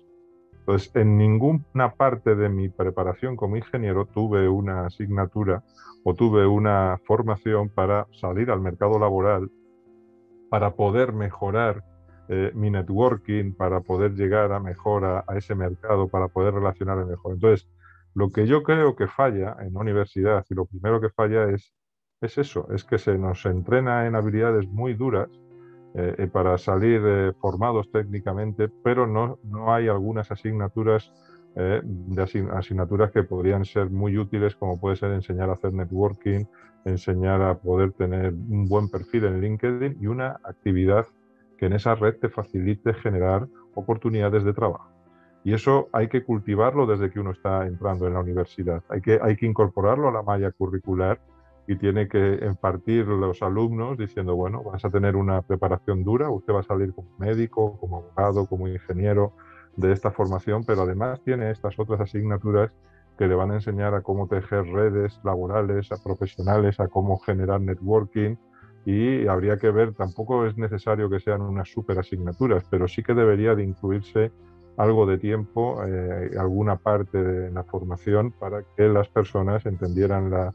Entonces, 0.59 0.91
en 0.95 1.18
ninguna 1.18 1.93
parte 1.95 2.36
de 2.36 2.49
mi 2.49 2.68
preparación 2.68 3.36
como 3.38 3.55
ingeniero 3.55 4.05
tuve 4.05 4.49
una 4.49 4.88
asignatura 4.88 5.63
o 6.03 6.13
tuve 6.13 6.45
una 6.45 6.99
formación 7.05 7.70
para 7.70 8.05
salir 8.11 8.51
al 8.51 8.59
mercado 8.59 8.99
laboral, 8.99 9.49
para 10.49 10.72
poder 10.76 11.13
mejorar 11.13 11.84
eh, 12.30 12.51
mi 12.53 12.70
networking, 12.70 13.53
para 13.53 13.80
poder 13.80 14.15
llegar 14.15 14.51
a 14.51 14.59
mejor 14.59 15.05
a, 15.05 15.24
ese 15.38 15.55
mercado, 15.55 16.09
para 16.09 16.28
poder 16.28 16.53
relacionarme 16.55 17.05
mejor. 17.05 17.36
Entonces, 17.36 17.70
lo 18.13 18.30
que 18.32 18.45
yo 18.45 18.63
creo 18.63 18.97
que 18.97 19.07
falla 19.07 19.55
en 19.61 19.74
la 19.74 19.80
universidad 19.80 20.45
y 20.49 20.53
lo 20.53 20.65
primero 20.65 20.99
que 20.99 21.09
falla 21.09 21.49
es, 21.49 21.74
es 22.22 22.38
eso, 22.38 22.68
es 22.74 22.84
que 22.84 22.97
se 22.97 23.18
nos 23.18 23.45
entrena 23.45 24.07
en 24.07 24.15
habilidades 24.15 24.68
muy 24.68 24.93
duras 24.95 25.30
eh, 25.93 26.15
eh, 26.18 26.28
para 26.28 26.57
salir 26.57 27.01
eh, 27.05 27.34
formados 27.39 27.91
técnicamente, 27.91 28.70
pero 28.70 29.05
no, 29.05 29.39
no 29.43 29.74
hay 29.74 29.88
algunas 29.88 30.32
asignaturas 30.32 31.11
de 31.55 32.22
asignaturas 32.51 33.09
que 33.09 33.24
podrían 33.24 33.65
ser 33.65 33.89
muy 33.89 34.15
útiles, 34.15 34.55
como 34.55 34.80
puede 34.80 34.95
ser 34.95 35.11
enseñar 35.13 35.49
a 35.49 35.53
hacer 35.53 35.74
networking, 35.74 36.45
enseñar 36.86 37.41
a 37.41 37.57
poder 37.57 37.93
tener 37.93 38.32
un 38.32 38.68
buen 38.68 38.89
perfil 38.89 39.26
en 39.26 39.41
LinkedIn 39.41 39.97
y 39.99 40.05
una 40.05 40.38
actividad 40.43 41.07
que 41.57 41.65
en 41.65 41.74
esa 41.74 41.95
red 41.95 42.18
te 42.20 42.30
facilite 42.30 42.93
generar 42.93 43.47
oportunidades 43.74 44.43
de 44.43 44.53
trabajo. 44.53 44.91
Y 45.43 45.55
eso 45.55 45.89
hay 45.93 46.09
que 46.09 46.24
cultivarlo 46.24 46.86
desde 46.86 47.09
que 47.09 47.20
uno 47.20 47.32
está 47.32 47.65
entrando 47.65 48.05
en 48.05 48.13
la 48.13 48.20
universidad. 48.20 48.84
Hay 48.89 49.01
que, 49.01 49.18
hay 49.20 49.36
que 49.36 49.47
incorporarlo 49.47 50.09
a 50.09 50.11
la 50.11 50.22
malla 50.22 50.51
curricular 50.51 51.20
y 51.68 51.76
tiene 51.76 52.07
que 52.07 52.39
impartir 52.45 53.05
los 53.07 53.41
alumnos 53.41 53.97
diciendo, 53.97 54.36
bueno, 54.36 54.63
vas 54.63 54.84
a 54.86 54.89
tener 54.89 55.18
una 55.18 55.41
preparación 55.41 56.03
dura, 56.03 56.30
usted 56.30 56.53
va 56.53 56.61
a 56.61 56.63
salir 56.63 56.93
como 56.93 57.09
médico, 57.20 57.78
como 57.78 57.97
abogado, 57.97 58.47
como 58.47 58.70
ingeniero 58.70 59.34
de 59.76 59.91
esta 59.91 60.11
formación, 60.11 60.63
pero 60.65 60.84
además 60.84 61.22
tiene 61.24 61.51
estas 61.51 61.78
otras 61.78 61.99
asignaturas 61.99 62.72
que 63.18 63.28
le 63.28 63.36
van 63.36 63.51
a 63.51 63.55
enseñar 63.55 63.93
a 63.95 64.01
cómo 64.01 64.28
tejer 64.28 64.65
redes 64.65 65.20
laborales, 65.24 65.91
a 65.91 66.01
profesionales, 66.01 66.80
a 66.80 66.88
cómo 66.88 67.20
generar 67.20 67.59
networking 67.59 68.38
y 68.86 69.28
habría 69.28 69.57
que 69.57 69.70
ver, 69.70 69.93
tampoco 69.93 70.45
es 70.45 70.57
necesario 70.57 71.09
que 71.09 71.20
sean 71.20 71.41
unas 71.41 71.70
super 71.70 71.99
asignaturas, 71.99 72.63
pero 72.70 72.88
sí 72.88 73.03
que 73.03 73.13
debería 73.13 73.55
de 73.55 73.63
incluirse 73.63 74.32
algo 74.78 75.05
de 75.05 75.18
tiempo, 75.18 75.84
eh, 75.86 76.32
alguna 76.39 76.78
parte 76.78 77.22
de 77.22 77.51
la 77.51 77.63
formación 77.65 78.32
para 78.32 78.63
que 78.78 78.88
las 78.88 79.09
personas 79.09 79.65
entendieran 79.65 80.30
la, 80.30 80.53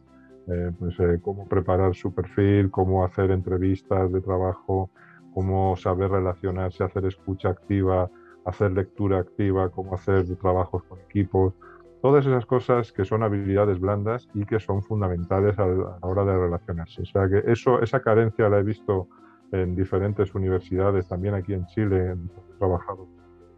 eh, 0.49 0.72
pues, 0.78 0.99
eh, 1.01 1.18
cómo 1.22 1.49
preparar 1.49 1.95
su 1.95 2.14
perfil, 2.14 2.70
cómo 2.70 3.05
hacer 3.05 3.30
entrevistas 3.30 4.12
de 4.12 4.20
trabajo, 4.20 4.90
cómo 5.34 5.76
saber 5.76 6.11
relacionarse, 6.11 6.84
hacer 6.84 7.07
escucha 7.07 7.51
activa, 7.51 8.11
hacer 8.45 8.72
lectura 8.72 9.18
activa, 9.20 9.70
cómo 9.70 9.95
hacer 9.95 10.24
trabajos 10.36 10.82
con 10.84 11.01
equipos, 11.01 11.55
todas 12.03 12.26
esas 12.26 12.45
cosas 12.45 12.93
que 12.93 13.05
son 13.05 13.22
habilidades 13.22 13.78
blandas 13.78 14.28
y 14.34 14.45
que 14.45 14.59
son 14.59 14.82
fundamentales 14.82 15.59
a 15.59 15.66
la 15.66 15.99
hora 16.03 16.24
de 16.24 16.36
relacionarse. 16.36 17.03
O 17.03 17.07
sea 17.07 17.28
que 17.28 17.51
eso, 17.51 17.80
esa 17.80 18.01
carencia 18.01 18.49
la 18.49 18.59
he 18.59 18.62
visto 18.64 19.09
en 19.53 19.76
diferentes 19.76 20.34
universidades, 20.34 21.07
también 21.07 21.34
aquí 21.34 21.53
en 21.55 21.66
Chile, 21.66 22.14
he 22.14 22.59
trabajado 22.59 23.07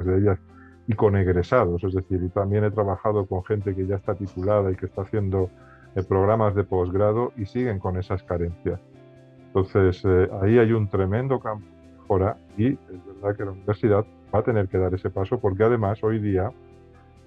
de 0.00 0.18
ellas, 0.18 0.38
y 0.86 0.94
con 0.94 1.16
egresados, 1.16 1.82
es 1.84 1.94
decir, 1.94 2.22
y 2.22 2.28
también 2.28 2.64
he 2.64 2.70
trabajado 2.70 3.26
con 3.26 3.42
gente 3.44 3.74
que 3.74 3.86
ya 3.86 3.96
está 3.96 4.14
titulada 4.14 4.70
y 4.70 4.76
que 4.76 4.86
está 4.86 5.02
haciendo 5.02 5.48
programas 6.02 6.54
de 6.54 6.64
posgrado 6.64 7.32
y 7.36 7.46
siguen 7.46 7.78
con 7.78 7.96
esas 7.96 8.22
carencias. 8.22 8.80
Entonces, 9.46 10.02
eh, 10.04 10.28
ahí 10.42 10.58
hay 10.58 10.72
un 10.72 10.88
tremendo 10.88 11.38
campo 11.38 11.64
de 11.66 11.98
mejora 11.98 12.36
y 12.56 12.72
es 12.72 13.06
verdad 13.06 13.36
que 13.36 13.44
la 13.44 13.52
universidad 13.52 14.04
va 14.34 14.40
a 14.40 14.42
tener 14.42 14.68
que 14.68 14.78
dar 14.78 14.92
ese 14.92 15.10
paso 15.10 15.38
porque 15.38 15.62
además 15.62 16.02
hoy 16.02 16.18
día 16.18 16.50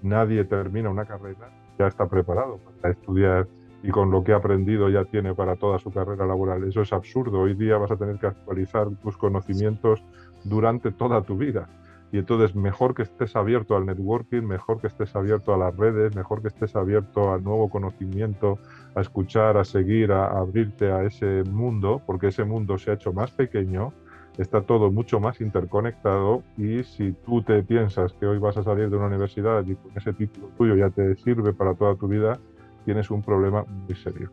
nadie 0.02 0.44
termina 0.44 0.90
una 0.90 1.06
carrera, 1.06 1.48
ya 1.78 1.86
está 1.86 2.06
preparado 2.06 2.58
para 2.58 2.92
estudiar 2.92 3.48
y 3.82 3.90
con 3.90 4.10
lo 4.10 4.24
que 4.24 4.32
ha 4.32 4.36
aprendido 4.36 4.88
ya 4.88 5.04
tiene 5.04 5.34
para 5.34 5.56
toda 5.56 5.78
su 5.78 5.90
carrera 5.90 6.26
laboral. 6.26 6.64
Eso 6.64 6.82
es 6.82 6.92
absurdo. 6.92 7.40
Hoy 7.40 7.54
día 7.54 7.78
vas 7.78 7.90
a 7.90 7.96
tener 7.96 8.18
que 8.18 8.26
actualizar 8.26 8.88
tus 9.02 9.16
conocimientos 9.16 10.02
durante 10.44 10.90
toda 10.90 11.22
tu 11.22 11.36
vida. 11.36 11.68
Y 12.10 12.18
entonces 12.18 12.54
mejor 12.54 12.94
que 12.94 13.02
estés 13.02 13.36
abierto 13.36 13.76
al 13.76 13.84
networking, 13.84 14.42
mejor 14.42 14.80
que 14.80 14.86
estés 14.86 15.14
abierto 15.14 15.52
a 15.52 15.58
las 15.58 15.76
redes, 15.76 16.16
mejor 16.16 16.40
que 16.40 16.48
estés 16.48 16.74
abierto 16.74 17.32
al 17.32 17.44
nuevo 17.44 17.68
conocimiento, 17.68 18.58
a 18.94 19.02
escuchar, 19.02 19.58
a 19.58 19.64
seguir, 19.64 20.12
a, 20.12 20.26
abrirte 20.26 20.90
a 20.90 21.04
ese 21.04 21.44
mundo, 21.44 22.02
porque 22.06 22.28
ese 22.28 22.44
mundo 22.44 22.78
se 22.78 22.90
ha 22.90 22.94
hecho 22.94 23.12
más 23.12 23.30
pequeño, 23.32 23.92
está 24.38 24.62
todo 24.62 24.90
mucho 24.90 25.20
más 25.20 25.40
interconectado 25.40 26.42
y 26.56 26.82
si 26.84 27.12
tú 27.12 27.42
te 27.42 27.62
piensas 27.62 28.12
que 28.14 28.26
hoy 28.26 28.38
vas 28.38 28.56
a 28.56 28.62
salir 28.62 28.88
de 28.88 28.96
una 28.96 29.06
universidad 29.06 29.66
y 29.66 29.74
con 29.74 29.90
ese 29.96 30.12
título 30.12 30.48
tuyo 30.56 30.76
ya 30.76 30.90
te 30.90 31.14
sirve 31.16 31.52
para 31.52 31.74
toda 31.74 31.96
tu 31.96 32.08
vida, 32.08 32.38
tienes 32.84 33.10
un 33.10 33.22
problema 33.22 33.64
muy 33.64 33.94
serio. 33.96 34.30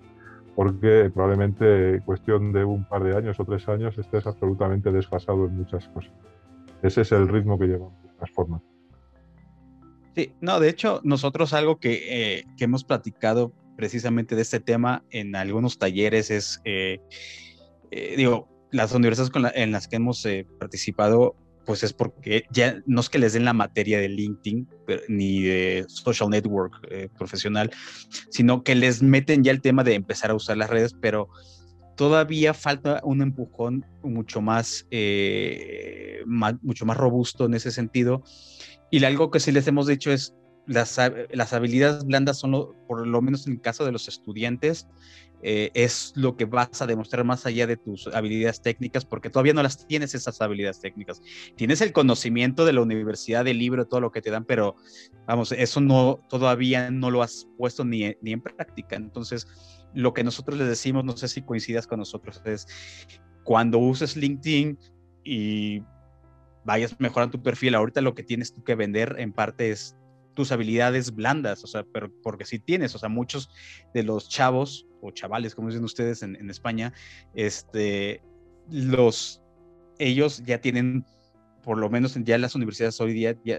Porque 0.55 1.11
probablemente 1.13 1.95
en 1.95 2.01
cuestión 2.01 2.53
de 2.53 2.63
un 2.63 2.85
par 2.85 3.03
de 3.03 3.17
años 3.17 3.37
o 3.39 3.43
tres 3.43 3.67
años 3.67 3.97
estés 3.97 4.25
absolutamente 4.25 4.91
desfasado 4.91 5.45
en 5.45 5.57
muchas 5.57 5.89
cosas. 5.89 6.13
Ese 6.83 7.01
es 7.01 7.11
el 7.11 7.27
ritmo 7.27 7.57
que 7.57 7.67
llevamos 7.67 7.93
las 8.19 8.31
formas. 8.31 8.61
Sí, 10.15 10.33
no, 10.39 10.59
de 10.59 10.69
hecho, 10.69 11.01
nosotros 11.03 11.53
algo 11.53 11.79
que, 11.79 12.37
eh, 12.37 12.45
hemos 12.59 12.85
platicado 12.85 13.53
precisamente 13.75 14.35
de 14.35 14.43
este 14.43 14.61
tema 14.61 15.03
en 15.09 15.35
algunos 15.35 15.77
talleres 15.77 16.31
es, 16.31 16.61
eh, 16.63 16.99
eh, 17.91 18.13
digo, 18.15 18.47
las 18.71 18.93
universidades 18.93 19.31
en 19.55 19.71
las 19.71 19.87
que 19.87 19.97
hemos 19.97 20.25
participado, 20.59 21.35
pues 21.65 21.83
es 21.83 21.91
porque 21.91 22.45
ya 22.51 22.81
no 22.85 23.01
es 23.01 23.09
que 23.09 23.19
les 23.19 23.33
den 23.33 23.43
la 23.43 23.53
materia 23.53 23.99
de 23.99 24.09
LinkedIn 24.09 24.67
ni 25.09 25.43
de 25.43 25.85
social 25.87 26.29
network 26.29 26.73
profesional, 27.17 27.71
sino 28.29 28.63
que 28.63 28.75
les 28.75 29.01
meten 29.01 29.43
ya 29.43 29.51
el 29.51 29.61
tema 29.61 29.83
de 29.83 29.95
empezar 29.95 30.31
a 30.31 30.35
usar 30.35 30.57
las 30.57 30.69
redes, 30.69 30.93
pero 30.93 31.29
todavía 31.95 32.53
falta 32.53 33.01
un 33.03 33.21
empujón 33.21 33.85
mucho 34.03 34.41
más, 34.41 34.87
eh, 34.91 36.23
mucho 36.61 36.85
más 36.85 36.97
robusto 36.97 37.45
en 37.45 37.53
ese 37.53 37.71
sentido. 37.71 38.23
Y 38.91 39.03
algo 39.03 39.31
que 39.31 39.39
sí 39.39 39.51
les 39.51 39.67
hemos 39.67 39.87
dicho 39.87 40.11
es, 40.11 40.35
las, 40.67 40.99
las 41.31 41.53
habilidades 41.53 42.05
blandas 42.05 42.39
son, 42.39 42.51
por 42.87 43.05
lo 43.05 43.21
menos 43.21 43.45
en 43.47 43.53
el 43.53 43.61
caso 43.61 43.85
de 43.85 43.91
los 43.91 44.07
estudiantes, 44.07 44.87
eh, 45.47 45.69
es 45.75 46.11
lo 46.15 46.35
que 46.35 46.45
vas 46.45 46.81
a 46.81 46.87
demostrar 46.87 47.23
más 47.23 47.45
allá 47.45 47.67
de 47.67 47.77
tus 47.77 48.07
habilidades 48.07 48.61
técnicas, 48.61 49.05
porque 49.05 49.29
todavía 49.29 49.53
no 49.53 49.61
las 49.61 49.85
tienes 49.85 50.15
esas 50.15 50.41
habilidades 50.41 50.79
técnicas. 50.79 51.21
Tienes 51.55 51.81
el 51.81 51.93
conocimiento 51.93 52.65
de 52.65 52.73
la 52.73 52.81
universidad, 52.81 53.45
del 53.45 53.59
libro, 53.59 53.85
todo 53.85 54.01
lo 54.01 54.11
que 54.11 54.23
te 54.23 54.31
dan, 54.31 54.45
pero 54.45 54.75
vamos, 55.27 55.51
eso 55.51 55.81
no, 55.81 56.19
todavía 56.29 56.89
no 56.89 57.11
lo 57.11 57.21
has 57.21 57.47
puesto 57.57 57.85
ni, 57.85 58.15
ni 58.21 58.31
en 58.31 58.41
práctica. 58.41 58.95
Entonces, 58.95 59.47
lo 59.95 60.13
que 60.13 60.23
nosotros 60.23 60.57
les 60.57 60.67
decimos, 60.67 61.03
no 61.03 61.17
sé 61.17 61.27
si 61.27 61.41
coincidas 61.41 61.87
con 61.87 61.99
nosotros, 61.99 62.41
es 62.45 62.67
cuando 63.43 63.79
uses 63.79 64.15
LinkedIn 64.15 64.77
y 65.23 65.81
vayas 66.65 66.99
mejorando 66.99 67.37
tu 67.37 67.43
perfil, 67.43 67.75
ahorita 67.75 68.01
lo 68.01 68.13
que 68.13 68.23
tienes 68.23 68.53
tú 68.53 68.63
que 68.63 68.75
vender 68.75 69.15
en 69.19 69.31
parte 69.31 69.71
es 69.71 69.95
tus 70.33 70.51
habilidades 70.51 71.15
blandas, 71.15 71.63
o 71.63 71.67
sea, 71.67 71.85
pero 71.93 72.11
porque 72.21 72.45
si 72.45 72.59
tienes, 72.59 72.93
o 72.93 72.99
sea, 72.99 73.07
muchos 73.09 73.49
de 73.93 74.03
los 74.03 74.27
chavos 74.27 74.85
o 75.01 75.11
chavales, 75.11 75.55
como 75.55 75.69
dicen 75.69 75.83
ustedes 75.83 76.23
en, 76.23 76.35
en 76.35 76.49
España, 76.49 76.93
este, 77.33 78.21
los, 78.69 79.41
ellos 79.97 80.43
ya 80.45 80.59
tienen, 80.59 81.05
por 81.65 81.79
lo 81.79 81.89
menos 81.89 82.15
ya 82.23 82.37
las 82.37 82.55
universidades 82.55 83.01
hoy 83.01 83.13
día, 83.13 83.35
ya, 83.43 83.57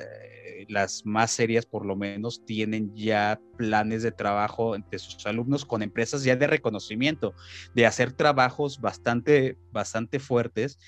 las 0.69 1.05
más 1.05 1.33
serias 1.33 1.67
por 1.67 1.85
lo 1.85 1.97
menos 1.97 2.45
tienen 2.45 2.95
ya 2.95 3.41
planes 3.59 4.03
de 4.03 4.13
trabajo 4.13 4.75
entre 4.75 4.99
sus 4.99 5.27
alumnos 5.27 5.65
con 5.65 5.83
empresas 5.83 6.25
ya 6.25 6.37
de 6.37 6.47
reconocimiento, 6.47 7.35
de 7.75 7.85
hacer 7.87 8.13
trabajos 8.13 8.81
bastante, 8.81 9.59
bastante 9.73 10.19
fuertes 10.19 10.79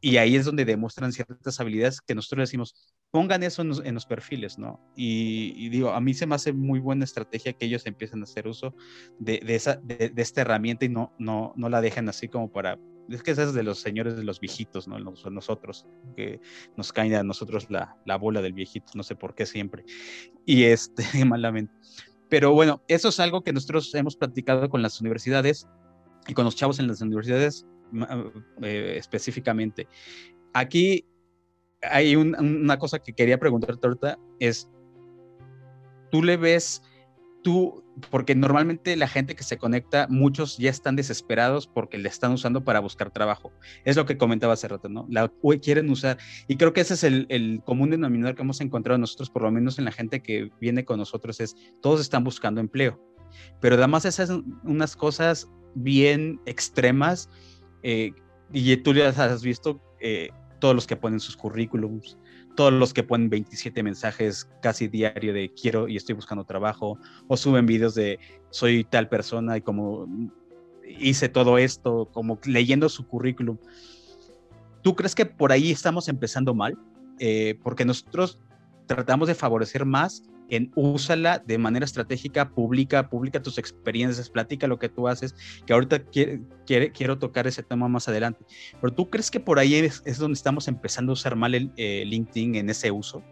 y 0.00 0.16
ahí 0.16 0.34
es 0.34 0.44
donde 0.44 0.64
demuestran 0.64 1.12
ciertas 1.12 1.60
habilidades 1.60 2.00
que 2.00 2.14
nosotros 2.14 2.48
decimos, 2.48 2.74
pongan 3.12 3.44
eso 3.44 3.62
en 3.62 3.94
los, 3.94 4.06
perfiles, 4.06 4.58
¿no? 4.58 4.80
Y, 4.96 5.68
digo, 5.68 5.90
a 5.90 6.00
mí 6.00 6.12
se 6.12 6.26
me 6.26 6.34
hace 6.34 6.52
muy 6.52 6.80
buena 6.80 7.04
estrategia 7.04 7.52
que 7.52 7.66
ellos 7.66 7.86
empiecen 7.86 8.20
a 8.20 8.24
hacer 8.24 8.48
uso 8.48 8.74
de, 9.20 9.40
esa, 9.46 9.76
de, 9.76 10.12
esta 10.16 10.40
herramienta 10.40 10.86
y 10.86 10.88
no, 10.88 11.14
no, 11.20 11.52
no 11.56 11.68
la 11.68 11.80
dejen 11.80 12.08
así 12.08 12.26
como 12.26 12.50
para 12.50 12.80
es 13.08 13.22
que 13.22 13.32
es 13.32 13.54
de 13.54 13.62
los 13.62 13.78
señores 13.78 14.16
de 14.16 14.24
los 14.24 14.40
viejitos, 14.40 14.88
¿no? 14.88 14.98
nosotros, 14.98 15.86
que 16.16 16.40
nos 16.76 16.92
cae 16.92 17.14
a 17.16 17.22
nosotros 17.22 17.70
la, 17.70 17.96
la, 18.04 18.16
bola 18.16 18.42
del 18.42 18.52
viejito, 18.52 18.92
no 18.94 19.02
sé 19.02 19.16
por 19.16 19.34
qué 19.34 19.46
siempre. 19.46 19.84
Y 20.46 20.64
este, 20.64 21.04
malamente. 21.24 21.72
Pero 22.28 22.52
bueno, 22.52 22.82
eso 22.88 23.08
es 23.08 23.20
algo 23.20 23.42
que 23.42 23.52
nosotros 23.52 23.94
hemos 23.94 24.16
practicado 24.16 24.68
con 24.70 24.82
las 24.82 25.00
universidades 25.00 25.68
y 26.26 26.34
con 26.34 26.44
los 26.44 26.56
chavos 26.56 26.78
en 26.78 26.88
las 26.88 27.00
universidades 27.00 27.66
eh, 28.62 28.94
específicamente. 28.96 29.86
Aquí 30.54 31.04
hay 31.82 32.16
una 32.16 32.78
cosa 32.78 33.00
que 33.00 33.12
quería 33.12 33.38
preguntarte 33.38 33.86
ahorita, 33.86 34.18
es, 34.38 34.70
¿tú 36.10 36.22
le 36.22 36.36
ves 36.36 36.82
tú, 37.42 37.84
porque 38.10 38.34
normalmente 38.34 38.96
la 38.96 39.08
gente 39.08 39.34
que 39.34 39.42
se 39.42 39.58
conecta, 39.58 40.06
muchos 40.08 40.58
ya 40.58 40.70
están 40.70 40.96
desesperados 40.96 41.66
porque 41.66 41.98
le 41.98 42.08
están 42.08 42.32
usando 42.32 42.64
para 42.64 42.80
buscar 42.80 43.10
trabajo. 43.10 43.52
Es 43.84 43.96
lo 43.96 44.06
que 44.06 44.16
comentaba 44.16 44.54
hace 44.54 44.68
rato, 44.68 44.88
¿no? 44.88 45.06
La 45.10 45.30
quieren 45.62 45.90
usar. 45.90 46.18
Y 46.48 46.56
creo 46.56 46.72
que 46.72 46.80
ese 46.80 46.94
es 46.94 47.04
el, 47.04 47.26
el, 47.28 47.60
común 47.64 47.90
denominador 47.90 48.34
que 48.34 48.42
hemos 48.42 48.60
encontrado 48.60 48.98
nosotros, 48.98 49.30
por 49.30 49.42
lo 49.42 49.50
menos 49.50 49.78
en 49.78 49.84
la 49.84 49.92
gente 49.92 50.22
que 50.22 50.50
viene 50.60 50.84
con 50.84 50.98
nosotros, 50.98 51.40
es 51.40 51.54
todos 51.80 52.00
están 52.00 52.24
buscando 52.24 52.60
empleo. 52.60 53.00
Pero 53.60 53.76
además 53.76 54.04
esas 54.04 54.28
son 54.28 54.60
unas 54.64 54.96
cosas 54.96 55.48
bien 55.74 56.40
extremas 56.46 57.28
eh, 57.82 58.12
y 58.52 58.76
tú 58.78 58.94
ya 58.94 59.08
has 59.08 59.42
visto 59.42 59.80
eh, 60.00 60.30
todos 60.60 60.74
los 60.74 60.86
que 60.86 60.96
ponen 60.96 61.20
sus 61.20 61.36
currículums, 61.36 62.18
todos 62.54 62.72
los 62.72 62.92
que 62.92 63.02
ponen 63.02 63.30
27 63.30 63.82
mensajes 63.82 64.48
casi 64.60 64.88
diario 64.88 65.32
de 65.32 65.52
quiero 65.52 65.88
y 65.88 65.96
estoy 65.96 66.14
buscando 66.14 66.44
trabajo, 66.44 66.98
o 67.28 67.36
suben 67.36 67.66
videos 67.66 67.94
de 67.94 68.18
soy 68.50 68.84
tal 68.84 69.08
persona 69.08 69.56
y 69.56 69.60
como 69.60 70.06
hice 70.98 71.28
todo 71.28 71.58
esto, 71.58 72.08
como 72.12 72.38
leyendo 72.44 72.88
su 72.88 73.06
currículum. 73.06 73.56
¿Tú 74.82 74.94
crees 74.94 75.14
que 75.14 75.26
por 75.26 75.52
ahí 75.52 75.70
estamos 75.70 76.08
empezando 76.08 76.54
mal? 76.54 76.76
Eh, 77.18 77.58
porque 77.62 77.84
nosotros 77.84 78.38
tratamos 78.86 79.28
de 79.28 79.34
favorecer 79.34 79.84
más 79.84 80.22
en 80.52 80.70
úsala 80.74 81.38
de 81.38 81.56
manera 81.56 81.86
estratégica, 81.86 82.50
publica, 82.50 83.08
publica 83.08 83.40
tus 83.40 83.56
experiencias, 83.56 84.28
platica 84.28 84.66
lo 84.66 84.78
que 84.78 84.90
tú 84.90 85.08
haces, 85.08 85.34
que 85.64 85.72
ahorita 85.72 86.02
quiero 86.04 87.18
tocar 87.18 87.46
ese 87.46 87.62
tema 87.62 87.88
más 87.88 88.06
adelante. 88.06 88.44
Pero 88.78 88.92
tú 88.92 89.08
crees 89.08 89.30
que 89.30 89.40
por 89.40 89.58
ahí 89.58 89.74
es, 89.74 90.18
donde 90.18 90.34
estamos 90.34 90.68
empezando 90.68 91.12
a 91.12 91.14
usar 91.14 91.36
mal 91.36 91.54
el 91.54 91.72
eh, 91.76 92.04
LinkedIn 92.04 92.56
en 92.56 92.68
ese 92.68 92.90
uso? 92.90 93.22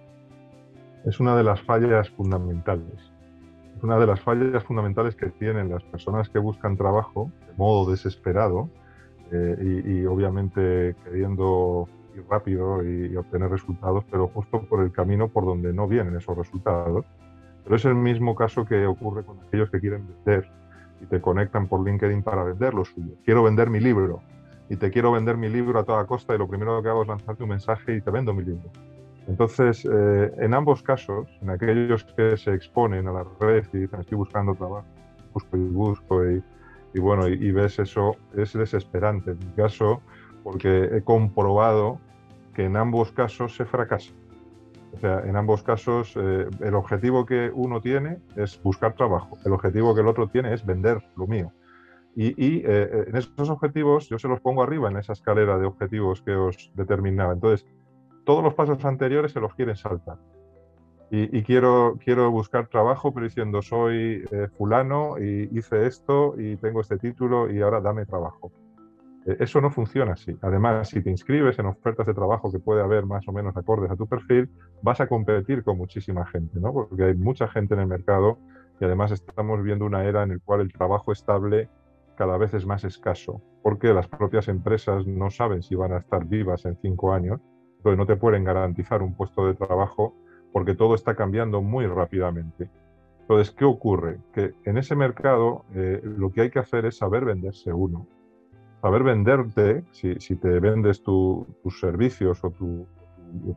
Es 1.04 1.20
una 1.20 1.36
de 1.36 1.44
las 1.44 1.60
fallas 1.60 2.08
fundamentales. 2.08 2.98
Es 3.76 3.82
una 3.82 3.98
de 3.98 4.06
las 4.06 4.20
fallas 4.22 4.64
fundamentales 4.64 5.14
que 5.14 5.26
tienen 5.26 5.68
las 5.68 5.82
personas 5.84 6.30
que 6.30 6.38
buscan 6.38 6.78
trabajo 6.78 7.30
de 7.46 7.52
modo 7.58 7.90
desesperado 7.90 8.70
eh, 9.30 9.82
y 9.86 10.06
obviamente 10.06 10.96
queriendo 11.04 11.86
ir 12.14 12.24
rápido 12.28 12.82
y, 12.84 13.16
obtener 13.16 13.50
resultados, 13.50 14.04
pero 14.11 14.28
justo 14.28 14.62
por 14.62 14.82
el 14.82 14.92
camino 14.92 15.28
por 15.28 15.44
donde 15.44 15.72
no 15.72 15.86
vienen 15.86 16.16
esos 16.16 16.36
resultados. 16.36 17.04
Pero 17.64 17.76
es 17.76 17.84
el 17.84 17.94
mismo 17.94 18.34
caso 18.34 18.64
que 18.64 18.86
ocurre 18.86 19.24
con 19.24 19.38
aquellos 19.40 19.70
que 19.70 19.80
quieren 19.80 20.06
vender 20.06 20.50
y 21.00 21.06
te 21.06 21.20
conectan 21.20 21.68
por 21.68 21.84
LinkedIn 21.84 22.22
para 22.22 22.44
vender 22.44 22.74
lo 22.74 22.84
suyo. 22.84 23.14
Quiero 23.24 23.42
vender 23.42 23.70
mi 23.70 23.80
libro 23.80 24.22
y 24.68 24.76
te 24.76 24.90
quiero 24.90 25.12
vender 25.12 25.36
mi 25.36 25.48
libro 25.48 25.78
a 25.78 25.84
toda 25.84 26.06
costa 26.06 26.34
y 26.34 26.38
lo 26.38 26.48
primero 26.48 26.82
que 26.82 26.88
hago 26.88 27.02
es 27.02 27.08
lanzarte 27.08 27.42
un 27.42 27.50
mensaje 27.50 27.96
y 27.96 28.00
te 28.00 28.11
vendo 28.11 28.32
mi 28.32 28.44
libro. 28.44 28.70
Entonces, 29.26 29.84
eh, 29.84 30.32
en 30.38 30.54
ambos 30.54 30.82
casos, 30.82 31.28
en 31.42 31.50
aquellos 31.50 32.04
que 32.04 32.36
se 32.36 32.54
exponen 32.54 33.06
a 33.06 33.12
la 33.12 33.24
red 33.38 33.64
y 33.72 33.78
dicen 33.78 34.00
estoy 34.00 34.16
buscando 34.16 34.54
trabajo, 34.54 34.86
busco 35.32 35.56
y 35.56 35.61
busco 35.61 36.30
y, 36.30 36.42
y 36.94 37.00
bueno, 37.00 37.28
y, 37.28 37.34
y, 37.34 37.52
ves 37.52 37.78
eso, 37.78 38.16
es 38.36 38.52
desesperante. 38.52 39.32
En 39.32 39.38
mi 39.38 39.52
caso, 39.52 40.02
porque 40.43 40.84
he 40.93 41.03
comprobado 41.03 41.99
que 42.55 42.64
en 42.64 42.76
ambos 42.76 43.12
casos 43.12 43.55
se 43.55 43.64
fracasa. 43.64 44.12
O 44.93 44.99
sea, 44.99 45.20
en 45.20 45.36
ambos 45.36 45.62
casos 45.62 46.14
eh, 46.16 46.49
el 46.61 46.74
objetivo 46.74 47.24
que 47.24 47.51
uno 47.55 47.80
tiene 47.80 48.18
es 48.36 48.61
buscar 48.62 48.95
trabajo, 48.95 49.38
el 49.45 49.53
objetivo 49.53 49.95
que 49.95 50.01
el 50.01 50.09
otro 50.09 50.28
tiene 50.28 50.53
es 50.53 50.66
vender 50.66 51.03
lo 51.16 51.26
mío. 51.26 51.53
Y, 52.16 52.28
y 52.45 52.62
eh, 52.66 53.05
en 53.07 53.16
esos 53.16 53.51
objetivos 53.51 54.09
yo 54.09 54.18
se 54.18 54.26
los 54.26 54.41
pongo 54.41 54.64
arriba 54.64 54.91
en 54.91 54.97
esa 54.97 55.12
escalera 55.12 55.59
de 55.59 55.66
objetivos 55.66 56.22
que 56.22 56.32
os 56.32 56.72
determinaba. 56.74 57.32
Entonces, 57.32 57.66
todos 58.24 58.43
los 58.43 58.55
pasos 58.55 58.84
anteriores 58.84 59.32
se 59.32 59.41
los 59.41 59.55
quieren 59.55 59.76
saltar. 59.76 60.18
Y, 61.11 61.36
y 61.36 61.43
quiero, 61.43 61.99
quiero 62.05 62.30
buscar 62.30 62.68
trabajo, 62.68 63.12
pero 63.12 63.26
diciendo 63.26 63.62
soy 63.62 64.24
eh, 64.30 64.49
fulano 64.57 65.18
y 65.18 65.49
hice 65.57 65.86
esto 65.86 66.34
y 66.38 66.57
tengo 66.57 66.80
este 66.80 66.99
título 66.99 67.51
y 67.51 67.61
ahora 67.61 67.80
dame 67.80 68.07
trabajo. 68.07 68.53
Eh, 69.26 69.36
eso 69.40 69.60
no 69.60 69.70
funciona 69.70 70.12
así. 70.12 70.36
Además, 70.42 70.88
si 70.88 71.02
te 71.02 71.10
inscribes 71.10 71.58
en 71.58 71.66
ofertas 71.66 72.06
de 72.06 72.14
trabajo 72.14 72.50
que 72.50 72.58
puede 72.58 72.82
haber 72.82 73.06
más 73.06 73.26
o 73.28 73.32
menos 73.32 73.56
acordes 73.56 73.90
a 73.90 73.96
tu 73.96 74.06
perfil, 74.06 74.50
vas 74.82 75.00
a 75.00 75.06
competir 75.06 75.62
con 75.62 75.76
muchísima 75.76 76.26
gente, 76.26 76.58
¿no? 76.60 76.72
Porque 76.72 77.04
hay 77.04 77.14
mucha 77.14 77.48
gente 77.48 77.74
en 77.74 77.80
el 77.80 77.86
mercado 77.86 78.38
y 78.80 78.84
además 78.84 79.12
estamos 79.12 79.62
viendo 79.62 79.84
una 79.84 80.04
era 80.04 80.22
en 80.22 80.30
la 80.30 80.38
cual 80.38 80.62
el 80.62 80.72
trabajo 80.72 81.12
estable 81.12 81.68
cada 82.16 82.36
vez 82.38 82.54
es 82.54 82.66
más 82.66 82.84
escaso, 82.84 83.42
porque 83.62 83.92
las 83.94 84.08
propias 84.08 84.48
empresas 84.48 85.06
no 85.06 85.30
saben 85.30 85.62
si 85.62 85.74
van 85.74 85.92
a 85.92 85.98
estar 85.98 86.26
vivas 86.26 86.64
en 86.66 86.76
cinco 86.76 87.12
años, 87.12 87.40
entonces 87.78 87.98
no 87.98 88.06
te 88.06 88.16
pueden 88.16 88.44
garantizar 88.44 89.02
un 89.02 89.14
puesto 89.14 89.46
de 89.46 89.54
trabajo 89.54 90.14
porque 90.52 90.74
todo 90.74 90.94
está 90.94 91.14
cambiando 91.14 91.62
muy 91.62 91.86
rápidamente. 91.86 92.68
Entonces, 93.20 93.54
¿qué 93.54 93.64
ocurre? 93.64 94.18
Que 94.34 94.54
en 94.64 94.76
ese 94.76 94.96
mercado 94.96 95.64
eh, 95.74 96.00
lo 96.02 96.30
que 96.30 96.42
hay 96.42 96.50
que 96.50 96.58
hacer 96.58 96.84
es 96.84 96.98
saber 96.98 97.24
venderse 97.24 97.72
uno 97.72 98.06
saber 98.81 99.03
venderte, 99.03 99.85
si, 99.93 100.14
si 100.20 100.37
te 100.37 100.61
vendes 100.61 101.03
tus 101.03 101.47
servicios 101.81 102.43
o 102.45 102.51
tu, 102.51 102.87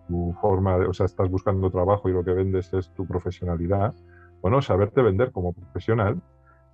tu, 0.08 0.34
forma, 0.42 0.78
de, 0.80 0.88
o 0.88 0.94
sea, 0.94 1.06
estás 1.06 1.30
buscando 1.30 1.70
trabajo 1.72 2.10
y 2.10 2.14
lo 2.14 2.24
que 2.24 2.34
vendes 2.34 2.74
es 2.74 2.92
tu 2.94 3.06
profesionalidad, 3.08 3.94
bueno, 4.42 4.62
saberte 4.62 5.02
vender 5.02 5.32
como 5.32 5.54
profesional. 5.54 6.22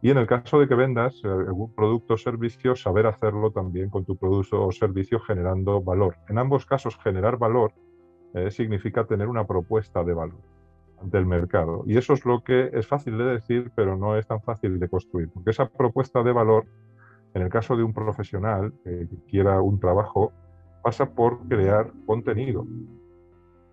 Y 0.01 0.11
en 0.11 0.17
el 0.17 0.27
caso 0.27 0.59
de 0.59 0.67
que 0.67 0.75
vendas 0.75 1.21
algún 1.25 1.73
producto 1.75 2.13
o 2.13 2.17
servicio, 2.17 2.75
saber 2.75 3.05
hacerlo 3.05 3.51
también 3.51 3.89
con 3.89 4.05
tu 4.05 4.15
producto 4.15 4.65
o 4.65 4.71
servicio 4.71 5.19
generando 5.19 5.81
valor. 5.81 6.15
En 6.29 6.37
ambos 6.37 6.65
casos, 6.65 6.97
generar 7.03 7.37
valor 7.37 7.73
eh, 8.33 8.49
significa 8.49 9.05
tener 9.05 9.27
una 9.27 9.45
propuesta 9.45 10.03
de 10.03 10.13
valor 10.13 10.39
ante 11.01 11.17
el 11.17 11.25
mercado. 11.25 11.83
Y 11.85 11.97
eso 11.97 12.13
es 12.13 12.25
lo 12.25 12.43
que 12.43 12.69
es 12.73 12.87
fácil 12.87 13.17
de 13.17 13.25
decir, 13.25 13.71
pero 13.75 13.97
no 13.97 14.15
es 14.17 14.25
tan 14.25 14.41
fácil 14.41 14.79
de 14.79 14.87
construir, 14.87 15.29
porque 15.29 15.51
esa 15.51 15.67
propuesta 15.67 16.23
de 16.23 16.31
valor 16.31 16.65
en 17.33 17.41
el 17.41 17.49
caso 17.49 17.75
de 17.75 17.83
un 17.83 17.93
profesional 17.93 18.73
que 18.83 19.07
quiera 19.27 19.61
un 19.61 19.79
trabajo, 19.79 20.33
pasa 20.83 21.13
por 21.13 21.47
crear 21.47 21.91
contenido, 22.05 22.65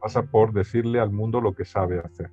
pasa 0.01 0.23
por 0.25 0.53
decirle 0.53 1.01
al 1.01 1.11
mundo 1.11 1.41
lo 1.41 1.55
que 1.55 1.65
sabe 1.65 1.99
hacer, 2.01 2.31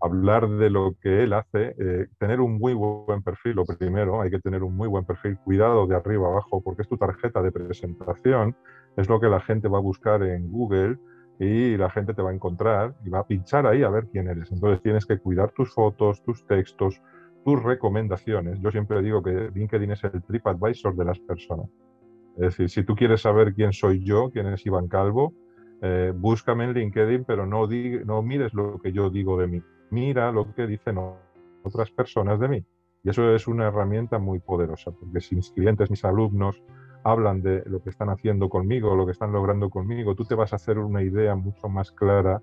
hablar 0.00 0.48
de 0.48 0.70
lo 0.70 0.94
que 1.00 1.22
él 1.22 1.32
hace, 1.32 1.74
eh, 1.78 2.08
tener 2.18 2.40
un 2.40 2.58
muy 2.58 2.74
buen 2.74 3.22
perfil, 3.22 3.56
lo 3.56 3.64
primero, 3.64 4.20
hay 4.20 4.30
que 4.30 4.40
tener 4.40 4.62
un 4.62 4.76
muy 4.76 4.88
buen 4.88 5.04
perfil, 5.04 5.38
cuidado 5.38 5.86
de 5.86 5.96
arriba 5.96 6.28
abajo, 6.28 6.62
porque 6.62 6.82
es 6.82 6.88
tu 6.88 6.96
tarjeta 6.96 7.42
de 7.42 7.52
presentación, 7.52 8.56
es 8.96 9.08
lo 9.08 9.20
que 9.20 9.28
la 9.28 9.40
gente 9.40 9.68
va 9.68 9.78
a 9.78 9.82
buscar 9.82 10.22
en 10.22 10.50
Google 10.50 10.98
y 11.38 11.76
la 11.76 11.88
gente 11.90 12.12
te 12.12 12.22
va 12.22 12.30
a 12.30 12.34
encontrar 12.34 12.94
y 13.04 13.08
va 13.08 13.20
a 13.20 13.26
pinchar 13.26 13.66
ahí 13.66 13.82
a 13.82 13.88
ver 13.88 14.08
quién 14.12 14.28
eres. 14.28 14.52
Entonces 14.52 14.82
tienes 14.82 15.06
que 15.06 15.18
cuidar 15.18 15.52
tus 15.52 15.72
fotos, 15.72 16.22
tus 16.22 16.46
textos, 16.46 17.00
tus 17.44 17.62
recomendaciones. 17.62 18.60
Yo 18.60 18.70
siempre 18.70 19.02
digo 19.02 19.22
que 19.22 19.50
LinkedIn 19.54 19.90
es 19.92 20.04
el 20.04 20.22
TripAdvisor 20.22 20.94
de 20.94 21.04
las 21.04 21.18
personas. 21.18 21.68
Es 22.36 22.56
decir, 22.56 22.70
si 22.70 22.84
tú 22.84 22.94
quieres 22.94 23.22
saber 23.22 23.54
quién 23.54 23.72
soy 23.72 24.04
yo, 24.04 24.30
quién 24.30 24.46
es 24.46 24.64
Iván 24.64 24.88
Calvo, 24.88 25.34
eh, 25.82 26.12
búscame 26.14 26.64
en 26.64 26.74
LinkedIn, 26.74 27.24
pero 27.24 27.46
no, 27.46 27.66
no 28.04 28.22
mires 28.22 28.52
lo 28.54 28.78
que 28.78 28.92
yo 28.92 29.10
digo 29.10 29.38
de 29.38 29.46
mí. 29.46 29.62
Mira 29.90 30.30
lo 30.30 30.54
que 30.54 30.66
dicen 30.66 30.98
otras 31.62 31.90
personas 31.90 32.38
de 32.38 32.48
mí. 32.48 32.64
Y 33.02 33.10
eso 33.10 33.34
es 33.34 33.48
una 33.48 33.68
herramienta 33.68 34.18
muy 34.18 34.40
poderosa, 34.40 34.90
porque 34.90 35.20
si 35.20 35.34
mis 35.34 35.50
clientes, 35.50 35.90
mis 35.90 36.04
alumnos 36.04 36.62
hablan 37.02 37.40
de 37.40 37.62
lo 37.64 37.82
que 37.82 37.88
están 37.88 38.10
haciendo 38.10 38.50
conmigo, 38.50 38.94
lo 38.94 39.06
que 39.06 39.12
están 39.12 39.32
logrando 39.32 39.70
conmigo, 39.70 40.14
tú 40.14 40.24
te 40.24 40.34
vas 40.34 40.52
a 40.52 40.56
hacer 40.56 40.78
una 40.78 41.02
idea 41.02 41.34
mucho 41.34 41.68
más 41.68 41.90
clara 41.92 42.42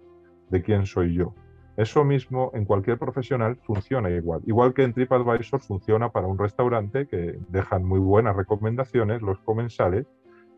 de 0.50 0.64
quién 0.64 0.88
soy 0.88 1.14
yo. 1.14 1.36
Eso 1.78 2.03
mismo 2.03 2.49
en 2.55 2.65
cualquier 2.65 2.97
profesional 2.97 3.57
funciona 3.63 4.09
igual. 4.09 4.41
Igual 4.47 4.73
que 4.73 4.84
en 4.84 4.93
TripAdvisor 4.93 5.61
funciona 5.61 6.09
para 6.09 6.25
un 6.25 6.39
restaurante 6.39 7.07
que 7.07 7.38
dejan 7.49 7.86
muy 7.86 7.99
buenas 7.99 8.36
recomendaciones 8.36 9.21
los 9.21 9.38
comensales 9.41 10.07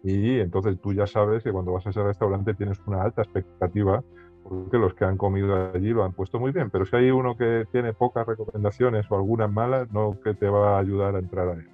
y 0.01 0.39
entonces 0.39 0.80
tú 0.80 0.93
ya 0.93 1.05
sabes 1.07 1.43
que 1.43 1.51
cuando 1.51 1.74
vas 1.74 1.86
a 1.86 1.89
ese 1.89 2.01
restaurante 2.01 2.53
tienes 2.53 2.80
una 2.88 3.03
alta 3.03 3.24
expectativa 3.24 4.01
porque 4.43 4.78
los 4.78 4.93
que 4.93 5.03
han 5.03 5.17
comido 5.17 5.72
allí 5.74 5.89
lo 5.89 6.05
han 6.05 6.13
puesto 6.13 6.39
muy 6.39 6.53
bien. 6.53 6.70
Pero 6.70 6.86
si 6.86 6.95
hay 6.95 7.11
uno 7.11 7.36
que 7.36 7.65
tiene 7.70 7.91
pocas 7.91 8.26
recomendaciones 8.26 9.05
o 9.11 9.15
algunas 9.15 9.51
malas, 9.51 9.91
no 9.91 10.17
que 10.24 10.34
te 10.34 10.47
va 10.47 10.78
a 10.78 10.80
ayudar 10.80 11.17
a 11.17 11.20
entrar 11.20 11.49
a 11.49 11.53
él. 11.53 11.67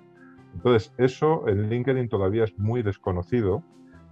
Entonces, 0.55 0.91
eso 0.97 1.47
en 1.47 1.69
LinkedIn 1.69 2.09
todavía 2.09 2.45
es 2.45 2.57
muy 2.57 2.81
desconocido, 2.81 3.63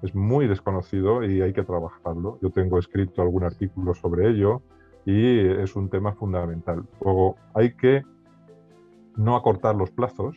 es 0.04 0.14
muy 0.14 0.48
desconocido 0.48 1.24
y 1.24 1.42
hay 1.42 1.54
que 1.54 1.64
trabajarlo. 1.64 2.38
Yo 2.42 2.52
tengo 2.52 2.78
escrito 2.78 3.24
algún 3.24 3.44
artículo 3.44 3.96
sobre 3.96 4.30
ello 4.30 4.62
y 5.06 5.40
es 5.40 5.76
un 5.76 5.90
tema 5.90 6.14
fundamental. 6.14 6.84
Luego, 7.02 7.36
hay 7.54 7.74
que 7.74 8.04
no 9.16 9.36
acortar 9.36 9.76
los 9.76 9.92
plazos, 9.92 10.36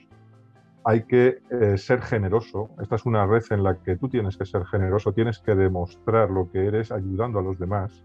hay 0.84 1.02
que 1.04 1.38
eh, 1.50 1.78
ser 1.78 2.00
generoso. 2.00 2.70
Esta 2.80 2.96
es 2.96 3.06
una 3.06 3.26
red 3.26 3.42
en 3.50 3.62
la 3.62 3.76
que 3.76 3.96
tú 3.96 4.08
tienes 4.08 4.36
que 4.36 4.44
ser 4.44 4.64
generoso, 4.66 5.12
tienes 5.12 5.38
que 5.38 5.54
demostrar 5.54 6.30
lo 6.30 6.50
que 6.50 6.66
eres 6.66 6.92
ayudando 6.92 7.38
a 7.38 7.42
los 7.42 7.58
demás. 7.58 8.04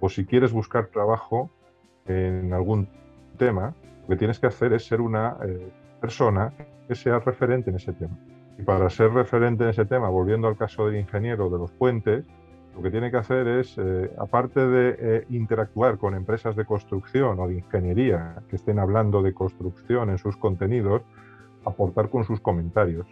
O 0.00 0.08
si 0.08 0.24
quieres 0.24 0.52
buscar 0.52 0.86
trabajo 0.88 1.50
en 2.06 2.52
algún 2.52 2.88
tema, 3.38 3.74
lo 4.02 4.08
que 4.08 4.16
tienes 4.16 4.38
que 4.38 4.46
hacer 4.46 4.72
es 4.74 4.86
ser 4.86 5.00
una 5.00 5.36
eh, 5.44 5.72
persona 6.00 6.52
que 6.86 6.94
sea 6.94 7.18
referente 7.18 7.70
en 7.70 7.76
ese 7.76 7.92
tema. 7.92 8.16
Y 8.58 8.62
para 8.62 8.88
ser 8.90 9.10
referente 9.12 9.64
en 9.64 9.70
ese 9.70 9.84
tema, 9.84 10.08
volviendo 10.08 10.46
al 10.46 10.56
caso 10.56 10.86
del 10.86 10.96
ingeniero 10.96 11.50
de 11.50 11.58
los 11.58 11.72
puentes, 11.72 12.26
lo 12.74 12.82
que 12.82 12.90
tiene 12.90 13.10
que 13.10 13.16
hacer 13.16 13.46
es, 13.46 13.76
eh, 13.78 14.10
aparte 14.18 14.66
de 14.66 14.96
eh, 14.98 15.26
interactuar 15.30 15.96
con 15.96 16.14
empresas 16.14 16.56
de 16.56 16.64
construcción 16.64 17.38
o 17.38 17.46
de 17.46 17.54
ingeniería 17.54 18.42
que 18.48 18.56
estén 18.56 18.78
hablando 18.78 19.22
de 19.22 19.32
construcción 19.32 20.10
en 20.10 20.18
sus 20.18 20.36
contenidos, 20.36 21.02
aportar 21.64 22.10
con 22.10 22.24
sus 22.24 22.40
comentarios. 22.40 23.06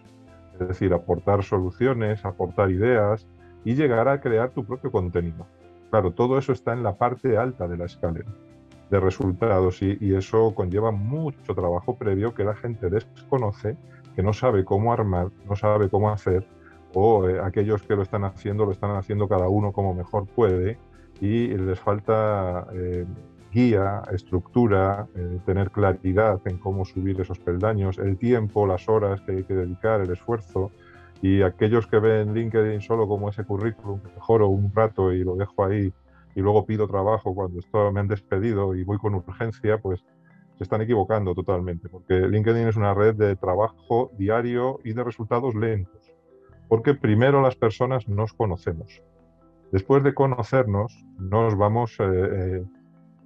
Es 0.61 0.69
decir, 0.69 0.93
aportar 0.93 1.45
soluciones, 1.45 2.25
aportar 2.25 2.71
ideas 2.71 3.27
y 3.65 3.75
llegar 3.75 4.09
a 4.09 4.21
crear 4.21 4.51
tu 4.51 4.65
propio 4.65 4.91
contenido. 4.91 5.47
Claro, 5.91 6.11
todo 6.11 6.39
eso 6.39 6.53
está 6.53 6.73
en 6.73 6.83
la 6.83 6.97
parte 6.97 7.37
alta 7.37 7.69
de 7.69 7.77
la 7.77 7.85
escalera 7.85 8.31
de 8.91 9.01
resultados 9.01 9.81
y, 9.81 9.97
y 10.01 10.15
eso 10.15 10.55
conlleva 10.55 10.91
mucho 10.91 11.55
trabajo 11.55 11.97
previo 11.97 12.35
que 12.35 12.45
la 12.45 12.55
gente 12.55 12.91
desconoce, 12.91 13.77
que 14.15 14.23
no 14.23 14.35
sabe 14.35 14.67
cómo 14.67 14.93
armar, 14.93 15.29
no 15.49 15.57
sabe 15.57 15.89
cómo 15.89 16.11
hacer 16.11 16.47
o 16.95 17.29
eh, 17.29 17.41
aquellos 17.43 17.83
que 17.83 17.97
lo 17.97 18.03
están 18.03 18.25
haciendo 18.25 18.65
lo 18.67 18.73
están 18.73 18.97
haciendo 18.97 19.29
cada 19.29 19.49
uno 19.49 19.73
como 19.73 19.95
mejor 19.95 20.27
puede 20.27 20.79
y 21.21 21.49
les 21.49 21.79
falta 21.79 22.67
eh, 22.73 23.07
guía, 23.53 24.03
estructura, 24.11 25.07
eh, 25.15 25.39
tener 25.47 25.71
claridad 25.71 26.41
en 26.47 26.59
cómo 26.59 26.85
subir 26.85 27.21
esos 27.21 27.39
peldaños, 27.39 27.99
el 27.99 28.17
tiempo, 28.17 28.67
las 28.67 28.89
horas 28.89 29.21
que 29.21 29.33
hay 29.33 29.45
que 29.45 29.55
dedicar, 29.55 30.01
el 30.01 30.11
esfuerzo. 30.11 30.73
Y 31.21 31.43
aquellos 31.43 31.87
que 31.87 32.01
ven 32.01 32.35
LinkedIn 32.35 32.81
solo 32.81 33.07
como 33.07 33.29
ese 33.29 33.45
currículum 33.45 34.01
mejoro 34.03 34.49
un 34.49 34.73
rato 34.75 35.13
y 35.13 35.23
lo 35.23 35.37
dejo 35.37 35.65
ahí 35.65 35.93
y 36.35 36.41
luego 36.41 36.67
pido 36.67 36.89
trabajo 36.89 37.35
cuando 37.35 37.61
esto 37.61 37.93
me 37.93 38.01
han 38.01 38.09
despedido 38.09 38.75
y 38.75 38.83
voy 38.83 38.99
con 38.99 39.15
urgencia, 39.15 39.79
pues 39.79 40.03
se 40.59 40.65
están 40.65 40.81
equivocando 40.81 41.35
totalmente, 41.35 41.89
porque 41.89 42.27
LinkedIn 42.27 42.67
es 42.67 42.77
una 42.77 42.95
red 42.95 43.15
de 43.15 43.37
trabajo 43.37 44.11
diario 44.19 44.81
y 44.83 44.95
de 44.95 45.05
resultados 45.05 45.55
lentos 45.55 46.02
porque 46.73 46.95
primero 46.95 47.43
las 47.43 47.55
personas 47.55 48.09
nos 48.09 48.33
conocemos. 48.33 49.03
Después 49.73 50.03
de 50.05 50.15
conocernos, 50.15 51.05
nos 51.19 51.55
vamos, 51.55 52.01
eh, 52.01 52.05
eh, 52.07 52.65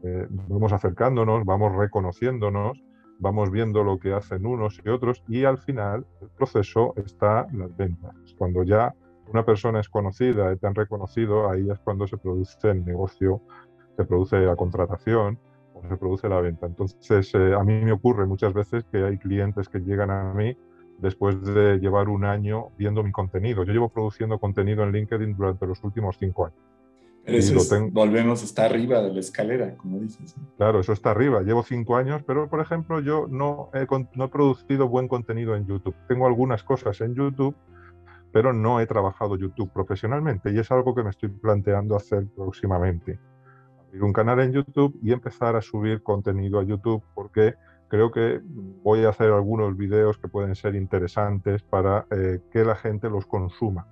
eh, 0.02 0.26
vamos 0.48 0.72
acercándonos, 0.72 1.44
vamos 1.44 1.76
reconociéndonos, 1.76 2.82
vamos 3.20 3.52
viendo 3.52 3.84
lo 3.84 4.00
que 4.00 4.12
hacen 4.12 4.46
unos 4.46 4.80
y 4.84 4.88
otros 4.88 5.22
y 5.28 5.44
al 5.44 5.58
final 5.58 6.04
el 6.22 6.28
proceso 6.30 6.92
está 6.96 7.46
en 7.52 7.60
las 7.60 7.76
ventas. 7.76 8.16
Cuando 8.36 8.64
ya 8.64 8.92
una 9.28 9.44
persona 9.44 9.78
es 9.78 9.88
conocida 9.88 10.56
te 10.56 10.66
han 10.66 10.74
reconocido, 10.74 11.48
ahí 11.48 11.70
es 11.70 11.78
cuando 11.78 12.08
se 12.08 12.16
produce 12.16 12.68
el 12.68 12.84
negocio, 12.84 13.42
se 13.96 14.04
produce 14.04 14.40
la 14.40 14.56
contratación 14.56 15.38
o 15.72 15.88
se 15.88 15.96
produce 15.96 16.28
la 16.28 16.40
venta. 16.40 16.66
Entonces, 16.66 17.32
a 17.32 17.62
mí 17.62 17.84
me 17.84 17.92
ocurre 17.92 18.26
muchas 18.26 18.52
veces 18.52 18.82
que 18.90 19.04
hay 19.04 19.18
clientes 19.18 19.68
que 19.68 19.78
llegan 19.78 20.10
a 20.10 20.34
mí 20.34 20.58
después 20.98 21.42
de 21.42 21.78
llevar 21.78 22.08
un 22.08 22.24
año 22.24 22.68
viendo 22.78 23.02
mi 23.02 23.12
contenido. 23.12 23.64
Yo 23.64 23.72
llevo 23.72 23.88
produciendo 23.88 24.38
contenido 24.38 24.82
en 24.82 24.92
LinkedIn 24.92 25.36
durante 25.36 25.66
los 25.66 25.82
últimos 25.84 26.16
cinco 26.18 26.46
años. 26.46 26.58
Pero 27.26 27.90
volvemos, 27.90 28.44
está 28.44 28.66
arriba 28.66 29.02
de 29.02 29.12
la 29.12 29.18
escalera, 29.18 29.76
como 29.76 29.98
dices. 29.98 30.36
Claro, 30.56 30.78
eso 30.78 30.92
está 30.92 31.10
arriba. 31.10 31.42
Llevo 31.42 31.64
cinco 31.64 31.96
años, 31.96 32.22
pero 32.24 32.48
por 32.48 32.60
ejemplo 32.60 33.00
yo 33.00 33.26
no 33.28 33.70
he, 33.74 33.84
no 34.14 34.24
he 34.24 34.28
producido 34.28 34.88
buen 34.88 35.08
contenido 35.08 35.56
en 35.56 35.66
YouTube. 35.66 35.96
Tengo 36.06 36.28
algunas 36.28 36.62
cosas 36.62 37.00
en 37.00 37.16
YouTube, 37.16 37.56
pero 38.32 38.52
no 38.52 38.80
he 38.80 38.86
trabajado 38.86 39.36
YouTube 39.36 39.72
profesionalmente 39.72 40.52
y 40.52 40.58
es 40.58 40.70
algo 40.70 40.94
que 40.94 41.02
me 41.02 41.10
estoy 41.10 41.28
planteando 41.30 41.96
hacer 41.96 42.26
próximamente. 42.36 43.18
Abrir 43.88 44.04
un 44.04 44.12
canal 44.12 44.38
en 44.40 44.52
YouTube 44.52 44.96
y 45.02 45.12
empezar 45.12 45.56
a 45.56 45.62
subir 45.62 46.04
contenido 46.04 46.60
a 46.60 46.64
YouTube 46.64 47.02
porque 47.14 47.54
creo 47.88 48.10
que 48.10 48.40
voy 48.82 49.04
a 49.04 49.10
hacer 49.10 49.30
algunos 49.30 49.76
videos 49.76 50.18
que 50.18 50.28
pueden 50.28 50.54
ser 50.54 50.74
interesantes 50.74 51.62
para 51.62 52.06
eh, 52.10 52.40
que 52.50 52.64
la 52.64 52.76
gente 52.76 53.08
los 53.08 53.26
consuma 53.26 53.86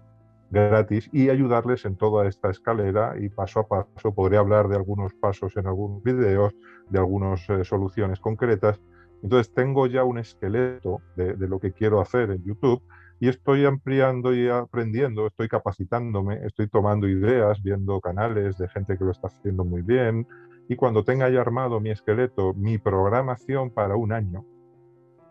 gratis 0.50 1.08
y 1.12 1.30
ayudarles 1.30 1.84
en 1.84 1.96
toda 1.96 2.28
esta 2.28 2.50
escalera 2.50 3.16
y 3.18 3.28
paso 3.28 3.60
a 3.60 3.66
paso. 3.68 4.14
Podré 4.14 4.36
hablar 4.36 4.68
de 4.68 4.76
algunos 4.76 5.12
pasos 5.14 5.56
en 5.56 5.66
algunos 5.66 6.02
videos, 6.02 6.54
de 6.90 6.98
algunas 6.98 7.48
eh, 7.50 7.64
soluciones 7.64 8.20
concretas. 8.20 8.80
Entonces 9.22 9.52
tengo 9.52 9.86
ya 9.86 10.04
un 10.04 10.18
esqueleto 10.18 11.00
de, 11.16 11.34
de 11.34 11.48
lo 11.48 11.58
que 11.58 11.72
quiero 11.72 12.00
hacer 12.00 12.30
en 12.30 12.44
YouTube 12.44 12.82
y 13.20 13.28
estoy 13.28 13.64
ampliando 13.64 14.34
y 14.34 14.48
aprendiendo, 14.48 15.26
estoy 15.26 15.48
capacitándome, 15.48 16.44
estoy 16.44 16.68
tomando 16.68 17.08
ideas, 17.08 17.62
viendo 17.62 18.00
canales 18.00 18.58
de 18.58 18.68
gente 18.68 18.98
que 18.98 19.04
lo 19.04 19.12
está 19.12 19.28
haciendo 19.28 19.64
muy 19.64 19.82
bien, 19.82 20.26
y 20.68 20.76
cuando 20.76 21.04
tenga 21.04 21.28
ya 21.28 21.40
armado 21.40 21.80
mi 21.80 21.90
esqueleto, 21.90 22.54
mi 22.54 22.78
programación 22.78 23.70
para 23.70 23.96
un 23.96 24.12
año, 24.12 24.44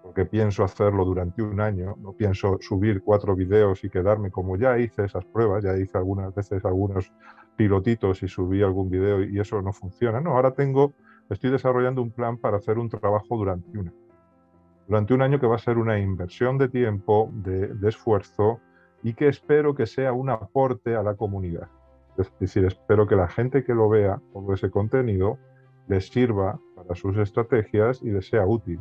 porque 0.04 0.26
pienso 0.26 0.64
hacerlo 0.64 1.06
durante 1.06 1.42
un 1.42 1.60
año, 1.60 1.96
no 2.00 2.14
pienso 2.14 2.58
subir 2.60 3.02
cuatro 3.02 3.36
videos 3.36 3.84
y 3.84 3.90
quedarme 3.90 4.32
como 4.32 4.58
ya 4.58 4.78
hice 4.78 5.06
esas 5.06 5.26
pruebas, 5.26 5.64
ya 5.64 5.76
hice 5.78 5.98
algunas 5.98 6.36
veces 6.36 6.64
algunos 6.66 7.12
pilotitos 7.56 8.22
y 8.22 8.28
subí 8.28 8.62
algún 8.62 8.90
video 8.90 9.24
y 9.24 9.40
eso 9.40 9.62
no 9.62 9.74
funciona. 9.74 10.20
No, 10.20 10.32
ahora 10.32 10.52
tengo, 10.52 10.94
estoy 11.30 11.52
desarrollando 11.52 12.02
un 12.02 12.12
plan 12.12 12.38
para 12.38 12.58
hacer 12.58 12.78
un 12.78 12.90
trabajo 12.90 13.38
durante 13.38 13.78
un 13.78 13.88
año. 13.88 13.98
Durante 14.88 15.14
un 15.14 15.22
año 15.22 15.40
que 15.40 15.48
va 15.48 15.56
a 15.56 15.60
ser 15.60 15.78
una 15.78 15.98
inversión 15.98 16.58
de 16.58 16.68
tiempo, 16.68 17.30
de, 17.32 17.68
de 17.70 17.90
esfuerzo 17.90 18.60
y 19.02 19.14
que 19.14 19.30
espero 19.30 19.74
que 19.74 19.86
sea 19.86 20.12
un 20.12 20.30
aporte 20.30 20.96
a 20.96 21.02
la 21.02 21.16
comunidad. 21.16 21.70
Es 22.18 22.32
decir, 22.40 22.66
espero 22.66 23.08
que 23.08 23.16
la 23.16 23.28
gente 23.28 23.64
que 23.64 23.74
lo 23.74 23.90
vea, 23.90 24.22
todo 24.34 24.54
ese 24.54 24.70
contenido, 24.70 25.38
les 25.88 26.08
sirva 26.08 26.60
para 26.76 26.96
sus 26.96 27.18
estrategias 27.18 28.02
y 28.02 28.12
les 28.12 28.28
sea 28.28 28.46
útil. 28.46 28.80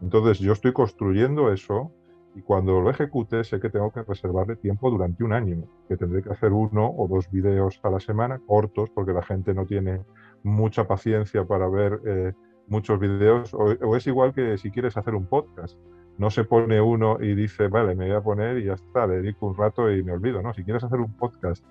Entonces 0.00 0.38
yo 0.38 0.52
estoy 0.52 0.72
construyendo 0.72 1.52
eso 1.52 1.90
y 2.34 2.42
cuando 2.42 2.80
lo 2.80 2.90
ejecute 2.90 3.42
sé 3.42 3.58
que 3.58 3.70
tengo 3.70 3.90
que 3.90 4.02
reservarle 4.02 4.56
tiempo 4.56 4.90
durante 4.90 5.24
un 5.24 5.32
año, 5.32 5.64
que 5.88 5.96
tendré 5.96 6.22
que 6.22 6.30
hacer 6.30 6.52
uno 6.52 6.88
o 6.96 7.08
dos 7.08 7.30
videos 7.30 7.80
a 7.82 7.90
la 7.90 8.00
semana, 8.00 8.40
cortos, 8.46 8.90
porque 8.90 9.12
la 9.12 9.22
gente 9.22 9.54
no 9.54 9.66
tiene 9.66 10.02
mucha 10.42 10.86
paciencia 10.86 11.44
para 11.44 11.68
ver 11.68 12.00
eh, 12.06 12.32
muchos 12.68 13.00
videos, 13.00 13.52
o, 13.54 13.74
o, 13.82 13.96
es 13.96 14.06
igual 14.06 14.32
que 14.34 14.56
si 14.58 14.70
quieres 14.70 14.96
hacer 14.96 15.14
un 15.14 15.26
podcast. 15.26 15.76
No 16.16 16.30
se 16.30 16.44
pone 16.44 16.80
uno 16.80 17.18
y 17.20 17.34
dice, 17.34 17.68
vale, 17.68 17.94
me 17.94 18.06
voy 18.06 18.16
a 18.16 18.20
poner 18.20 18.58
y 18.58 18.64
ya 18.64 18.74
está, 18.74 19.06
le 19.06 19.16
dedico 19.16 19.46
un 19.46 19.56
rato 19.56 19.90
y 19.90 20.02
me 20.02 20.12
olvido. 20.12 20.42
No, 20.42 20.52
si 20.52 20.64
quieres 20.64 20.82
hacer 20.82 20.98
un 20.98 21.16
podcast 21.16 21.64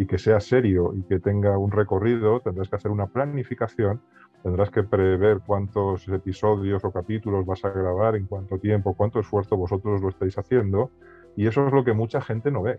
y 0.00 0.06
que 0.06 0.16
sea 0.16 0.40
serio 0.40 0.94
y 0.96 1.02
que 1.02 1.20
tenga 1.20 1.58
un 1.58 1.70
recorrido, 1.70 2.40
tendrás 2.40 2.70
que 2.70 2.76
hacer 2.76 2.90
una 2.90 3.08
planificación, 3.08 4.00
tendrás 4.42 4.70
que 4.70 4.82
prever 4.82 5.40
cuántos 5.46 6.08
episodios 6.08 6.82
o 6.86 6.90
capítulos 6.90 7.44
vas 7.44 7.62
a 7.66 7.68
grabar, 7.68 8.16
en 8.16 8.24
cuánto 8.24 8.58
tiempo, 8.58 8.94
cuánto 8.94 9.20
esfuerzo 9.20 9.58
vosotros 9.58 10.00
lo 10.00 10.08
estáis 10.08 10.38
haciendo. 10.38 10.90
Y 11.36 11.46
eso 11.46 11.66
es 11.66 11.74
lo 11.74 11.84
que 11.84 11.92
mucha 11.92 12.22
gente 12.22 12.50
no 12.50 12.62
ve. 12.62 12.78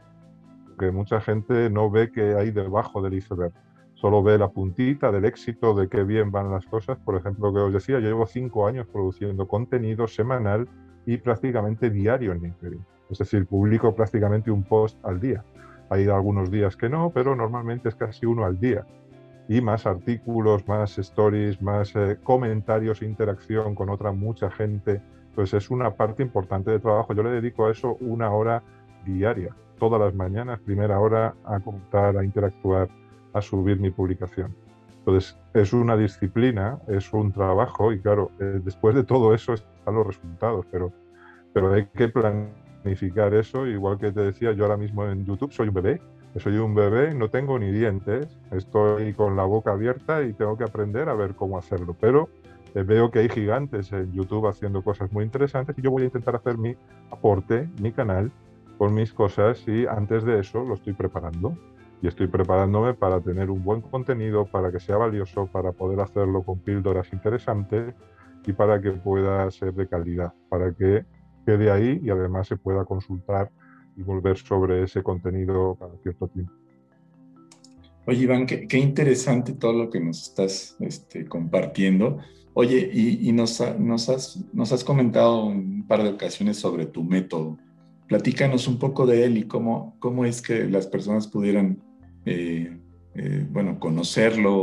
Que 0.80 0.89
mucha 0.89 1.22
gente 1.22 1.69
no 1.69 1.91
ve 1.91 2.11
que 2.11 2.34
hay 2.34 2.49
debajo 2.49 3.03
del 3.03 3.13
iceberg. 3.13 3.53
Solo 3.93 4.24
ve 4.24 4.39
la 4.39 4.49
puntita 4.49 5.11
del 5.11 5.26
éxito, 5.26 5.76
de 5.76 5.89
qué 5.89 6.03
bien 6.03 6.32
van 6.32 6.49
las 6.49 6.65
cosas. 6.65 6.97
Por 6.97 7.17
ejemplo, 7.17 7.53
que 7.53 7.59
os 7.59 7.72
decía, 7.72 7.99
yo 7.99 8.07
llevo 8.07 8.26
cinco 8.26 8.65
años 8.65 8.88
produciendo 8.88 9.47
contenido 9.47 10.07
semanal 10.07 10.67
y 11.05 11.17
prácticamente 11.17 11.91
diario 11.91 12.32
en 12.32 12.41
LinkedIn. 12.41 12.84
Es 13.11 13.19
decir, 13.19 13.45
publico 13.45 13.93
prácticamente 13.93 14.49
un 14.49 14.63
post 14.63 14.97
al 15.05 15.19
día. 15.19 15.43
Hay 15.92 16.08
algunos 16.08 16.50
días 16.50 16.78
que 16.78 16.88
no, 16.88 17.12
pero 17.14 17.36
normalmente 17.36 17.89
es 17.89 17.96
casi 17.96 18.26
uno 18.26 18.46
al 18.46 18.58
día. 18.58 18.86
Y 19.50 19.60
más 19.60 19.86
artículos, 19.86 20.66
más 20.66 20.98
stories, 20.98 21.62
más 21.62 21.94
eh, 21.98 22.18
comentarios, 22.24 23.02
interacción 23.02 23.76
con 23.76 23.89
otra 23.89 24.14
mucha 24.14 24.50
gente. 24.50 25.02
Pues 25.36 25.54
es 25.54 25.70
una 25.70 25.94
parte 25.96 26.24
importante 26.24 26.72
de 26.72 26.80
trabajo. 26.80 27.14
Yo 27.14 27.24
le 27.24 27.32
dedico 27.32 27.66
a 27.66 27.72
eso 27.72 27.98
una 28.00 28.32
hora 28.32 28.64
diaria, 29.06 29.54
todas 29.80 30.00
las 30.00 30.16
mañanas, 30.16 30.62
primera 30.62 30.98
hora, 30.98 31.36
a 31.44 31.60
comentar, 31.60 32.16
a 32.16 32.24
interactuar, 32.24 32.88
a 33.34 33.42
subir 33.42 33.78
mi 33.78 33.92
publicación. 33.92 34.56
Entonces, 35.00 35.38
es 35.54 35.74
una 35.74 35.98
disciplina, 35.98 36.80
es 36.88 37.12
un 37.12 37.34
trabajo 37.34 37.92
y 37.92 38.00
claro, 38.00 38.32
eh, 38.39 38.62
después 38.64 38.96
de 38.96 39.04
todo 39.04 39.34
eso 39.34 39.56
están 39.56 39.96
los 39.96 40.08
resultados, 40.08 40.66
pero, 40.72 40.94
pero 41.52 41.74
hay 41.74 41.88
que 41.88 42.08
planear 42.08 42.61
significar 42.82 43.34
eso, 43.34 43.67
igual 43.67 43.97
que 43.97 44.11
te 44.11 44.21
decía, 44.21 44.51
yo 44.53 44.63
ahora 44.63 44.77
mismo 44.77 45.05
en 45.05 45.25
YouTube 45.25 45.51
soy 45.51 45.67
un 45.67 45.73
bebé, 45.75 46.01
soy 46.38 46.57
un 46.57 46.73
bebé, 46.73 47.13
no 47.13 47.29
tengo 47.29 47.59
ni 47.59 47.71
dientes, 47.71 48.38
estoy 48.51 49.13
con 49.13 49.36
la 49.36 49.43
boca 49.43 49.71
abierta 49.71 50.23
y 50.23 50.34
tengo 50.34 50.57
que 50.57 50.63
aprender 50.63 51.09
a 51.09 51.13
ver 51.13 51.36
cómo 51.36 51.57
hacerlo, 51.57 51.95
pero 51.99 52.29
eh, 52.73 52.84
veo 52.84 53.11
que 53.11 53.19
hay 53.19 53.29
gigantes 53.29 53.91
en 53.91 54.11
YouTube 54.13 54.47
haciendo 54.47 54.82
cosas 54.82 55.11
muy 55.11 55.25
interesantes 55.25 55.77
y 55.77 55.82
yo 55.82 55.91
voy 55.91 56.03
a 56.03 56.05
intentar 56.05 56.36
hacer 56.36 56.57
mi 56.57 56.75
aporte, 57.11 57.69
mi 57.82 57.91
canal, 57.91 58.32
con 58.77 58.93
mis 58.93 59.13
cosas 59.13 59.67
y 59.67 59.86
antes 59.86 60.23
de 60.23 60.39
eso 60.39 60.63
lo 60.63 60.75
estoy 60.75 60.93
preparando. 60.93 61.55
Y 62.01 62.07
estoy 62.07 62.25
preparándome 62.25 62.95
para 62.95 63.19
tener 63.19 63.51
un 63.51 63.63
buen 63.63 63.82
contenido, 63.82 64.45
para 64.45 64.71
que 64.71 64.79
sea 64.79 64.97
valioso, 64.97 65.45
para 65.45 65.71
poder 65.71 65.99
hacerlo 65.99 66.41
con 66.41 66.57
píldoras 66.57 67.13
interesantes 67.13 67.93
y 68.43 68.53
para 68.53 68.82
que 68.82 68.91
pueda 68.91 69.51
ser 69.51 69.75
de 69.75 69.88
calidad, 69.88 70.34
para 70.49 70.71
que 70.71 71.05
quede 71.46 71.72
ahí 71.72 72.00
y 72.04 72.10
además 72.10 72.48
se 72.48 72.58
pueda 72.58 72.86
consultar 72.86 73.52
y 73.96 74.04
volver 74.04 74.38
sobre 74.38 74.84
ese 74.84 75.04
contenido 75.04 75.76
cada 75.80 75.96
cierto 76.04 76.28
tiempo. 76.28 76.54
Oye, 78.08 78.24
Iván, 78.24 78.46
qué, 78.46 78.78
interesante 78.78 79.54
todo 79.54 79.74
lo 79.74 79.89
que 79.89 80.00
nos 80.00 80.30
estás 80.30 80.76
este, 80.80 81.26
compartiendo. 81.26 82.18
Oye, 82.54 82.89
y, 82.92 83.32
nos, 83.32 83.62
has, 83.62 84.84
comentado 84.84 85.46
un 85.46 85.86
par 85.88 86.04
de 86.04 86.10
ocasiones 86.10 86.58
sobre 86.58 86.86
tu 86.86 87.04
método. 87.04 87.58
Platícanos 88.08 88.68
un 88.68 88.80
poco 88.80 89.06
de 89.06 89.26
él 89.26 89.38
y 89.38 89.44
cómo, 89.44 89.96
es 90.26 90.42
que 90.42 90.66
las 90.66 90.88
personas 90.88 91.28
pudieran 91.28 91.82
eh, 92.26 92.78
eh, 93.16 93.46
bueno, 93.50 93.80
conocerlo 93.80 94.56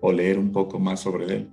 o, 0.00 0.12
leer 0.12 0.38
un 0.38 0.52
poco 0.52 0.78
más 0.78 1.00
sobre 1.00 1.26
él? 1.26 1.50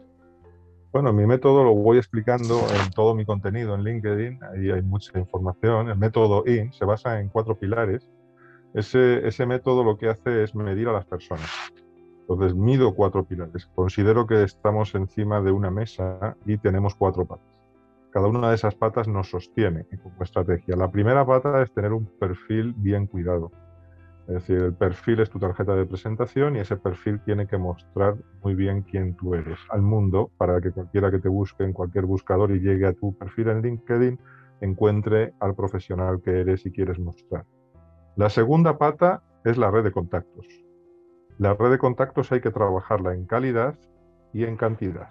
Bueno, 0.92 1.14
mi 1.14 1.28
método 1.28 1.64
lo 1.64 1.76
voy 1.76 2.00
explicando 2.00 2.60
en 2.60 2.90
todo 2.92 3.14
mi 3.14 3.24
contenido 3.24 3.76
en 3.76 3.84
LinkedIn, 3.84 4.40
ahí 4.44 4.72
hay 4.72 4.82
mucha 4.82 5.20
información. 5.20 5.90
El 5.90 5.98
método 5.98 6.44
IN 6.48 6.74
se 6.74 6.84
basa 6.84 7.20
en 7.20 7.30
cuatro 7.30 7.56
pilares. 7.56 8.08
Ese, 8.74 9.28
ese 9.28 9.46
método 9.46 9.84
lo 9.84 9.98
que 9.98 10.10
hace 10.10 10.44
es 10.44 10.56
medir 10.56 10.88
a 10.88 10.94
las 10.94 11.06
personas. 11.06 11.48
Entonces, 12.22 12.56
mido 12.56 12.96
cuatro 12.96 13.24
pilares. 13.24 13.68
Considero 13.76 14.26
que 14.26 14.44
estamos 14.44 14.96
encima 14.96 15.42
de 15.42 15.52
una 15.52 15.70
mesa 15.70 16.36
y 16.46 16.58
tenemos 16.58 16.96
cuatro 16.96 17.24
patas. 17.26 17.46
Cada 18.12 18.28
una 18.28 18.50
de 18.50 18.56
esas 18.56 18.74
patas 18.74 19.08
nos 19.08 19.30
sostiene 19.30 19.86
como 20.02 20.24
estrategia. 20.24 20.76
La 20.76 20.90
primera 20.90 21.24
pata 21.24 21.62
es 21.62 21.72
tener 21.72 21.94
un 21.94 22.08
perfil 22.20 22.74
bien 22.76 23.06
cuidado. 23.06 23.52
Es 24.30 24.36
decir, 24.36 24.58
el 24.58 24.76
perfil 24.76 25.22
es 25.22 25.30
tu 25.32 25.40
tarjeta 25.40 25.76
de 25.76 25.88
presentación 25.88 26.56
y 26.56 26.60
ese 26.60 26.78
perfil 26.78 27.20
tiene 27.26 27.48
que 27.48 27.58
mostrar 27.58 28.16
muy 28.44 28.54
bien 28.54 28.84
quién 28.84 29.16
tú 29.16 29.34
eres 29.34 29.58
al 29.72 29.82
mundo 29.82 30.30
para 30.38 30.62
que 30.62 30.70
cualquiera 30.70 31.10
que 31.10 31.18
te 31.18 31.30
busque 31.30 31.64
en 31.64 31.74
cualquier 31.74 32.06
buscador 32.06 32.52
y 32.52 32.60
llegue 32.60 32.86
a 32.86 32.94
tu 32.94 33.18
perfil 33.18 33.50
en 33.50 33.64
LinkedIn 33.64 34.20
encuentre 34.62 35.34
al 35.40 35.56
profesional 35.56 36.22
que 36.22 36.42
eres 36.42 36.64
y 36.68 36.72
quieres 36.72 37.00
mostrar. 37.00 37.44
La 38.18 38.30
segunda 38.30 38.78
pata 38.78 39.24
es 39.46 39.58
la 39.58 39.72
red 39.72 39.84
de 39.84 39.92
contactos. 39.92 40.46
La 41.40 41.56
red 41.56 41.72
de 41.72 41.80
contactos 41.80 42.32
hay 42.32 42.40
que 42.40 42.52
trabajarla 42.52 43.16
en 43.16 43.26
calidad 43.26 43.80
y 44.32 44.44
en 44.44 44.58
cantidad. 44.58 45.10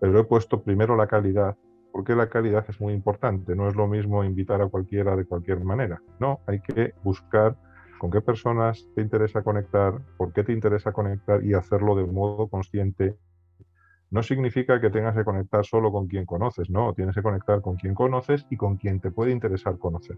Pero 0.00 0.18
he 0.18 0.24
puesto 0.24 0.62
primero 0.62 0.96
la 0.96 1.08
calidad 1.08 1.58
porque 1.92 2.16
la 2.16 2.30
calidad 2.30 2.64
es 2.68 2.80
muy 2.80 2.94
importante. 2.94 3.54
No 3.54 3.68
es 3.68 3.76
lo 3.76 3.86
mismo 3.86 4.24
invitar 4.24 4.62
a 4.62 4.68
cualquiera 4.68 5.14
de 5.14 5.26
cualquier 5.26 5.62
manera. 5.62 6.00
No, 6.18 6.40
hay 6.46 6.60
que 6.60 6.94
buscar 7.02 7.54
con 8.00 8.10
qué 8.10 8.20
personas 8.20 8.88
te 8.96 9.02
interesa 9.02 9.42
conectar, 9.42 10.00
por 10.16 10.32
qué 10.32 10.42
te 10.42 10.52
interesa 10.52 10.90
conectar 10.92 11.44
y 11.44 11.54
hacerlo 11.54 11.94
de 11.94 12.06
modo 12.06 12.48
consciente. 12.48 13.14
No 14.10 14.24
significa 14.24 14.80
que 14.80 14.90
tengas 14.90 15.14
que 15.14 15.22
conectar 15.22 15.64
solo 15.64 15.92
con 15.92 16.08
quien 16.08 16.24
conoces, 16.24 16.70
no, 16.70 16.94
tienes 16.94 17.14
que 17.14 17.22
conectar 17.22 17.60
con 17.60 17.76
quien 17.76 17.94
conoces 17.94 18.46
y 18.50 18.56
con 18.56 18.76
quien 18.76 19.00
te 19.00 19.12
puede 19.12 19.30
interesar 19.30 19.78
conocer 19.78 20.16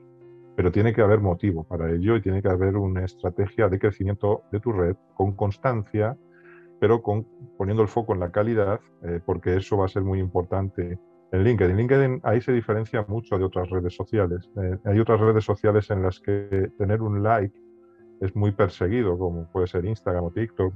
pero 0.55 0.71
tiene 0.71 0.93
que 0.93 1.01
haber 1.01 1.21
motivo 1.21 1.65
para 1.65 1.91
ello 1.91 2.17
y 2.17 2.21
tiene 2.21 2.43
que 2.43 2.49
haber 2.49 2.77
una 2.77 3.05
estrategia 3.05 3.69
de 3.69 3.79
crecimiento 3.79 4.43
de 4.53 4.61
tu 4.61 4.73
red 4.73 4.97
con 5.15 5.33
constancia, 5.33 6.17
pero 6.81 7.03
con, 7.03 7.27
poniendo 7.57 7.83
el 7.83 7.89
foco 7.89 8.13
en 8.13 8.21
la 8.21 8.31
calidad, 8.31 8.81
eh, 9.03 9.21
porque 9.25 9.57
eso 9.57 9.77
va 9.79 9.87
a 9.87 9.89
ser 9.89 10.03
muy 10.03 10.19
importante 10.19 10.99
en 11.33 11.45
LinkedIn. 11.45 11.77
LinkedIn 11.77 12.21
ahí 12.25 12.41
se 12.41 12.53
diferencia 12.53 13.05
mucho 13.09 13.39
de 13.39 13.45
otras 13.45 13.71
redes 13.71 13.95
sociales. 13.95 14.51
Eh, 14.57 14.79
hay 14.85 15.01
otras 15.01 15.21
redes 15.21 15.45
sociales 15.45 15.91
en 15.91 16.03
las 16.03 16.21
que 16.21 16.71
tener 16.77 17.01
un 17.01 17.23
like 17.23 17.59
es 18.23 18.37
muy 18.37 18.53
perseguido, 18.53 19.19
como 19.19 19.51
puede 19.51 19.67
ser 19.67 19.85
Instagram 19.85 20.25
o 20.25 20.31
TikTok, 20.31 20.75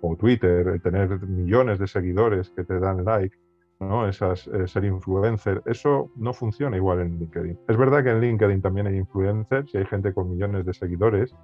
o 0.00 0.16
Twitter, 0.16 0.80
tener 0.80 1.20
millones 1.26 1.78
de 1.78 1.86
seguidores 1.86 2.50
que 2.50 2.64
te 2.64 2.80
dan 2.80 3.04
like. 3.04 3.36
¿no? 3.80 4.08
Esas, 4.08 4.48
eh, 4.48 4.66
ser 4.66 4.84
influencer, 4.84 5.62
eso 5.66 6.10
no 6.16 6.32
funciona 6.32 6.76
igual 6.76 7.00
en 7.00 7.18
LinkedIn. 7.18 7.58
Es 7.68 7.76
verdad 7.76 8.02
que 8.02 8.10
en 8.10 8.20
LinkedIn 8.20 8.62
también 8.62 8.86
hay 8.86 8.96
influencers 8.96 9.72
y 9.72 9.78
hay 9.78 9.86
gente 9.86 10.12
con 10.12 10.30
millones 10.30 10.64
de 10.66 10.72
seguidores, 10.74 11.34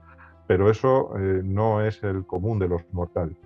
pero 0.49 0.71
eso 0.71 1.17
eh, 1.17 1.43
no 1.45 1.81
es 1.81 2.03
el 2.03 2.27
común 2.27 2.59
de 2.59 2.69
los 2.69 2.83
mortales. 2.93 3.37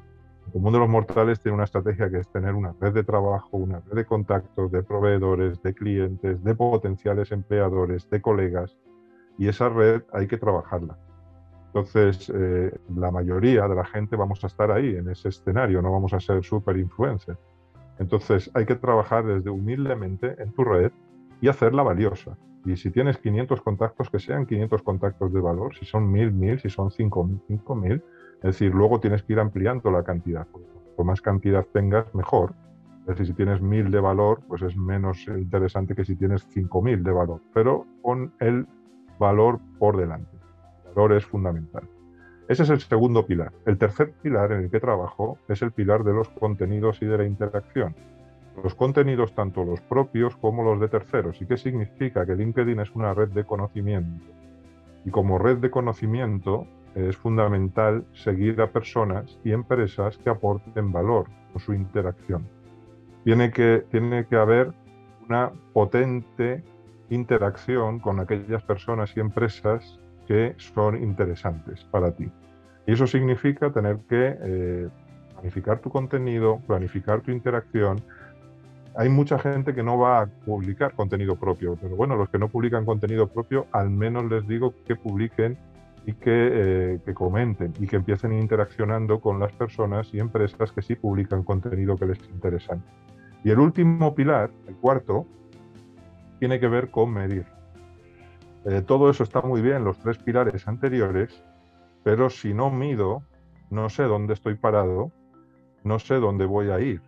El 0.47 0.53
común 0.53 0.73
de 0.73 0.79
los 0.79 0.89
mortales 0.89 1.41
tiene 1.41 1.57
una 1.57 1.65
estrategia 1.65 2.09
que 2.09 2.21
es 2.21 2.29
tener 2.33 2.55
una 2.55 2.75
red 2.81 2.95
de 2.95 3.05
trabajo, 3.05 3.59
una 3.59 3.81
red 3.81 3.97
de 3.97 4.05
contactos, 4.07 4.73
de 4.73 4.83
proveedores, 4.83 5.61
de 5.63 5.75
clientes, 5.75 6.43
de 6.43 6.55
potenciales 6.55 7.31
empleadores, 7.33 8.09
de 8.09 8.23
colegas, 8.23 8.79
y 9.37 9.49
esa 9.49 9.69
red 9.69 10.03
hay 10.13 10.27
que 10.27 10.39
trabajarla. 10.39 10.97
Entonces, 11.79 12.29
eh, 12.35 12.77
la 12.97 13.13
mayoría 13.13 13.69
de 13.69 13.75
la 13.77 13.85
gente 13.85 14.17
vamos 14.17 14.43
a 14.43 14.49
estar 14.49 14.73
ahí, 14.73 14.97
en 14.97 15.09
ese 15.11 15.29
escenario, 15.29 15.81
no 15.81 15.93
vamos 15.93 16.13
a 16.13 16.19
ser 16.19 16.43
super 16.43 16.77
influencers. 16.77 17.39
Entonces 18.01 18.51
hay 18.55 18.67
que 18.67 18.75
trabajar 18.75 19.25
desde 19.25 19.51
humildemente 19.51 20.35
en 20.43 20.53
tu 20.53 20.65
red 20.65 20.91
y 21.41 21.47
hacerla 21.47 21.85
valiosa. 21.85 22.37
Y 22.65 22.77
si 22.77 22.91
tienes 22.91 23.19
500 23.19 23.63
contactos, 23.63 24.11
que 24.11 24.19
sean 24.19 24.45
500 24.45 24.83
contactos 24.83 25.33
de 25.33 25.41
valor, 25.41 25.73
si 25.77 25.85
son 25.85 26.11
1000, 26.11 26.33
1000, 26.33 26.61
si 26.61 26.69
son 26.69 26.91
5000, 26.91 27.41
5000. 27.47 27.93
Es 27.93 28.43
decir, 28.43 28.75
luego 28.75 28.99
tienes 28.99 29.23
que 29.23 29.35
ir 29.35 29.39
ampliando 29.39 29.93
la 29.93 30.03
cantidad. 30.03 30.49
Cuanto 30.51 31.05
más 31.05 31.21
cantidad 31.21 31.65
tengas, 31.73 32.13
mejor. 32.13 32.55
Es 33.03 33.07
decir, 33.07 33.27
si 33.27 33.35
tienes 33.35 33.63
1000 33.63 33.93
de 33.93 34.01
valor, 34.01 34.41
pues 34.49 34.63
es 34.63 34.77
menos 34.77 35.29
interesante 35.29 35.95
que 35.95 36.05
si 36.05 36.17
tienes 36.17 36.43
5000 36.49 37.05
de 37.05 37.13
valor. 37.13 37.41
Pero 37.55 37.87
pon 38.03 38.33
el 38.41 38.67
valor 39.21 39.61
por 39.79 39.97
delante. 39.97 40.38
Valor 40.95 41.13
es 41.13 41.27
fundamental. 41.27 41.89
Ese 42.49 42.63
es 42.63 42.71
el 42.71 42.81
segundo 42.81 43.27
pilar. 43.27 43.53
El 43.67 43.77
tercer 43.77 44.13
pilar 44.23 44.53
en 44.53 44.63
el 44.63 44.71
que 44.71 44.81
trabajo 44.81 45.39
es 45.49 45.61
el 45.61 45.71
pilar 45.71 46.03
de 46.03 46.15
los 46.15 46.31
contenidos 46.31 47.03
y 47.03 47.07
de 47.07 47.19
la 47.19 47.25
interacción. 47.25 47.95
Los 48.63 48.75
contenidos, 48.75 49.35
tanto 49.35 49.65
los 49.65 49.81
propios 49.83 50.35
como 50.37 50.65
los 50.65 50.81
de 50.81 50.89
terceros. 50.89 51.41
¿Y 51.43 51.47
qué 51.47 51.57
significa? 51.57 52.25
Que 52.25 52.35
LinkedIn 52.35 52.81
es 52.81 52.91
una 52.93 53.13
red 53.13 53.29
de 53.29 53.45
conocimiento. 53.45 54.25
Y 55.05 55.11
como 55.11 55.39
red 55.39 55.59
de 55.59 55.71
conocimiento 55.71 56.67
es 56.95 57.17
fundamental 57.17 58.05
seguir 58.15 58.61
a 58.61 58.73
personas 58.73 59.39
y 59.45 59.53
empresas 59.53 60.17
que 60.19 60.31
aporten 60.31 60.91
valor 60.91 61.27
con 61.53 61.61
su 61.61 61.75
interacción. 61.75 62.49
Tiene 63.25 63.51
que, 63.51 63.85
tiene 63.91 64.27
que 64.27 64.37
haber 64.37 64.73
una 65.29 65.53
potente 65.73 66.65
interacción 67.11 68.01
con 68.01 68.21
aquellas 68.21 68.63
personas 68.63 69.15
y 69.17 69.21
empresas 69.21 70.01
que 70.29 70.55
son 70.59 71.03
interesantes 71.03 71.83
para 71.91 72.13
ti. 72.13 72.31
Y 72.87 72.93
eso 72.93 73.07
significa 73.07 73.73
tener 73.73 73.97
que 74.09 74.37
eh, 74.41 74.89
planificar 75.33 75.81
tu 75.81 75.89
contenido, 75.89 76.61
planificar 76.67 77.23
tu 77.23 77.31
interacción. 77.31 78.01
Hay 78.95 79.09
mucha 79.09 79.39
gente 79.39 79.75
que 79.75 79.83
no 79.83 79.99
va 79.99 80.21
a 80.21 80.27
publicar 80.27 80.93
contenido 80.93 81.37
propio, 81.37 81.77
pero 81.81 81.97
bueno, 81.97 82.15
los 82.17 82.29
que 82.29 82.39
no 82.39 82.49
publican 82.49 82.85
contenido 82.85 83.27
propio, 83.27 83.67
al 83.73 83.89
menos 83.89 84.31
les 84.31 84.47
digo 84.47 84.75
que 84.87 84.97
publiquen 84.97 85.57
y 86.05 86.13
que, 86.13 86.51
eh, 86.53 87.01
que, 87.05 87.15
comenten 87.15 87.73
y 87.79 87.87
que 87.87 87.97
empiecen 87.97 88.33
interaccionando 88.33 89.21
con 89.21 89.39
las 89.39 89.53
personas 89.53 90.13
y 90.13 90.21
empresas 90.21 90.73
que 90.73 90.83
sí 90.83 90.95
publican 90.95 91.43
contenido 91.43 91.97
que 91.97 92.07
les 92.07 92.19
interesa. 92.31 92.79
Y 93.45 93.51
el 93.51 93.61
último 93.61 94.15
pilar, 94.15 94.51
el 94.67 94.75
cuarto, 94.77 95.27
tiene 96.39 96.61
que 96.61 96.69
ver 96.69 96.91
con 96.91 97.13
medir. 97.13 97.58
Eh, 98.65 98.83
todo 98.83 99.11
eso 99.11 99.23
está 99.23 99.41
muy 99.41 99.63
bien, 99.63 99.85
los 99.85 99.99
tres 99.99 100.19
pilares 100.19 100.67
anteriores, 100.67 101.45
pero 102.05 102.31
si 102.31 102.55
no 102.55 102.71
mido, 102.71 103.23
no 103.71 103.89
sé 103.89 104.05
dónde 104.05 104.35
estoy 104.35 104.55
parado, 104.55 105.13
no 105.85 105.99
sé 105.99 106.17
dónde 106.17 106.47
voy 106.47 106.71
a 106.71 106.81
ir. 106.81 107.01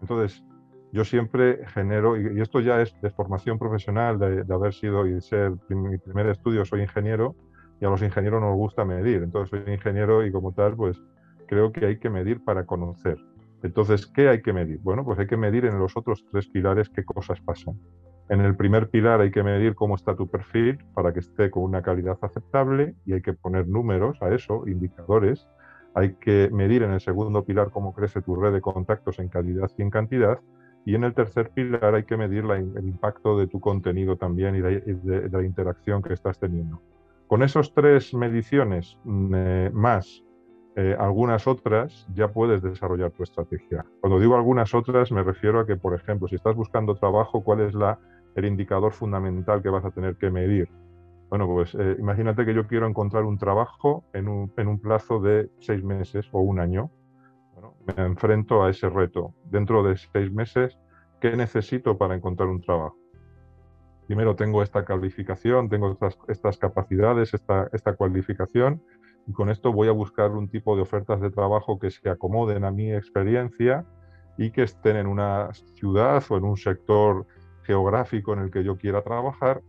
Entonces, 0.00 0.44
yo 0.92 1.04
siempre 1.04 1.66
genero, 1.68 2.16
y, 2.16 2.40
esto 2.40 2.60
ya 2.60 2.80
es 2.80 2.98
de 3.00 3.10
formación 3.10 3.58
profesional, 3.58 4.18
de, 4.18 4.54
haber 4.54 4.72
sido 4.72 5.06
y 5.06 5.20
ser 5.20 5.52
mi 5.68 5.98
primer 5.98 6.26
estudio, 6.28 6.64
soy 6.64 6.82
ingeniero, 6.82 7.34
y 7.80 7.84
a 7.84 7.90
los 7.90 8.02
ingenieros 8.02 8.40
nos 8.40 8.56
gusta 8.56 8.84
medir. 8.84 9.22
Entonces, 9.22 9.50
soy 9.50 9.72
ingeniero 9.72 10.24
y 10.24 10.32
como 10.32 10.52
tal, 10.52 10.76
pues 10.76 11.00
creo 11.46 11.72
que 11.72 11.86
hay 11.86 11.98
que 11.98 12.10
medir 12.10 12.42
para 12.42 12.64
conocer. 12.64 13.18
Entonces, 13.62 14.06
¿qué 14.06 14.28
hay 14.28 14.42
que 14.42 14.52
medir? 14.52 14.78
Bueno, 14.82 15.04
pues 15.04 15.18
hay 15.18 15.26
que 15.26 15.36
medir 15.36 15.64
en 15.64 15.78
los 15.78 15.96
otros 15.96 16.24
tres 16.30 16.46
pilares 16.48 16.88
qué 16.88 17.04
cosas 17.04 17.40
pasan. 17.40 17.78
En 18.28 18.42
el 18.42 18.56
primer 18.56 18.90
pilar 18.90 19.22
hay 19.22 19.30
que 19.30 19.42
medir 19.42 19.74
cómo 19.74 19.94
está 19.94 20.14
tu 20.14 20.28
perfil 20.28 20.78
para 20.92 21.14
que 21.14 21.20
esté 21.20 21.50
con 21.50 21.62
una 21.62 21.80
calidad 21.80 22.18
aceptable 22.20 22.94
y 23.06 23.14
hay 23.14 23.22
que 23.22 23.32
poner 23.32 23.66
números 23.66 24.18
a 24.20 24.34
eso, 24.34 24.66
indicadores. 24.66 25.48
Hay 25.94 26.14
que 26.14 26.50
medir 26.52 26.82
en 26.82 26.92
el 26.92 27.00
segundo 27.00 27.44
pilar 27.44 27.70
cómo 27.70 27.94
crece 27.94 28.20
tu 28.20 28.36
red 28.36 28.52
de 28.52 28.60
contactos 28.60 29.18
en 29.18 29.28
calidad 29.28 29.70
y 29.78 29.82
en 29.82 29.90
cantidad. 29.90 30.38
Y 30.84 30.94
en 30.94 31.04
el 31.04 31.14
tercer 31.14 31.50
pilar 31.50 31.94
hay 31.94 32.04
que 32.04 32.18
medir 32.18 32.44
el 32.44 32.86
impacto 32.86 33.38
de 33.38 33.46
tu 33.46 33.60
contenido 33.60 34.16
también 34.16 34.54
y 34.56 34.60
de, 34.60 35.28
la 35.30 35.42
interacción 35.42 36.02
que 36.02 36.12
estás 36.12 36.38
teniendo. 36.38 36.82
Con 37.26 37.42
esas 37.42 37.72
tres 37.72 38.12
mediciones 38.12 38.98
mm, 39.04 39.34
eh, 39.34 39.70
más 39.72 40.22
eh, 40.76 40.94
algunas 40.98 41.46
otras, 41.46 42.06
ya 42.14 42.28
puedes 42.28 42.62
desarrollar 42.62 43.10
tu 43.10 43.22
estrategia. 43.22 43.84
Cuando 44.00 44.20
digo 44.20 44.36
algunas 44.36 44.74
otras, 44.74 45.10
me 45.10 45.24
refiero 45.24 45.60
a 45.60 45.66
que, 45.66 45.76
por 45.76 45.94
ejemplo, 45.94 46.28
si 46.28 46.36
estás 46.36 46.54
buscando 46.54 46.94
trabajo, 46.94 47.42
¿cuál 47.42 47.62
es 47.62 47.74
la 47.74 47.98
el 48.38 48.44
indicador 48.44 48.92
fundamental 48.92 49.60
que 49.62 49.68
vas 49.68 49.84
a 49.84 49.90
tener 49.90 50.16
que 50.16 50.30
medir. 50.30 50.68
Bueno, 51.28 51.48
pues 51.48 51.74
eh, 51.74 51.96
imagínate 51.98 52.46
que 52.46 52.54
yo 52.54 52.68
quiero 52.68 52.86
encontrar 52.86 53.24
un 53.24 53.36
trabajo 53.36 54.04
en 54.12 54.28
un, 54.28 54.52
en 54.56 54.68
un, 54.68 54.78
plazo 54.78 55.20
de 55.20 55.50
seis 55.58 55.82
meses 55.82 56.28
o 56.30 56.40
un 56.40 56.60
año. 56.60 56.88
Bueno, 57.52 57.74
me 57.84 58.04
enfrento 58.04 58.62
a 58.62 58.70
ese 58.70 58.88
reto. 58.88 59.34
Dentro 59.44 59.82
de 59.82 59.96
seis 59.96 60.32
meses, 60.32 60.78
¿qué 61.20 61.36
necesito 61.36 61.98
para 61.98 62.14
encontrar 62.14 62.48
un 62.48 62.60
trabajo? 62.60 62.96
Primero 64.06 64.36
tengo 64.36 64.62
esta 64.62 64.84
calificación, 64.84 65.68
tengo 65.68 65.90
estas, 65.90 66.16
estas 66.28 66.58
capacidades, 66.58 67.34
esta, 67.34 67.68
esta 67.72 67.96
cualificación, 67.96 68.80
y 69.26 69.32
con 69.32 69.50
esto 69.50 69.72
voy 69.72 69.88
a 69.88 69.92
buscar 69.92 70.30
un 70.30 70.48
tipo 70.48 70.76
de 70.76 70.82
ofertas 70.82 71.20
de 71.20 71.30
trabajo 71.30 71.78
que 71.80 71.90
se 71.90 72.08
acomoden 72.08 72.64
a 72.64 72.70
mi 72.70 72.94
experiencia 72.94 73.84
y 74.38 74.52
que 74.52 74.62
estén 74.62 74.96
en 74.96 75.08
una 75.08 75.52
ciudad 75.74 76.22
o 76.30 76.36
en 76.36 76.44
un 76.44 76.56
sector 76.56 77.26
geográfico 77.68 78.32
en 78.32 78.38
el 78.40 78.50
que 78.50 78.64
yo 78.64 78.78
quiera 78.78 79.02
trabajar 79.02 79.60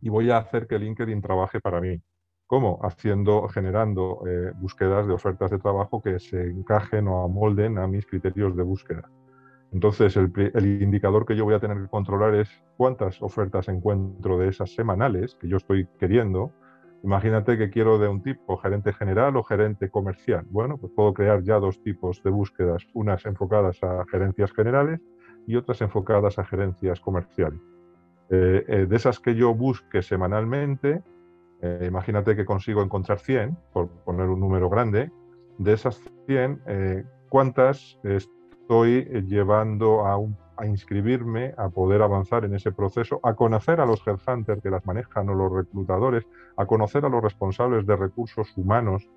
y 0.00 0.08
voy 0.08 0.30
a 0.30 0.38
hacer 0.38 0.66
que 0.66 0.78
LinkedIn 0.78 1.22
trabaje 1.22 1.60
para 1.60 1.80
mí. 1.80 2.02
¿Cómo? 2.48 2.80
Haciendo, 2.82 3.48
generando 3.48 4.22
eh, 4.26 4.50
búsquedas 4.56 5.06
de 5.06 5.14
ofertas 5.14 5.52
de 5.52 5.58
trabajo 5.58 6.02
que 6.02 6.18
se 6.18 6.50
encajen 6.50 7.06
o 7.06 7.24
amolden 7.24 7.78
a 7.78 7.86
mis 7.86 8.06
criterios 8.06 8.56
de 8.56 8.62
búsqueda. 8.64 9.08
Entonces, 9.72 10.16
el, 10.16 10.32
el, 10.54 10.82
indicador 10.82 11.26
que 11.26 11.36
yo 11.36 11.44
voy 11.44 11.54
a 11.54 11.60
tener 11.60 11.76
que 11.80 11.88
controlar 11.88 12.34
es 12.34 12.48
cuántas 12.76 13.22
ofertas 13.22 13.68
encuentro 13.68 14.38
de 14.38 14.48
esas 14.48 14.74
semanales 14.74 15.36
que 15.40 15.48
yo 15.48 15.56
estoy 15.56 15.88
queriendo. 15.98 16.52
Imagínate 17.02 17.56
que 17.58 17.70
quiero 17.70 17.98
de 17.98 18.08
un 18.08 18.22
tipo, 18.22 18.56
gerente 18.58 18.92
general 18.92 19.36
o 19.36 19.44
gerente 19.44 19.90
comercial. 19.90 20.44
Bueno, 20.50 20.76
pues 20.78 20.92
puedo 20.94 21.12
crear 21.14 21.42
ya 21.42 21.58
dos 21.58 21.80
tipos 21.82 22.22
de 22.22 22.30
búsquedas, 22.30 22.86
unas 22.94 23.26
enfocadas 23.26 23.82
a 23.82 24.04
gerencias 24.10 24.52
generales 24.52 25.00
y 25.46 25.56
otras 25.56 25.80
enfocadas 25.80 26.38
a 26.38 26.44
gerencias 26.44 27.00
comerciales. 27.00 27.60
Eh, 28.28 28.64
eh, 28.66 28.86
de 28.86 28.96
esas 28.96 29.20
que 29.20 29.34
yo 29.34 29.54
busque 29.54 30.02
semanalmente, 30.02 31.02
eh, 31.62 31.84
imagínate 31.86 32.34
que 32.34 32.44
consigo 32.44 32.82
encontrar 32.82 33.18
100, 33.18 33.56
por 33.72 33.88
poner 33.88 34.28
un 34.28 34.40
número 34.40 34.68
grande, 34.68 35.12
de 35.58 35.72
esas 35.72 36.02
100, 36.26 36.60
¿cuántas 37.30 37.98
estoy 38.02 39.04
llevando 39.26 40.04
a, 40.04 40.18
a, 40.58 40.66
inscribirme, 40.66 41.54
a 41.56 41.70
poder 41.70 42.02
avanzar 42.02 42.44
en 42.44 42.54
ese 42.54 42.72
proceso, 42.72 43.20
a 43.22 43.34
conocer 43.34 43.80
a 43.80 43.86
los 43.86 44.06
headhunters 44.06 44.60
que 44.60 44.68
las 44.68 44.84
manejan 44.84 45.30
o 45.30 45.34
los 45.34 45.50
reclutadores, 45.50 46.26
a 46.58 46.66
conocer 46.66 47.06
a 47.06 47.08
los 47.08 47.22
responsables 47.22 47.86
de 47.86 47.96
recursos 47.96 48.52
humanos 48.58 49.08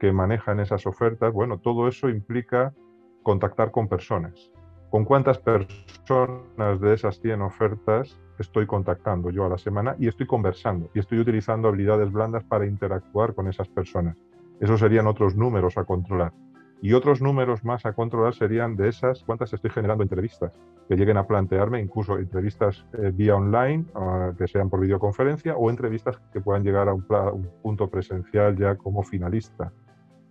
que 0.00 0.10
manejan 0.12 0.58
esas 0.58 0.84
ofertas? 0.84 1.32
Bueno, 1.32 1.58
todo 1.58 1.86
eso 1.86 2.08
implica 2.08 2.74
contactar 3.22 3.70
con 3.70 3.86
personas. 3.86 4.50
¿Con 4.94 5.04
cuántas 5.04 5.38
personas 5.38 6.80
de 6.80 6.94
esas 6.94 7.18
100 7.18 7.42
ofertas 7.42 8.16
estoy 8.38 8.64
contactando 8.64 9.30
yo 9.30 9.44
a 9.44 9.48
la 9.48 9.58
semana 9.58 9.96
y 9.98 10.06
estoy 10.06 10.24
conversando 10.24 10.88
y 10.94 11.00
estoy 11.00 11.18
utilizando 11.18 11.66
habilidades 11.66 12.12
blandas 12.12 12.44
para 12.44 12.64
interactuar 12.64 13.34
con 13.34 13.48
esas 13.48 13.66
personas? 13.66 14.16
Esos 14.60 14.78
serían 14.78 15.08
otros 15.08 15.34
números 15.34 15.78
a 15.78 15.84
controlar. 15.84 16.32
Y 16.80 16.92
otros 16.92 17.20
números 17.20 17.64
más 17.64 17.84
a 17.86 17.92
controlar 17.92 18.34
serían 18.34 18.76
de 18.76 18.88
esas 18.88 19.24
cuántas 19.24 19.52
estoy 19.52 19.72
generando 19.72 20.04
entrevistas, 20.04 20.52
que 20.88 20.94
lleguen 20.94 21.16
a 21.16 21.26
plantearme 21.26 21.80
incluso 21.80 22.16
entrevistas 22.16 22.86
eh, 22.92 23.10
vía 23.12 23.34
online, 23.34 23.86
ah, 23.96 24.30
que 24.38 24.46
sean 24.46 24.70
por 24.70 24.78
videoconferencia, 24.78 25.56
o 25.56 25.70
entrevistas 25.70 26.22
que 26.32 26.40
puedan 26.40 26.62
llegar 26.62 26.88
a 26.88 26.94
un, 26.94 27.50
punto 27.64 27.90
presencial 27.90 28.56
ya 28.56 28.76
como 28.76 29.02
finalista. 29.02 29.72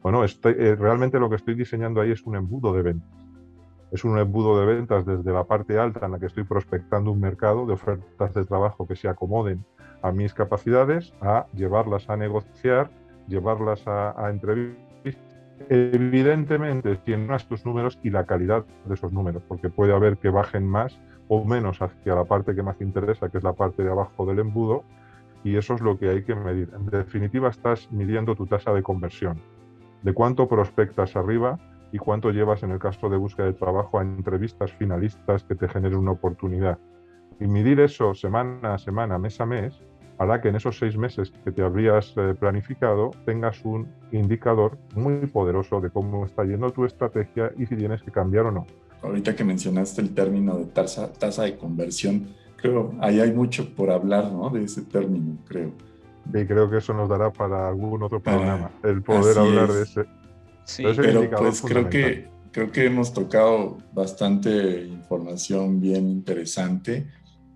Bueno, 0.02 0.24
eh, 0.24 0.76
realmente 0.80 1.20
lo 1.20 1.30
que 1.30 1.36
estoy 1.36 1.56
diseñando 1.56 2.00
ahí 2.00 2.12
es 2.12 2.24
un 2.24 2.38
embudo 2.38 2.72
de 2.72 2.82
ventas 2.82 3.23
es 3.94 4.04
un 4.04 4.18
embudo 4.18 4.60
de 4.60 4.66
ventas 4.66 5.06
desde 5.06 5.32
la 5.32 5.44
parte 5.44 5.78
alta 5.78 6.08
en 6.08 6.14
la 6.14 6.20
que 6.20 6.26
estoy 6.26 6.44
prospectando 6.44 7.12
un 7.12 7.20
mercado 7.20 7.68
de 7.68 7.74
ofertas 7.74 8.34
de 8.34 8.44
trabajo 8.44 8.88
que 8.88 8.96
se 8.96 9.08
acomoden 9.08 9.64
a 10.02 10.12
mis 10.12 10.34
capacidades, 10.34 11.14
a 11.22 11.46
llevarlas 11.54 12.10
a 12.10 12.18
negociar, 12.18 12.90
llevarlas 13.28 13.88
a, 13.88 14.30
entrevistas. 14.32 15.22
Evidentemente, 15.70 16.96
tienen 17.06 17.32
estos 17.34 17.68
números 17.68 18.00
y 18.02 18.10
la 18.10 18.26
calidad 18.26 18.66
de 18.86 18.96
esos 18.96 19.14
números, 19.14 19.44
porque 19.48 19.70
puede 19.70 19.94
haber 19.94 20.18
que 20.18 20.30
bajen 20.30 20.68
más 20.68 21.00
o 21.28 21.46
menos 21.46 21.80
hacia 21.80 22.16
la 22.16 22.26
parte 22.26 22.56
que 22.56 22.64
más 22.64 22.82
interesa, 22.82 23.30
que 23.30 23.38
es 23.38 23.44
la 23.44 23.54
parte 23.54 23.84
de 23.84 23.92
abajo 23.92 24.26
del 24.26 24.40
embudo, 24.40 24.84
y 25.44 25.56
eso 25.56 25.76
es 25.76 25.82
lo 25.82 26.00
que 26.00 26.10
hay 26.10 26.24
que 26.24 26.34
medir. 26.34 26.72
En 26.76 26.88
definitiva, 26.88 27.50
estás 27.50 27.92
midiendo 27.92 28.36
tu 28.36 28.48
tasa 28.48 28.74
de 28.74 28.82
conversión, 28.82 29.40
de 30.02 30.14
cuánto 30.16 30.50
prospectas 30.50 31.16
arriba 31.16 31.60
y 31.94 32.00
cuánto 32.00 32.32
llevas 32.32 32.64
en 32.64 32.72
el 32.72 32.80
caso 32.80 33.08
de 33.08 33.18
búsqueda 33.18 33.46
de 33.46 33.54
trabajo 33.54 34.00
a 34.00 34.02
entrevistas 34.02 34.72
finalistas 34.74 35.44
que 35.44 35.54
te 35.54 35.70
generen 35.70 36.00
una 36.00 36.12
oportunidad. 36.12 36.80
Y 37.40 37.46
medir 37.46 37.80
eso 37.80 38.16
semana 38.16 38.74
a 38.74 38.78
semana, 38.80 39.20
mes 39.20 39.40
a 39.40 39.46
mes, 39.46 39.80
hará 40.18 40.42
que 40.42 40.50
en 40.50 40.56
esos 40.56 40.80
seis 40.80 40.98
meses 40.98 41.32
que 41.44 41.52
te 41.52 41.62
habrías 41.62 42.12
eh, 42.18 42.34
planificado 42.34 43.12
tengas 43.26 43.64
un 43.64 43.88
indicador 44.12 44.80
muy 44.96 45.28
poderoso 45.28 45.82
de 45.82 45.92
cómo 45.92 46.26
está 46.26 46.44
yendo 46.44 46.72
tu 46.72 46.84
estrategia 46.84 47.52
y 47.60 47.68
si 47.68 47.76
tienes 47.76 48.02
que 48.02 48.10
cambiar 48.10 48.48
o 48.48 48.52
no. 48.52 48.66
Ahorita 49.04 49.36
que 49.36 49.44
mencionaste 49.44 50.02
el 50.02 50.16
término 50.16 50.58
de 50.58 50.66
tasa, 50.66 51.14
tasa 51.14 51.44
de 51.44 51.58
conversión, 51.58 52.30
creo 52.56 52.94
ahí 53.02 53.20
hay 53.20 53.32
mucho 53.32 53.72
por 53.76 53.92
hablar 53.92 54.32
¿no? 54.32 54.50
de 54.50 54.64
ese 54.64 54.82
término, 54.82 55.38
creo. 55.48 55.72
Y 56.34 56.46
creo 56.46 56.72
que 56.72 56.78
eso 56.78 56.94
nos 56.96 57.08
dará 57.08 57.32
para 57.32 57.68
algún 57.68 58.02
otro 58.02 58.20
programa, 58.20 58.72
el 58.82 59.04
poder 59.04 59.38
hablar 59.38 59.72
de 59.72 59.84
ese, 59.84 60.06
Sí, 60.66 60.84
pero 60.96 61.30
pues 61.30 61.62
creo 61.62 61.90
que, 61.90 62.28
creo 62.52 62.72
que 62.72 62.86
hemos 62.86 63.14
tocado 63.14 63.78
bastante 63.94 64.86
información 64.86 65.82
bien 65.82 66.10
interesante 66.10 67.08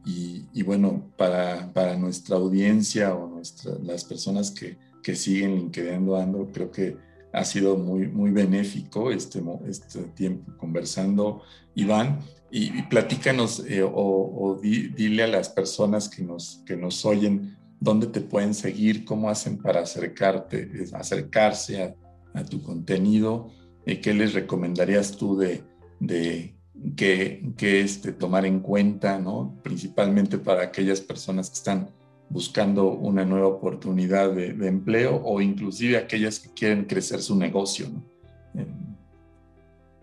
y, 0.06 0.64
bueno, 0.64 1.12
para, 1.18 1.72
para, 1.74 1.98
nuestra 1.98 2.38
audiencia 2.38 3.14
o 3.14 3.28
nuestra, 3.28 3.74
las 3.84 4.06
personas 4.06 4.52
que, 4.52 4.78
que 5.04 5.16
siguen 5.16 5.56
LinkedIn 5.56 6.10
Ando, 6.16 6.50
creo 6.54 6.72
que 6.72 6.96
ha 7.34 7.44
sido 7.44 7.76
muy, 7.76 8.08
muy 8.08 8.32
benéfico 8.32 9.12
este, 9.12 9.44
este 9.68 10.04
tiempo 10.04 10.54
conversando, 10.58 11.44
Iván, 11.76 12.22
y, 12.50 12.82
platícanos 12.84 13.64
eh, 13.68 13.84
o, 13.84 14.58
dile 14.62 15.24
a 15.24 15.28
las 15.28 15.50
personas 15.50 16.08
que 16.08 16.24
nos, 16.24 16.64
que 16.66 16.78
nos 16.78 17.06
oyen 17.06 17.58
dónde 17.80 18.08
te 18.08 18.22
pueden 18.22 18.54
seguir, 18.54 19.04
cómo 19.04 19.30
hacen 19.30 19.58
para 19.58 19.82
acercarte, 19.82 20.86
acercarse 20.94 21.84
a 21.84 21.96
a 22.38 22.46
tu 22.46 22.62
contenido, 22.62 23.52
eh, 23.86 24.00
¿qué 24.00 24.14
les 24.14 24.34
recomendarías 24.34 25.18
tú 25.18 25.38
de, 25.38 25.64
de 26.00 26.56
que, 26.96 27.54
que 27.58 27.82
este, 27.82 28.12
tomar 28.12 28.46
en 28.46 28.60
cuenta, 28.60 29.20
¿no? 29.20 29.56
principalmente 29.64 30.38
para 30.38 30.64
aquellas 30.64 31.02
personas 31.02 31.50
que 31.50 31.56
están 31.56 31.90
buscando 32.30 32.90
una 32.92 33.26
nueva 33.26 33.48
oportunidad 33.48 34.32
de, 34.32 34.68
empleo 34.68 35.22
o 35.24 35.42
inclusive 35.42 35.98
aquellas 35.98 36.40
que 36.40 36.54
quieren 36.54 36.86
crecer 36.86 37.22
su 37.22 37.36
negocio? 37.36 37.88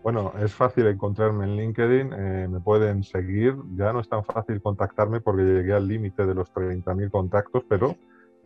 Bueno, 0.03 0.33
es 0.43 0.53
fácil 0.53 0.85
encontrarme 0.87 1.45
en 1.45 1.55
LinkedIn, 1.55 2.13
eh, 2.13 2.47
me 2.47 2.59
pueden 2.59 3.03
seguir, 3.03 3.55
ya 3.75 3.91
no 3.91 4.01
es 4.01 4.09
tan 4.09 4.23
fácil 4.23 4.61
contactarme 4.61 5.19
porque 5.19 5.43
llegué 5.43 5.73
al 5.73 5.87
límite 5.87 6.25
de 6.25 6.35
los 6.35 6.53
30.000 6.53 7.09
contactos, 7.09 7.63
pero 7.67 7.95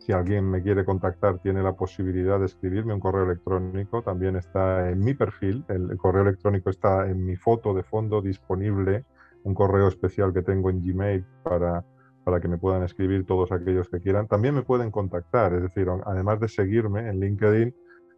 si 0.00 0.12
alguien 0.12 0.50
me 0.50 0.62
quiere 0.62 0.86
contactar, 0.86 1.38
tiene 1.40 1.62
la 1.62 1.74
posibilidad 1.74 2.38
de 2.40 2.46
escribirme 2.46 2.94
un 2.94 3.00
correo 3.00 3.24
electrónico. 3.24 4.02
También 4.02 4.34
está 4.34 4.88
en 4.88 5.00
mi 5.00 5.12
perfil. 5.12 5.62
El, 5.68 5.94
correo 5.98 6.22
electrónico 6.22 6.70
está 6.70 7.06
en 7.06 7.22
mi 7.24 7.36
foto 7.36 7.74
de 7.74 7.82
fondo 7.82 8.22
disponible. 8.22 9.04
Un 9.44 9.54
correo 9.54 9.88
especial 9.88 10.32
que 10.32 10.40
tengo 10.40 10.70
en 10.70 10.82
Gmail 10.82 11.24
para, 11.42 11.84
para 12.24 12.40
que 12.40 12.48
me 12.48 12.56
puedan 12.56 12.82
escribir 12.82 13.26
todos 13.26 13.52
aquellos 13.52 13.90
que 13.90 14.00
quieran. 14.00 14.26
También 14.26 14.54
me 14.54 14.62
pueden 14.62 14.90
contactar. 14.90 15.52
Es 15.52 15.62
decir, 15.62 15.86
además 16.06 16.40
de 16.40 16.48
seguirme 16.48 17.06
en 17.06 17.20
LinkedIn, 17.20 17.74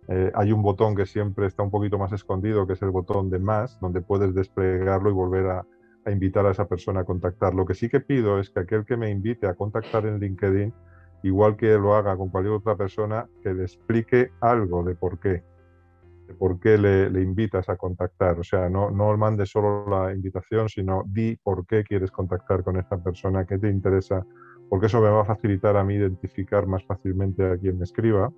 eh, 0.06 0.30
hay 0.34 0.52
un 0.52 0.62
botón 0.62 0.94
que 0.94 1.04
siempre 1.04 1.46
está 1.46 1.64
un 1.64 1.72
poquito 1.72 1.98
más 1.98 2.12
escondido, 2.12 2.64
que 2.64 2.74
es 2.74 2.82
el 2.82 2.90
botón 2.90 3.28
de 3.28 3.40
más, 3.40 3.80
donde 3.80 4.02
puedes 4.02 4.32
desplegarlo 4.34 5.10
y 5.10 5.12
volver 5.12 5.46
a, 5.46 5.66
a 6.04 6.10
invitar 6.12 6.46
a 6.46 6.52
esa 6.52 6.68
persona 6.68 7.00
a 7.00 7.04
contactar. 7.04 7.54
Lo 7.54 7.66
que 7.66 7.74
sí 7.74 7.88
que 7.88 7.98
pido 7.98 8.38
es 8.38 8.50
que 8.50 8.60
aquel 8.60 8.84
que 8.84 8.96
me 8.96 9.10
invite 9.10 9.48
a 9.48 9.54
contactar 9.54 10.06
en 10.06 10.20
LinkedIn 10.20 10.72
igual 11.22 11.56
que 11.56 11.72
lo 11.78 11.94
haga 11.94 12.16
con 12.16 12.28
cualquier 12.30 12.54
otra 12.54 12.76
persona, 12.76 13.28
que 13.42 13.54
le 13.54 13.62
explique 13.62 14.30
algo 14.40 14.82
de 14.82 14.94
por 14.94 15.18
qué, 15.18 15.42
de 16.26 16.34
por 16.34 16.58
qué 16.58 16.78
le, 16.78 17.22
invitas 17.22 17.68
a 17.68 17.76
contactar. 17.76 18.38
O 18.38 18.44
sea, 18.44 18.68
no, 18.68 18.90
no 18.90 19.16
mande 19.16 19.46
solo 19.46 19.86
la 19.88 20.12
invitación, 20.12 20.68
sino 20.68 21.04
di 21.06 21.36
por 21.36 21.66
qué 21.66 21.84
quieres 21.84 22.10
contactar 22.10 22.62
con 22.62 22.76
esta 22.76 23.02
persona, 23.02 23.46
qué 23.46 23.58
te 23.58 23.68
interesa, 23.68 24.24
porque 24.68 24.86
eso 24.86 25.00
me 25.00 25.10
va 25.10 25.22
a 25.22 25.24
facilitar 25.24 25.76
a 25.76 25.84
mí 25.84 25.94
identificar 25.94 26.66
más 26.66 26.84
fácilmente 26.84 27.44
a 27.44 27.56
quien 27.56 27.78
me 27.78 27.84
escriba 27.84 28.32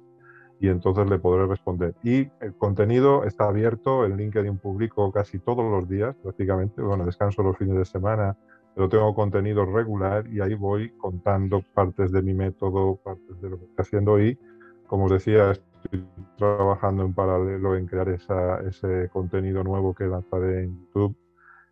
y 0.61 0.69
entonces 0.69 1.09
le 1.09 1.19
podré 1.19 1.47
responder. 1.47 1.95
Y 2.03 2.29
el 2.41 2.55
contenido 2.57 3.25
está 3.25 3.49
abierto, 3.49 4.05
en 4.05 4.17
LinkedIn 4.17 4.59
publico 4.59 5.13
casi 5.13 5.39
todos 5.39 5.65
los 5.71 5.89
días 5.89 6.17
prácticamente, 6.23 6.81
bueno, 6.81 7.05
descanso 7.05 7.43
los 7.43 7.57
fines 7.57 7.77
de 7.77 7.85
semana, 7.85 8.37
pero 8.75 8.89
tengo 8.89 9.15
contenido 9.15 9.65
regular 9.65 10.27
y 10.27 10.41
ahí 10.41 10.55
voy 10.55 10.91
contando 10.99 11.63
partes 11.75 12.11
de 12.11 12.23
mi 12.23 12.35
método, 12.35 12.97
partes 12.97 13.41
de 13.41 13.51
lo 13.51 13.59
que 13.59 13.65
estoy 13.67 13.83
haciendo 13.83 14.21
y, 14.21 14.39
como 14.87 15.05
os 15.05 15.13
decía, 15.13 15.53
estoy 15.53 16.05
trabajando 16.37 17.05
en 17.05 17.15
paralelo 17.15 17.77
en 17.77 17.87
crear 17.87 18.09
ese 18.09 19.09
contenido 19.13 19.63
nuevo 19.63 19.95
que 19.95 20.07
lanzaré 20.07 20.65
en 20.65 20.79
YouTube 20.87 21.17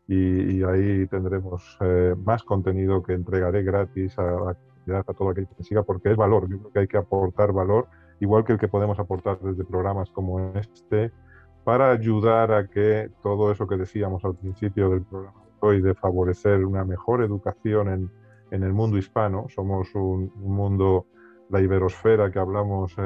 y, 0.06 0.62
ahí 0.62 1.06
tendremos 1.08 1.76
eh, 1.80 2.14
más 2.24 2.42
contenido 2.44 3.02
que 3.02 3.14
entregaré 3.14 3.62
gratis 3.62 4.16
a, 4.18 4.22
a, 4.22 4.56
a 4.98 5.14
todo 5.14 5.30
aquel 5.30 5.48
que 5.48 5.64
siga 5.64 5.82
porque 5.82 6.12
es 6.12 6.16
valor, 6.16 6.48
yo 6.48 6.58
creo 6.58 6.72
que 6.72 6.78
hay 6.80 6.88
que 6.88 6.98
aportar 6.98 7.52
valor, 7.52 7.88
igual 8.20 8.44
que 8.44 8.52
el 8.52 8.58
que 8.58 8.68
podemos 8.68 8.98
aportar 8.98 9.40
desde 9.40 9.64
programas 9.64 10.10
como 10.10 10.38
este, 10.54 11.10
para 11.64 11.90
ayudar 11.90 12.52
a 12.52 12.68
que 12.68 13.10
todo 13.22 13.50
eso 13.50 13.66
que 13.66 13.76
decíamos 13.76 14.24
al 14.24 14.36
principio 14.36 14.90
del 14.90 15.02
programa 15.02 15.41
y 15.72 15.80
de 15.80 15.94
favorecer 15.94 16.64
una 16.64 16.84
mejor 16.84 17.22
educación 17.22 17.88
en, 17.88 18.10
en 18.50 18.62
el 18.62 18.72
mundo 18.72 18.98
hispano. 18.98 19.46
Somos 19.48 19.94
un, 19.94 20.32
mundo, 20.36 21.06
la 21.50 21.60
iberosfera, 21.60 22.30
que 22.30 22.38
hablamos 22.38 22.96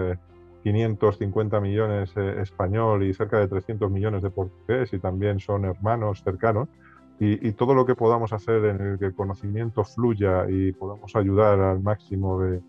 550 0.62 1.56
eh, 1.56 1.60
millones 1.60 2.12
eh, 2.16 2.40
español 2.40 3.02
y 3.02 3.12
cerca 3.12 3.38
de 3.38 3.48
300 3.48 3.90
millones 3.90 4.22
de 4.22 4.30
portugués 4.30 4.92
y 4.92 4.98
también 4.98 5.40
son 5.40 5.64
hermanos 5.66 6.22
cercanos. 6.22 6.68
Y, 7.18 7.48
y, 7.48 7.52
todo 7.52 7.74
lo 7.74 7.86
que 7.86 7.94
podamos 7.94 8.32
hacer 8.32 8.64
en 8.66 8.80
el 8.80 8.98
que 8.98 9.06
el 9.06 9.14
conocimiento 9.14 9.84
fluya 9.84 10.48
y 10.50 10.72
podamos 10.72 11.16
ayudar 11.16 11.58
al 11.60 11.80
máximo 11.80 12.42
de, 12.42 12.60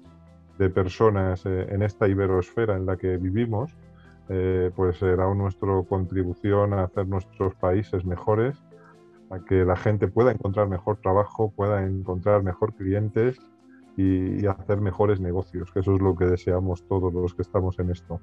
de 0.57 0.69
personas 0.69 1.45
eh, 1.45 1.67
en 1.69 1.81
esta 1.83 2.07
iberosfera 2.07 2.75
en 2.75 2.85
la 2.85 2.97
que 2.97 3.17
vivimos, 3.17 3.75
eh, 4.29 4.71
pues 4.75 4.97
será 4.97 5.33
nuestra 5.33 5.69
contribución 5.87 6.73
a 6.73 6.83
hacer 6.83 7.07
nuestros 7.07 7.55
países 7.55 8.05
mejores, 8.05 8.57
a 9.29 9.39
que 9.39 9.65
la 9.65 9.75
gente 9.75 10.07
pueda 10.07 10.31
encontrar 10.31 10.67
mejor 10.67 10.97
trabajo, 10.97 11.51
pueda 11.55 11.85
encontrar 11.85 12.43
mejor 12.43 12.73
clientes 12.73 13.37
y, 13.97 14.45
hacer 14.45 14.79
mejores 14.79 15.19
negocios, 15.19 15.71
que 15.71 15.79
eso 15.79 15.95
es 15.95 16.01
lo 16.01 16.15
que 16.15 16.25
deseamos 16.25 16.87
todos 16.87 17.13
los 17.13 17.33
que 17.33 17.41
estamos 17.41 17.79
en 17.79 17.89
esto. 17.89 18.21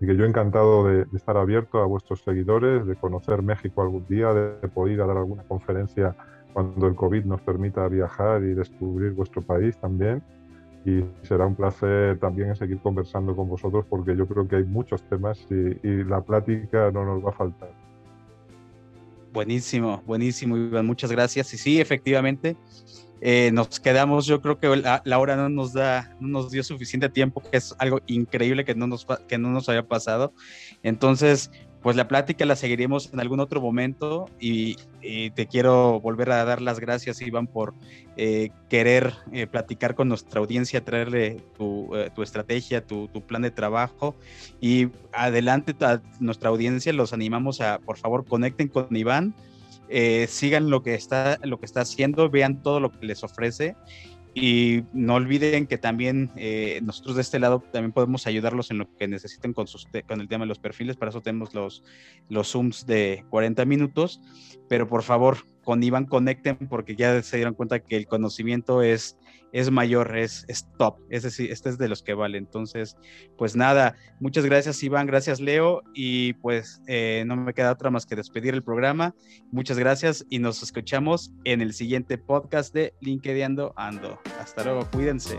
Y 0.00 0.06
que 0.06 0.16
yo 0.16 0.24
encantado 0.24 0.84
de, 0.84 1.06
estar 1.14 1.36
abierto 1.36 1.78
a 1.78 1.86
vuestros 1.86 2.22
seguidores, 2.22 2.86
de 2.86 2.94
conocer 2.94 3.42
México 3.42 3.82
algún 3.82 4.06
día, 4.06 4.32
de, 4.32 4.68
poder 4.68 4.94
ir 4.94 5.00
a 5.00 5.06
dar 5.06 5.16
alguna 5.16 5.42
conferencia 5.44 6.14
cuando 6.52 6.86
el 6.86 6.94
COVID 6.94 7.24
nos 7.24 7.40
permita 7.40 7.88
viajar 7.88 8.42
y 8.42 8.54
descubrir 8.54 9.12
vuestro 9.12 9.42
país 9.42 9.78
también 9.78 10.22
y 10.84 11.04
será 11.22 11.46
un 11.46 11.54
placer 11.54 12.18
también 12.18 12.54
seguir 12.56 12.80
conversando 12.80 13.34
con 13.36 13.48
vosotros 13.48 13.84
porque 13.88 14.16
yo 14.16 14.26
creo 14.26 14.46
que 14.48 14.56
hay 14.56 14.64
muchos 14.64 15.02
temas 15.02 15.46
y, 15.50 16.04
la 16.04 16.20
plática 16.22 16.90
no 16.90 17.04
nos 17.04 17.24
va 17.24 17.30
a 17.30 17.32
faltar. 17.32 17.87
Buenísimo, 19.32 20.02
buenísimo, 20.06 20.56
Iván, 20.56 20.86
muchas 20.86 21.12
gracias. 21.12 21.52
Y 21.52 21.58
sí, 21.58 21.80
efectivamente, 21.80 22.56
eh, 23.20 23.50
nos 23.52 23.80
quedamos, 23.80 24.26
yo 24.26 24.40
creo 24.40 24.58
que 24.58 24.68
la, 24.76 25.18
hora 25.18 25.36
no 25.36 25.48
nos 25.48 25.72
da, 25.72 26.16
no 26.20 26.28
nos 26.28 26.50
dio 26.50 26.62
suficiente 26.62 27.08
tiempo, 27.08 27.42
que 27.42 27.56
es 27.56 27.74
algo 27.78 28.00
increíble 28.06 28.64
que 28.64 28.74
no 28.74 28.86
nos, 28.86 29.06
que 29.26 29.38
no 29.38 29.50
nos 29.50 29.68
había 29.68 29.86
pasado. 29.86 30.32
Entonces, 30.82 31.50
pues 31.82 31.96
la 31.96 32.08
plática 32.08 32.44
la 32.44 32.56
seguiremos 32.56 33.12
en 33.12 33.20
algún 33.20 33.40
otro 33.40 33.60
momento 33.60 34.28
y, 34.40 34.76
te 35.34 35.46
quiero 35.46 36.00
volver 36.00 36.30
a 36.32 36.44
dar 36.44 36.60
las 36.60 36.80
gracias, 36.80 37.22
Iván, 37.22 37.46
por 37.46 37.72
eh, 38.16 38.50
querer 38.68 39.14
eh, 39.32 39.46
platicar 39.46 39.94
con 39.94 40.08
nuestra 40.08 40.40
audiencia, 40.40 40.84
traerle 40.84 41.40
tu, 41.56 41.96
eh, 41.96 42.10
estrategia, 42.18 42.84
tu, 42.84 43.08
plan 43.26 43.40
de 43.40 43.50
trabajo 43.50 44.16
y 44.60 44.88
adelante 45.12 45.74
a 45.80 46.02
nuestra 46.20 46.50
audiencia, 46.50 46.92
los 46.92 47.14
animamos 47.14 47.62
a, 47.62 47.78
por 47.78 47.96
favor, 47.96 48.26
conecten 48.26 48.68
con 48.68 48.94
Iván. 48.94 49.34
sigan 50.28 50.68
lo 50.68 50.82
que 50.82 50.94
está 50.94 51.38
lo 51.42 51.58
que 51.58 51.64
está 51.64 51.80
haciendo, 51.80 52.28
vean 52.28 52.60
todo 52.60 52.80
lo 52.80 52.90
que 52.90 53.06
les 53.06 53.24
ofrece 53.24 53.76
y 54.40 54.84
no 54.92 55.14
olviden 55.14 55.66
que 55.66 55.78
también 55.78 56.30
eh, 56.36 56.80
nosotros 56.82 57.16
de 57.16 57.22
este 57.22 57.38
lado 57.38 57.62
también 57.72 57.92
podemos 57.92 58.26
ayudarlos 58.26 58.70
en 58.70 58.78
lo 58.78 58.96
que 58.96 59.08
necesiten 59.08 59.52
con, 59.52 59.66
sus, 59.66 59.88
con 60.06 60.20
el 60.20 60.28
tema 60.28 60.44
de 60.44 60.48
los 60.48 60.58
perfiles. 60.58 60.96
Para 60.96 61.10
eso 61.10 61.20
tenemos 61.20 61.54
los, 61.54 61.82
los 62.28 62.52
Zooms 62.52 62.86
de 62.86 63.24
40 63.30 63.64
minutos. 63.64 64.20
Pero 64.68 64.86
por 64.86 65.02
favor, 65.02 65.38
con 65.64 65.82
Iván 65.82 66.04
conecten 66.04 66.56
porque 66.68 66.94
ya 66.94 67.22
se 67.22 67.36
dieron 67.36 67.54
cuenta 67.54 67.80
que 67.80 67.96
el 67.96 68.06
conocimiento 68.06 68.82
es 68.82 69.18
es 69.52 69.70
mayor, 69.70 70.16
es, 70.16 70.44
es 70.48 70.66
top, 70.78 70.98
es 71.10 71.22
decir, 71.22 71.50
este 71.50 71.68
es 71.70 71.78
de 71.78 71.88
los 71.88 72.02
que 72.02 72.14
vale. 72.14 72.38
Entonces, 72.38 72.96
pues 73.36 73.56
nada, 73.56 73.96
muchas 74.20 74.44
gracias 74.44 74.82
Iván, 74.82 75.06
gracias 75.06 75.40
Leo 75.40 75.82
y 75.94 76.34
pues 76.34 76.82
eh, 76.86 77.24
no 77.26 77.36
me 77.36 77.54
queda 77.54 77.72
otra 77.72 77.90
más 77.90 78.06
que 78.06 78.16
despedir 78.16 78.54
el 78.54 78.62
programa. 78.62 79.14
Muchas 79.50 79.78
gracias 79.78 80.26
y 80.30 80.38
nos 80.38 80.62
escuchamos 80.62 81.32
en 81.44 81.60
el 81.60 81.72
siguiente 81.72 82.18
podcast 82.18 82.74
de 82.74 82.94
LinkedIn 83.00 83.58
Ando. 83.76 84.20
Hasta 84.40 84.64
luego, 84.64 84.88
cuídense. 84.90 85.38